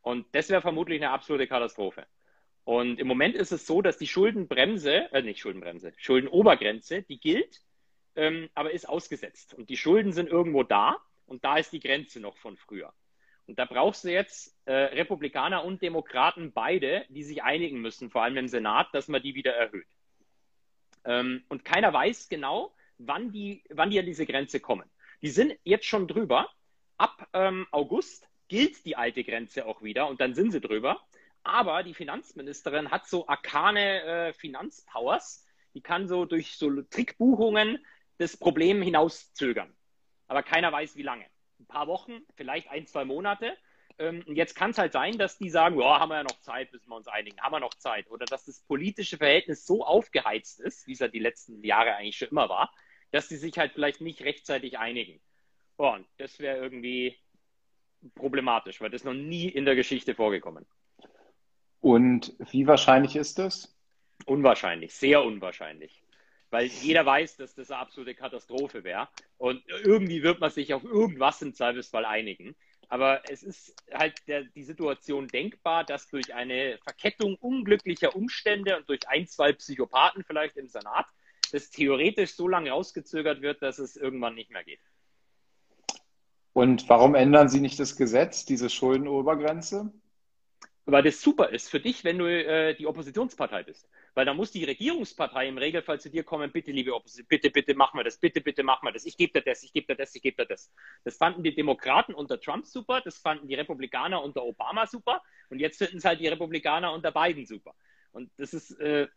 [0.03, 2.07] Und das wäre vermutlich eine absolute Katastrophe.
[2.65, 7.61] Und im Moment ist es so, dass die Schuldenbremse, äh, nicht Schuldenbremse, Schuldenobergrenze, die gilt,
[8.17, 9.55] ähm, aber ist ausgesetzt.
[9.55, 10.97] Und die Schulden sind irgendwo da
[11.27, 12.93] und da ist die Grenze noch von früher.
[13.47, 18.23] Und da brauchst du jetzt äh, Republikaner und Demokraten beide, die sich einigen müssen, vor
[18.23, 19.87] allem im Senat, dass man die wieder erhöht.
[21.05, 24.89] Ähm, und keiner weiß genau, wann die, wann die an diese Grenze kommen.
[25.23, 26.49] Die sind jetzt schon drüber.
[26.97, 31.01] Ab ähm, August gilt die alte Grenze auch wieder und dann sind sie drüber.
[31.43, 35.47] Aber die Finanzministerin hat so arkane äh, Finanzpowers.
[35.75, 37.79] Die kann so durch so Trickbuchungen
[38.19, 39.75] das Problem hinauszögern.
[40.27, 41.25] Aber keiner weiß, wie lange.
[41.59, 43.57] Ein paar Wochen, vielleicht ein, zwei Monate.
[44.01, 46.41] Ähm, und jetzt kann es halt sein, dass die sagen, ja, haben wir ja noch
[46.41, 48.11] Zeit, bis wir uns einigen, haben wir noch Zeit.
[48.11, 52.17] Oder dass das politische Verhältnis so aufgeheizt ist, wie es ja die letzten Jahre eigentlich
[52.17, 52.73] schon immer war,
[53.13, 55.21] dass sie sich halt vielleicht nicht rechtzeitig einigen.
[55.77, 57.19] Und das wäre irgendwie
[58.15, 60.67] problematisch, weil das noch nie in der Geschichte vorgekommen.
[61.81, 63.77] Und wie wahrscheinlich ist das?
[64.25, 66.03] Unwahrscheinlich, sehr unwahrscheinlich.
[66.51, 69.09] Weil jeder weiß, dass das eine absolute Katastrophe wäre.
[69.37, 72.57] Und irgendwie wird man sich auf irgendwas im Zweifelsfall einigen.
[72.91, 78.89] Aber es ist halt der, die Situation denkbar, dass durch eine Verkettung unglücklicher Umstände und
[78.89, 81.07] durch ein, zwei Psychopathen vielleicht im Senat
[81.53, 84.81] das theoretisch so lange rausgezögert wird, dass es irgendwann nicht mehr geht.
[86.53, 89.93] Und warum ändern Sie nicht das Gesetz, diese Schuldenobergrenze?
[90.91, 93.89] Weil das super ist für dich, wenn du äh, die Oppositionspartei bist.
[94.15, 97.75] Weil da muss die Regierungspartei im Regelfall zu dir kommen, bitte, liebe Opposition, bitte, bitte,
[97.75, 99.05] mach mal das, bitte, bitte, mach mal das.
[99.05, 100.73] Ich gebe dir das, ich gebe dir das, ich gebe dir das.
[101.05, 105.59] Das fanden die Demokraten unter Trump super, das fanden die Republikaner unter Obama super und
[105.59, 107.75] jetzt finden es halt die Republikaner unter Biden super.
[108.13, 109.09] Und das ist, äh,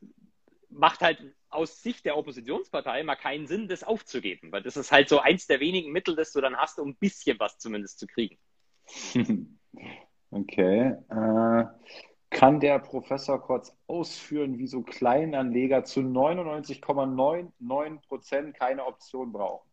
[0.70, 1.20] macht halt
[1.50, 5.48] aus Sicht der Oppositionspartei mal keinen Sinn, das aufzugeben, weil das ist halt so eins
[5.48, 8.38] der wenigen Mittel, das du dann hast, um ein bisschen was zumindest zu kriegen.
[10.34, 10.96] Okay.
[11.10, 11.66] Äh,
[12.32, 19.70] kann der Professor kurz ausführen, wieso Kleinanleger zu 99,99 Prozent keine Option brauchen?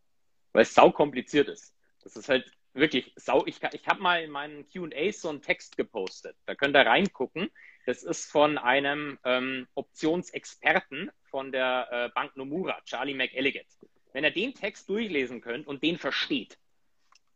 [0.53, 1.75] Weil es sau kompliziert ist.
[2.03, 3.47] Das ist halt wirklich sau.
[3.47, 6.37] Ich, ich habe mal in meinen QAs so einen Text gepostet.
[6.45, 7.51] Da könnt ihr reingucken.
[7.87, 13.65] Das ist von einem ähm, Optionsexperten von der äh, Bank Nomura, Charlie McElligott.
[14.13, 16.59] Wenn er den Text durchlesen könnt und den versteht,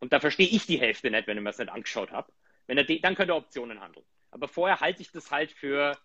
[0.00, 2.30] und da verstehe ich die Hälfte nicht, wenn ich mir das nicht angeschaut habe,
[2.66, 4.06] wenn er dann könnte er Optionen handeln.
[4.30, 5.96] Aber vorher halte ich das halt für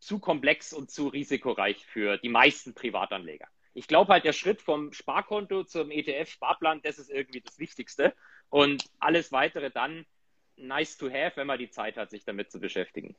[0.00, 3.46] zu komplex und zu risikoreich für die meisten Privatanleger.
[3.74, 8.14] Ich glaube halt, der Schritt vom Sparkonto zum ETF-Sparplan, das ist irgendwie das Wichtigste.
[8.48, 10.06] Und alles weitere dann
[10.56, 13.16] nice to have, wenn man die Zeit hat, sich damit zu beschäftigen.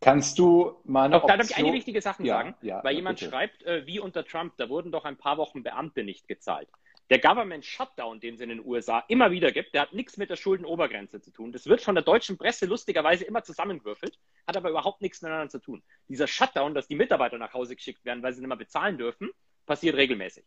[0.00, 3.18] Kannst du mal da darf ich eine wichtige Sache ja, sagen, ja, weil ja, jemand
[3.18, 3.30] bitte.
[3.30, 6.68] schreibt, äh, wie unter Trump, da wurden doch ein paar Wochen Beamte nicht gezahlt.
[7.10, 10.30] Der Government Shutdown, den es in den USA immer wieder gibt, der hat nichts mit
[10.30, 11.52] der Schuldenobergrenze zu tun.
[11.52, 15.58] Das wird von der deutschen Presse lustigerweise immer zusammengewürfelt, hat aber überhaupt nichts miteinander zu
[15.58, 15.82] tun.
[16.08, 19.30] Dieser Shutdown, dass die Mitarbeiter nach Hause geschickt werden, weil sie nicht mehr bezahlen dürfen,
[19.66, 20.44] passiert regelmäßig.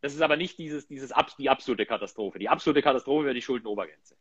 [0.00, 2.38] Das ist aber nicht dieses, dieses, die absolute Katastrophe.
[2.38, 4.16] Die absolute Katastrophe wäre die Schuldenobergrenze.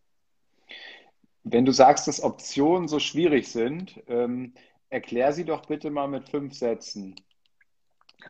[1.44, 4.54] Wenn du sagst, dass Optionen so schwierig sind, ähm,
[4.90, 7.16] erklär sie doch bitte mal mit fünf Sätzen.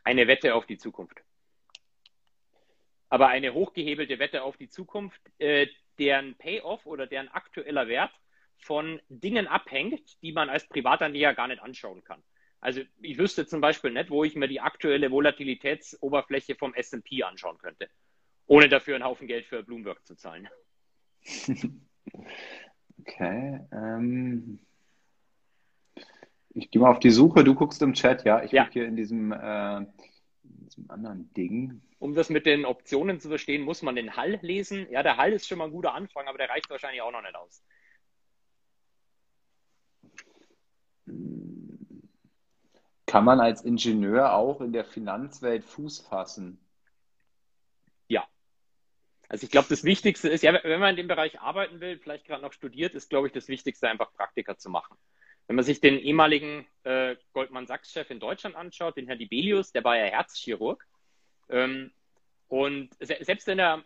[0.04, 1.24] Eine Wette auf die Zukunft.
[3.10, 5.68] Aber eine hochgehebelte Wette auf die Zukunft, äh,
[5.98, 8.12] deren Payoff oder deren aktueller Wert
[8.58, 12.22] von Dingen abhängt, die man als Privatanleger gar nicht anschauen kann.
[12.60, 17.58] Also ich wüsste zum Beispiel nicht, wo ich mir die aktuelle Volatilitätsoberfläche vom S&P anschauen
[17.60, 17.88] könnte,
[18.48, 20.48] ohne dafür einen Haufen Geld für Bloomberg zu zahlen.
[23.00, 23.60] Okay.
[23.72, 24.60] Ähm,
[26.50, 27.44] ich gehe mal auf die Suche.
[27.44, 28.44] Du guckst im Chat, ja.
[28.44, 28.64] Ich Ja.
[28.64, 29.86] gucke hier in diesem, äh,
[30.68, 31.82] diesem anderen Ding.
[32.00, 34.88] Um das mit den Optionen zu verstehen, muss man den Hall lesen.
[34.92, 37.22] Ja, der Hall ist schon mal ein guter Anfang, aber der reicht wahrscheinlich auch noch
[37.22, 37.64] nicht aus.
[43.06, 46.60] Kann man als Ingenieur auch in der Finanzwelt Fuß fassen?
[48.10, 48.28] Ja.
[49.30, 52.26] Also ich glaube, das Wichtigste ist, ja, wenn man in dem Bereich arbeiten will, vielleicht
[52.26, 54.98] gerade noch studiert, ist, glaube ich, das Wichtigste einfach Praktika zu machen.
[55.48, 59.84] Wenn man sich den ehemaligen äh, Goldman Sachs-Chef in Deutschland anschaut, den Herrn Dibelius, der
[59.84, 60.86] war ja Herzchirurg.
[61.50, 61.92] Ähm,
[62.50, 63.84] und se selbst wenn er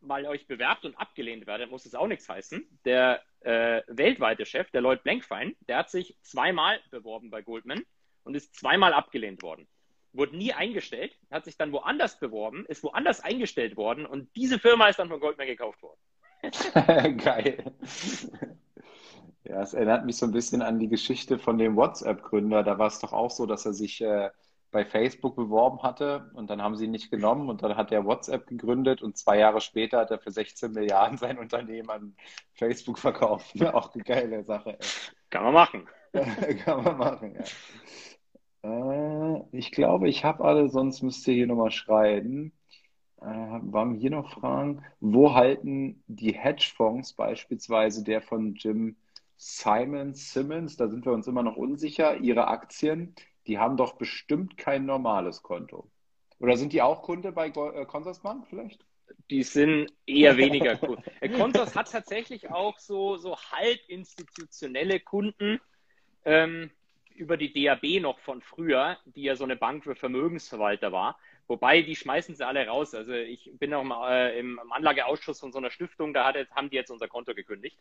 [0.00, 2.66] mal euch bewerbt und abgelehnt werdet, muss es auch nichts heißen.
[2.84, 7.84] Der äh, weltweite Chef, der Lloyd Blankfein, der hat sich zweimal beworben bei Goldman
[8.24, 9.68] und ist zweimal abgelehnt worden.
[10.12, 14.88] Wurde nie eingestellt, hat sich dann woanders beworben, ist woanders eingestellt worden und diese Firma
[14.88, 16.00] ist dann von Goldman gekauft worden.
[17.18, 17.72] Geil.
[19.44, 22.62] Ja, es erinnert mich so ein bisschen an die Geschichte von dem WhatsApp-Gründer.
[22.62, 24.30] Da war es doch auch so, dass er sich äh,
[24.72, 28.06] bei Facebook beworben hatte und dann haben sie ihn nicht genommen und dann hat er
[28.06, 32.16] WhatsApp gegründet und zwei Jahre später hat er für 16 Milliarden sein Unternehmen an
[32.54, 33.60] Facebook verkauft.
[33.74, 34.78] Auch eine geile Sache.
[34.80, 34.86] Ey.
[35.30, 35.88] Kann man machen.
[36.64, 37.44] Kann man machen, ja.
[38.64, 42.52] Äh, ich glaube, ich habe alle, sonst müsst ihr hier nochmal schreiben.
[43.20, 44.84] Äh, waren hier noch Fragen?
[45.00, 48.96] Wo halten die Hedgefonds, beispielsweise der von Jim
[49.44, 53.14] Simon Simmons, da sind wir uns immer noch unsicher, ihre Aktien?
[53.46, 55.90] die haben doch bestimmt kein normales Konto.
[56.38, 58.84] Oder sind die auch Kunde bei äh, Consorsbank vielleicht?
[59.30, 60.98] Die sind eher weniger cool.
[61.36, 65.60] Consors hat tatsächlich auch so, so halb institutionelle Kunden
[66.24, 66.70] ähm,
[67.14, 71.18] über die DAB noch von früher, die ja so eine Bank für Vermögensverwalter war.
[71.46, 72.94] Wobei, die schmeißen sie alle raus.
[72.94, 76.70] Also ich bin auch im, äh, im Anlageausschuss von so einer Stiftung, da hat, haben
[76.70, 77.78] die jetzt unser Konto gekündigt.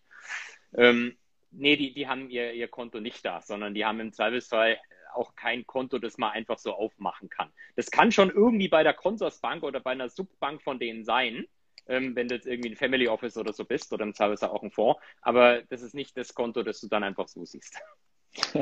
[0.76, 1.18] Ähm,
[1.52, 4.80] nee, die, die haben ihr, ihr Konto nicht da, sondern die haben im Zweifelsfall
[5.14, 7.52] auch kein Konto, das man einfach so aufmachen kann.
[7.76, 11.46] Das kann schon irgendwie bei der Consorsbank oder bei einer Subbank von denen sein,
[11.88, 14.64] ähm, wenn du jetzt irgendwie ein Family Office oder so bist oder im Zweifelsfall auch
[14.64, 17.78] ein Fonds, aber das ist nicht das Konto, das du dann einfach so siehst.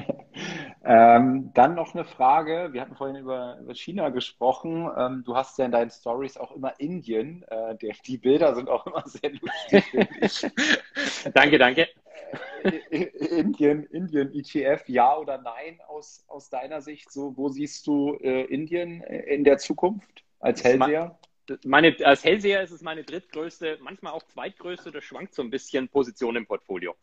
[0.83, 2.69] ähm, dann noch eine Frage.
[2.71, 4.89] Wir hatten vorhin über, über China gesprochen.
[4.97, 7.43] Ähm, du hast ja in deinen Stories auch immer Indien.
[7.43, 10.51] Äh, der, die Bilder sind auch immer sehr lustig.
[11.35, 11.87] danke, danke.
[12.91, 17.11] Indien, Indien, ETF, ja oder nein aus, aus deiner Sicht?
[17.11, 21.17] So, wo siehst du äh, Indien in der Zukunft als Hellseher?
[21.65, 25.89] Meine, als Hellseher ist es meine drittgrößte, manchmal auch zweitgrößte, das schwankt so ein bisschen
[25.89, 26.95] Position im Portfolio.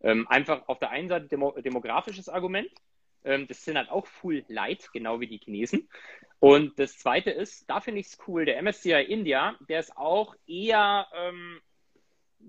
[0.00, 2.70] Ähm, einfach auf der einen Seite demo, demografisches Argument.
[3.24, 5.88] Ähm, das sind halt auch full light, genau wie die Chinesen.
[6.38, 10.36] Und das zweite ist, da finde ich es cool, der MSCI India, der ist auch
[10.46, 11.60] eher ähm,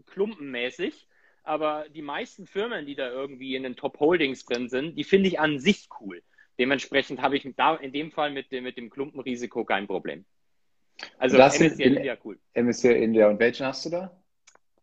[0.06, 1.09] klumpenmäßig
[1.50, 5.28] aber die meisten Firmen, die da irgendwie in den Top Holdings drin sind, die finde
[5.28, 6.22] ich an sich cool.
[6.60, 10.26] Dementsprechend habe ich da in dem Fall mit dem, mit dem Klumpenrisiko kein Problem.
[11.18, 12.38] Also MSCI India cool.
[12.54, 13.28] MSCI India.
[13.28, 14.22] Und welchen hast du da?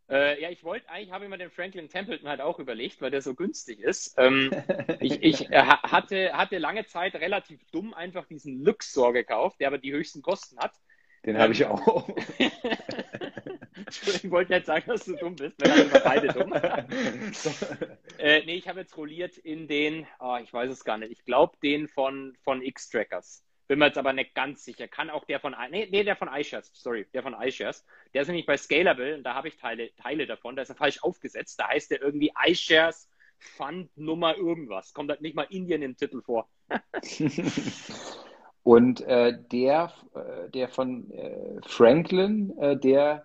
[0.09, 3.13] Äh, ja, ich wollte eigentlich, habe ich mir den Franklin Templeton halt auch überlegt, weil
[3.13, 4.15] der so günstig ist.
[4.17, 4.51] Ähm,
[5.01, 9.79] ich ich äh, hatte, hatte lange Zeit relativ dumm einfach diesen Luxor gekauft, der aber
[9.79, 10.73] die höchsten Kosten hat.
[11.25, 12.09] Den habe ich ähm, auch.
[14.23, 16.53] ich wollte nicht sagen, dass du dumm bist, wir sind beide dumm.
[18.19, 21.25] äh, nee, ich habe jetzt rolliert in den, oh, ich weiß es gar nicht, ich
[21.25, 23.43] glaube den von, von X-Trackers.
[23.69, 24.87] Bin mir jetzt aber nicht ganz sicher.
[24.87, 27.85] Kann auch der von, nee, nee der von iShares, sorry, der von iShares.
[28.15, 30.55] Der ist nämlich bei Scalable und da habe ich Teile, Teile davon.
[30.55, 31.59] Da ist er falsch aufgesetzt.
[31.59, 34.93] Da heißt der irgendwie iShares Fund Nummer irgendwas.
[34.93, 36.49] Kommt halt nicht mal Indien im Titel vor.
[38.63, 43.23] Und äh, der, äh, der von äh, Franklin, äh, der,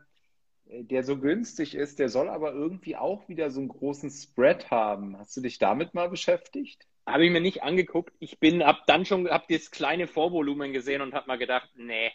[0.72, 5.18] der so günstig ist, der soll aber irgendwie auch wieder so einen großen Spread haben.
[5.18, 6.88] Hast du dich damit mal beschäftigt?
[7.06, 8.14] Habe ich mir nicht angeguckt.
[8.20, 12.12] Ich bin, hab dann schon, hab das kleine Vorvolumen gesehen und habe mal gedacht, nee,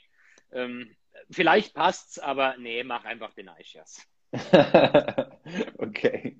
[0.53, 0.91] ähm,
[1.31, 4.07] vielleicht passt's, aber nee, mach einfach den iShares.
[5.79, 6.37] okay.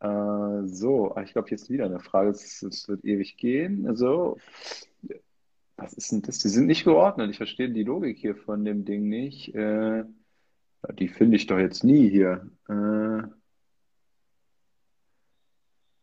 [0.00, 2.30] Äh, so, ich glaube, jetzt wieder eine Frage.
[2.30, 3.86] Es, es wird ewig gehen.
[3.86, 4.38] Also,
[5.76, 6.38] was ist denn das?
[6.38, 7.30] Die sind nicht geordnet.
[7.30, 9.54] Ich verstehe die Logik hier von dem Ding nicht.
[9.54, 10.04] Äh,
[10.88, 12.48] die finde ich doch jetzt nie hier.
[12.68, 13.22] Äh,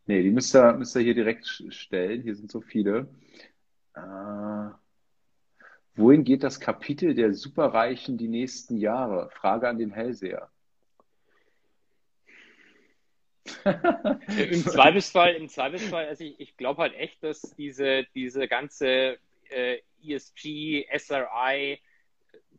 [0.05, 2.21] nee, die müsst ihr, müsst ihr hier direkt stellen.
[2.21, 3.07] Hier sind so viele.
[3.95, 4.69] Äh,
[5.95, 9.29] wohin geht das Kapitel der Superreichen die nächsten Jahre?
[9.31, 10.49] Frage an den Hellseher.
[13.65, 19.17] Im Zweifelsfall, im Zweifelsfall, also ich, ich glaube halt echt, dass diese, diese ganze
[19.49, 21.79] äh, ESG, SRI,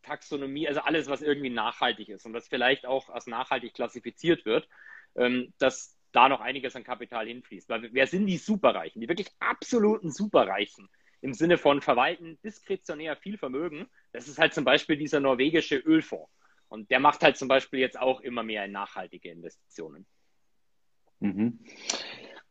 [0.08, 4.68] Taxonomie, also alles, was irgendwie nachhaltig ist und was vielleicht auch als nachhaltig klassifiziert wird,
[5.16, 7.68] ähm, dass da noch einiges an Kapital hinfließt.
[7.68, 10.88] Weil wer sind die Superreichen, die wirklich absoluten Superreichen
[11.20, 13.86] im Sinne von verwalten diskretionär viel Vermögen?
[14.12, 16.30] Das ist halt zum Beispiel dieser norwegische Ölfonds.
[16.68, 20.06] Und der macht halt zum Beispiel jetzt auch immer mehr in nachhaltige Investitionen.
[21.20, 21.58] Mhm.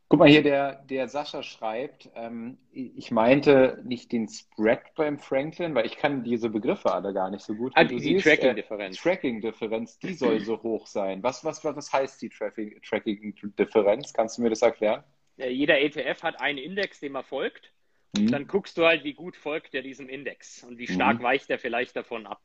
[0.10, 5.76] Guck mal hier, der, der Sascha schreibt, ähm, ich meinte nicht den Spread beim Franklin,
[5.76, 7.74] weil ich kann diese Begriffe alle gar nicht so gut.
[7.76, 8.98] Ah, die, die Tracking-Differenz.
[8.98, 11.24] Äh, Tracking-Differenz, die soll so hoch sein.
[11.24, 14.14] Was, was, was heißt die Tracking-Differenz?
[14.14, 15.04] Kannst du mir das erklären?
[15.36, 17.74] Jeder ETF hat einen Index, dem er folgt.
[18.18, 18.32] Mhm.
[18.32, 21.24] Dann guckst du halt, wie gut folgt er diesem Index und wie stark mhm.
[21.24, 22.42] weicht er vielleicht davon ab.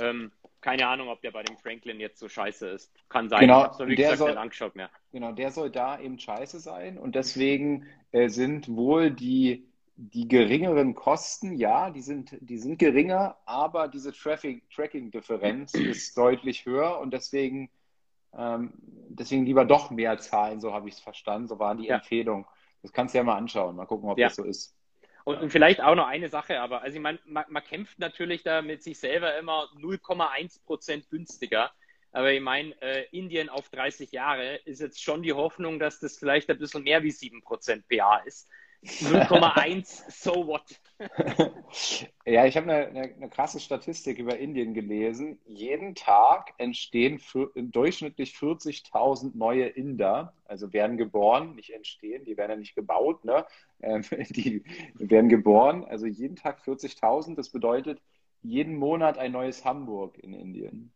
[0.00, 0.32] Ähm,
[0.62, 2.92] keine Ahnung, ob der bei dem Franklin jetzt so scheiße ist.
[3.08, 3.40] Kann sein.
[3.40, 4.90] Genau, ich habe wie der gesagt soll, angeschaut mehr.
[5.10, 9.66] Genau, der soll da eben scheiße sein und deswegen äh, sind wohl die,
[9.96, 17.00] die geringeren Kosten, ja, die sind, die sind geringer, aber diese Tracking-Differenz ist deutlich höher
[17.00, 17.68] und deswegen,
[18.32, 18.72] ähm,
[19.08, 21.96] deswegen lieber doch mehr zahlen, so habe ich es verstanden, so waren die ja.
[21.96, 22.46] Empfehlungen.
[22.82, 24.28] Das kannst du ja mal anschauen, mal gucken, ob ja.
[24.28, 24.76] das so ist.
[25.24, 28.42] Und, und, vielleicht auch noch eine Sache, aber also ich meine, man, man, kämpft natürlich
[28.42, 31.70] da mit sich selber immer 0,1 Prozent günstiger.
[32.12, 36.18] Aber ich meine, äh, Indien auf 30 Jahre ist jetzt schon die Hoffnung, dass das
[36.18, 38.48] vielleicht ein bisschen mehr wie 7 Prozent PA ist.
[38.82, 40.64] 0,1, so what?
[42.26, 45.38] ja, ich habe eine, eine, eine, krasse Statistik über Indien gelesen.
[45.46, 52.50] Jeden Tag entstehen für, durchschnittlich 40.000 neue Inder, also werden geboren, nicht entstehen, die werden
[52.52, 53.46] ja nicht gebaut, ne?
[53.80, 54.64] Ähm, die
[54.94, 57.36] werden geboren, also jeden Tag 40.000.
[57.36, 58.00] Das bedeutet
[58.42, 60.92] jeden Monat ein neues Hamburg in Indien.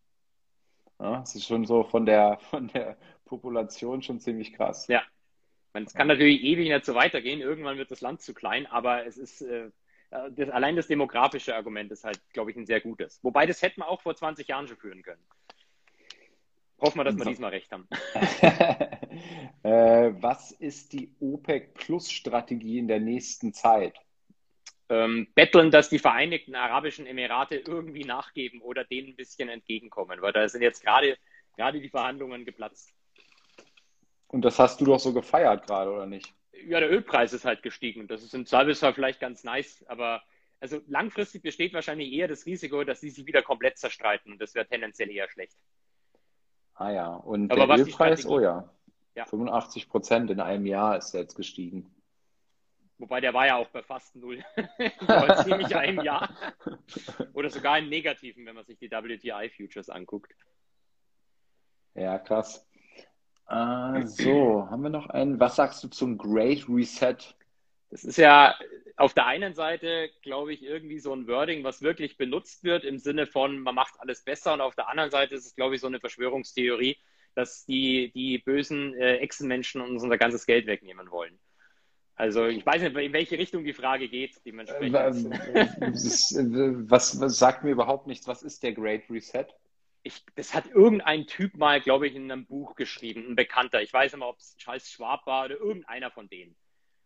[0.99, 4.87] Ja, das ist schon so von der, von der Population schon ziemlich krass.
[4.89, 5.03] Ja,
[5.85, 7.41] es kann natürlich ewig nicht so weitergehen.
[7.41, 9.70] Irgendwann wird das Land zu klein, aber es ist äh,
[10.31, 13.19] das, allein das demografische Argument ist halt, glaube ich, ein sehr gutes.
[13.23, 15.23] Wobei das hätten wir auch vor 20 Jahren schon führen können.
[16.79, 17.31] Hoffen wir, dass wir so.
[17.31, 17.89] diesmal recht haben.
[19.63, 23.95] äh, was ist die OPEC Plus Strategie in der nächsten Zeit?
[24.89, 30.33] Ähm, betteln, dass die Vereinigten Arabischen Emirate irgendwie nachgeben oder denen ein bisschen entgegenkommen, weil
[30.33, 31.17] da sind jetzt gerade
[31.57, 32.93] gerade die Verhandlungen geplatzt.
[34.29, 36.33] Und das hast du doch so gefeiert gerade, oder nicht?
[36.66, 38.07] Ja, der Ölpreis ist halt gestiegen.
[38.09, 40.23] Das ist im Zweifelsfall vielleicht ganz nice, aber
[40.61, 44.55] also langfristig besteht wahrscheinlich eher das Risiko, dass sie sich wieder komplett zerstreiten und das
[44.55, 45.57] wäre tendenziell eher schlecht.
[46.74, 48.69] Ah ja, und aber der Ölpreis, oh ja,
[49.15, 51.91] ja, 85 Prozent in einem Jahr ist jetzt gestiegen.
[52.99, 54.43] Wobei der war ja auch bei fast null.
[55.45, 56.31] Ziemlich einem Jahr.
[57.35, 60.33] Oder sogar im Negativen, wenn man sich die WTI-Futures anguckt.
[61.95, 62.66] Ja, krass.
[63.48, 65.39] Äh, so, haben wir noch einen?
[65.39, 67.16] Was sagst du zum Great Reset?
[67.90, 68.55] Das ist ja
[68.97, 72.98] auf der einen Seite, glaube ich, irgendwie so ein Wording, was wirklich benutzt wird im
[72.98, 74.55] Sinne von, man macht alles besser.
[74.55, 76.97] Und auf der anderen Seite ist es, glaube ich, so eine Verschwörungstheorie,
[77.35, 81.39] dass die, die bösen äh, Echsenmenschen uns unser ganzes Geld wegnehmen wollen.
[82.14, 84.97] Also ich weiß nicht, in welche Richtung die Frage geht, dementsprechend.
[84.97, 85.66] Äh,
[86.90, 88.27] was, was sagt mir überhaupt nichts?
[88.27, 89.47] Was ist der Great Reset?
[90.07, 93.83] Ich, das hat irgendein Typ mal, glaube ich, in einem Buch geschrieben, ein Bekannter.
[93.83, 96.57] Ich weiß nicht mehr, ob es Charles Schwab war oder irgendeiner von denen.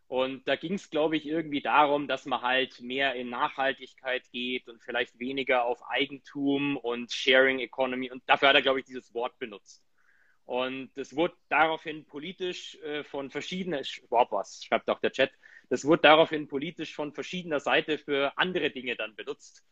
[0.07, 4.69] Und da ging es, glaube ich, irgendwie darum, dass man halt mehr in Nachhaltigkeit geht
[4.69, 8.11] und vielleicht weniger auf Eigentum und Sharing Economy.
[8.11, 9.83] Und dafür hat er, glaube ich, dieses Wort benutzt.
[10.45, 15.31] Und das wurde daraufhin politisch äh, von verschiedenen, Schwab was, schreibt auch der Chat,
[15.69, 19.65] das wurde daraufhin politisch von verschiedener Seite für andere Dinge dann benutzt.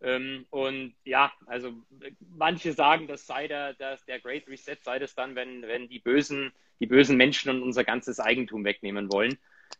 [0.00, 1.72] Ähm, und ja, also
[2.20, 5.98] manche sagen, das sei der, der, der Great Reset, sei das dann, wenn, wenn die
[5.98, 9.38] bösen, die bösen Menschen und unser ganzes Eigentum wegnehmen wollen.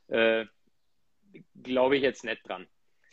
[0.09, 0.47] Äh,
[1.63, 2.67] Glaube ich jetzt nicht dran.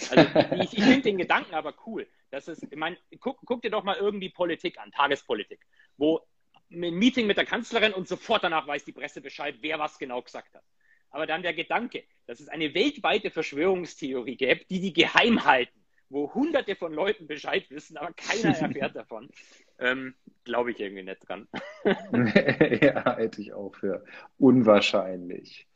[0.09, 0.23] Also
[0.63, 2.07] ich, ich finde den Gedanken aber cool.
[2.31, 5.59] Das ist, ich meine, guck, guck dir doch mal irgendwie Politik an, Tagespolitik,
[5.97, 6.21] wo
[6.71, 10.21] ein Meeting mit der Kanzlerin und sofort danach weiß die Presse Bescheid, wer was genau
[10.21, 10.63] gesagt hat.
[11.11, 16.33] Aber dann der Gedanke, dass es eine weltweite Verschwörungstheorie gäbe, die die geheim halten wo
[16.33, 19.29] hunderte von Leuten Bescheid wissen, aber keiner erfährt davon.
[19.79, 21.47] Ähm, Glaube ich irgendwie nicht dran.
[21.83, 24.05] ja, hätte ich auch für
[24.37, 25.67] unwahrscheinlich.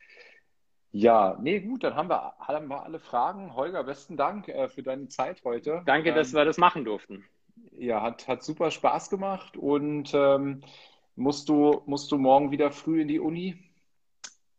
[0.92, 3.56] Ja, nee, gut, dann haben wir, haben wir alle Fragen.
[3.56, 5.84] Holger, besten Dank äh, für deine Zeit heute.
[5.86, 7.26] Danke, ähm, dass wir das machen durften.
[7.78, 10.62] Ja, hat, hat super Spaß gemacht und ähm,
[11.16, 13.58] musst, du, musst du morgen wieder früh in die Uni?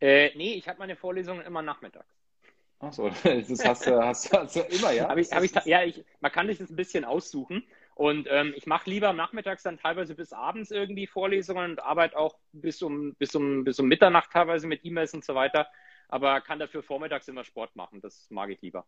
[0.01, 2.19] Äh, nee, ich habe meine Vorlesungen immer nachmittags.
[2.81, 5.09] Ach so, das hast du, hast, hast du immer, ja?
[5.09, 7.62] Hab ich, hab ich, ja, ich, man kann sich das ein bisschen aussuchen.
[7.94, 12.39] Und ähm, ich mache lieber nachmittags dann teilweise bis abends irgendwie Vorlesungen und arbeite auch
[12.52, 15.69] bis um, bis um, bis um Mitternacht teilweise mit E-Mails und so weiter.
[16.09, 18.01] Aber kann dafür vormittags immer Sport machen.
[18.01, 18.86] Das mag ich lieber.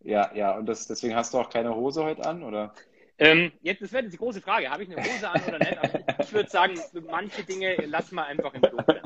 [0.00, 2.74] Ja, ja, und das, deswegen hast du auch keine Hose heute an, oder?
[3.16, 4.68] Ähm, jetzt, das wäre die große Frage.
[4.68, 5.78] Habe ich eine Hose an oder nicht?
[5.78, 6.78] Aber ich würde sagen,
[7.08, 9.00] manche Dinge lassen wir einfach im Dunkeln.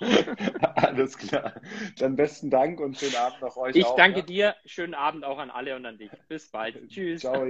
[0.74, 1.54] Alles klar.
[1.98, 3.76] Dann besten Dank und schönen Abend noch euch.
[3.76, 4.26] Ich auch, danke ja?
[4.26, 4.56] dir.
[4.64, 6.10] Schönen Abend auch an alle und an dich.
[6.28, 6.76] Bis bald.
[6.88, 7.20] Tschüss.
[7.20, 7.46] Ciao.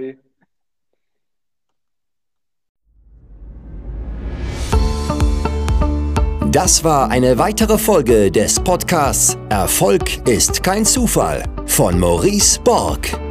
[6.51, 13.30] Das war eine weitere Folge des Podcasts Erfolg ist kein Zufall von Maurice Borg.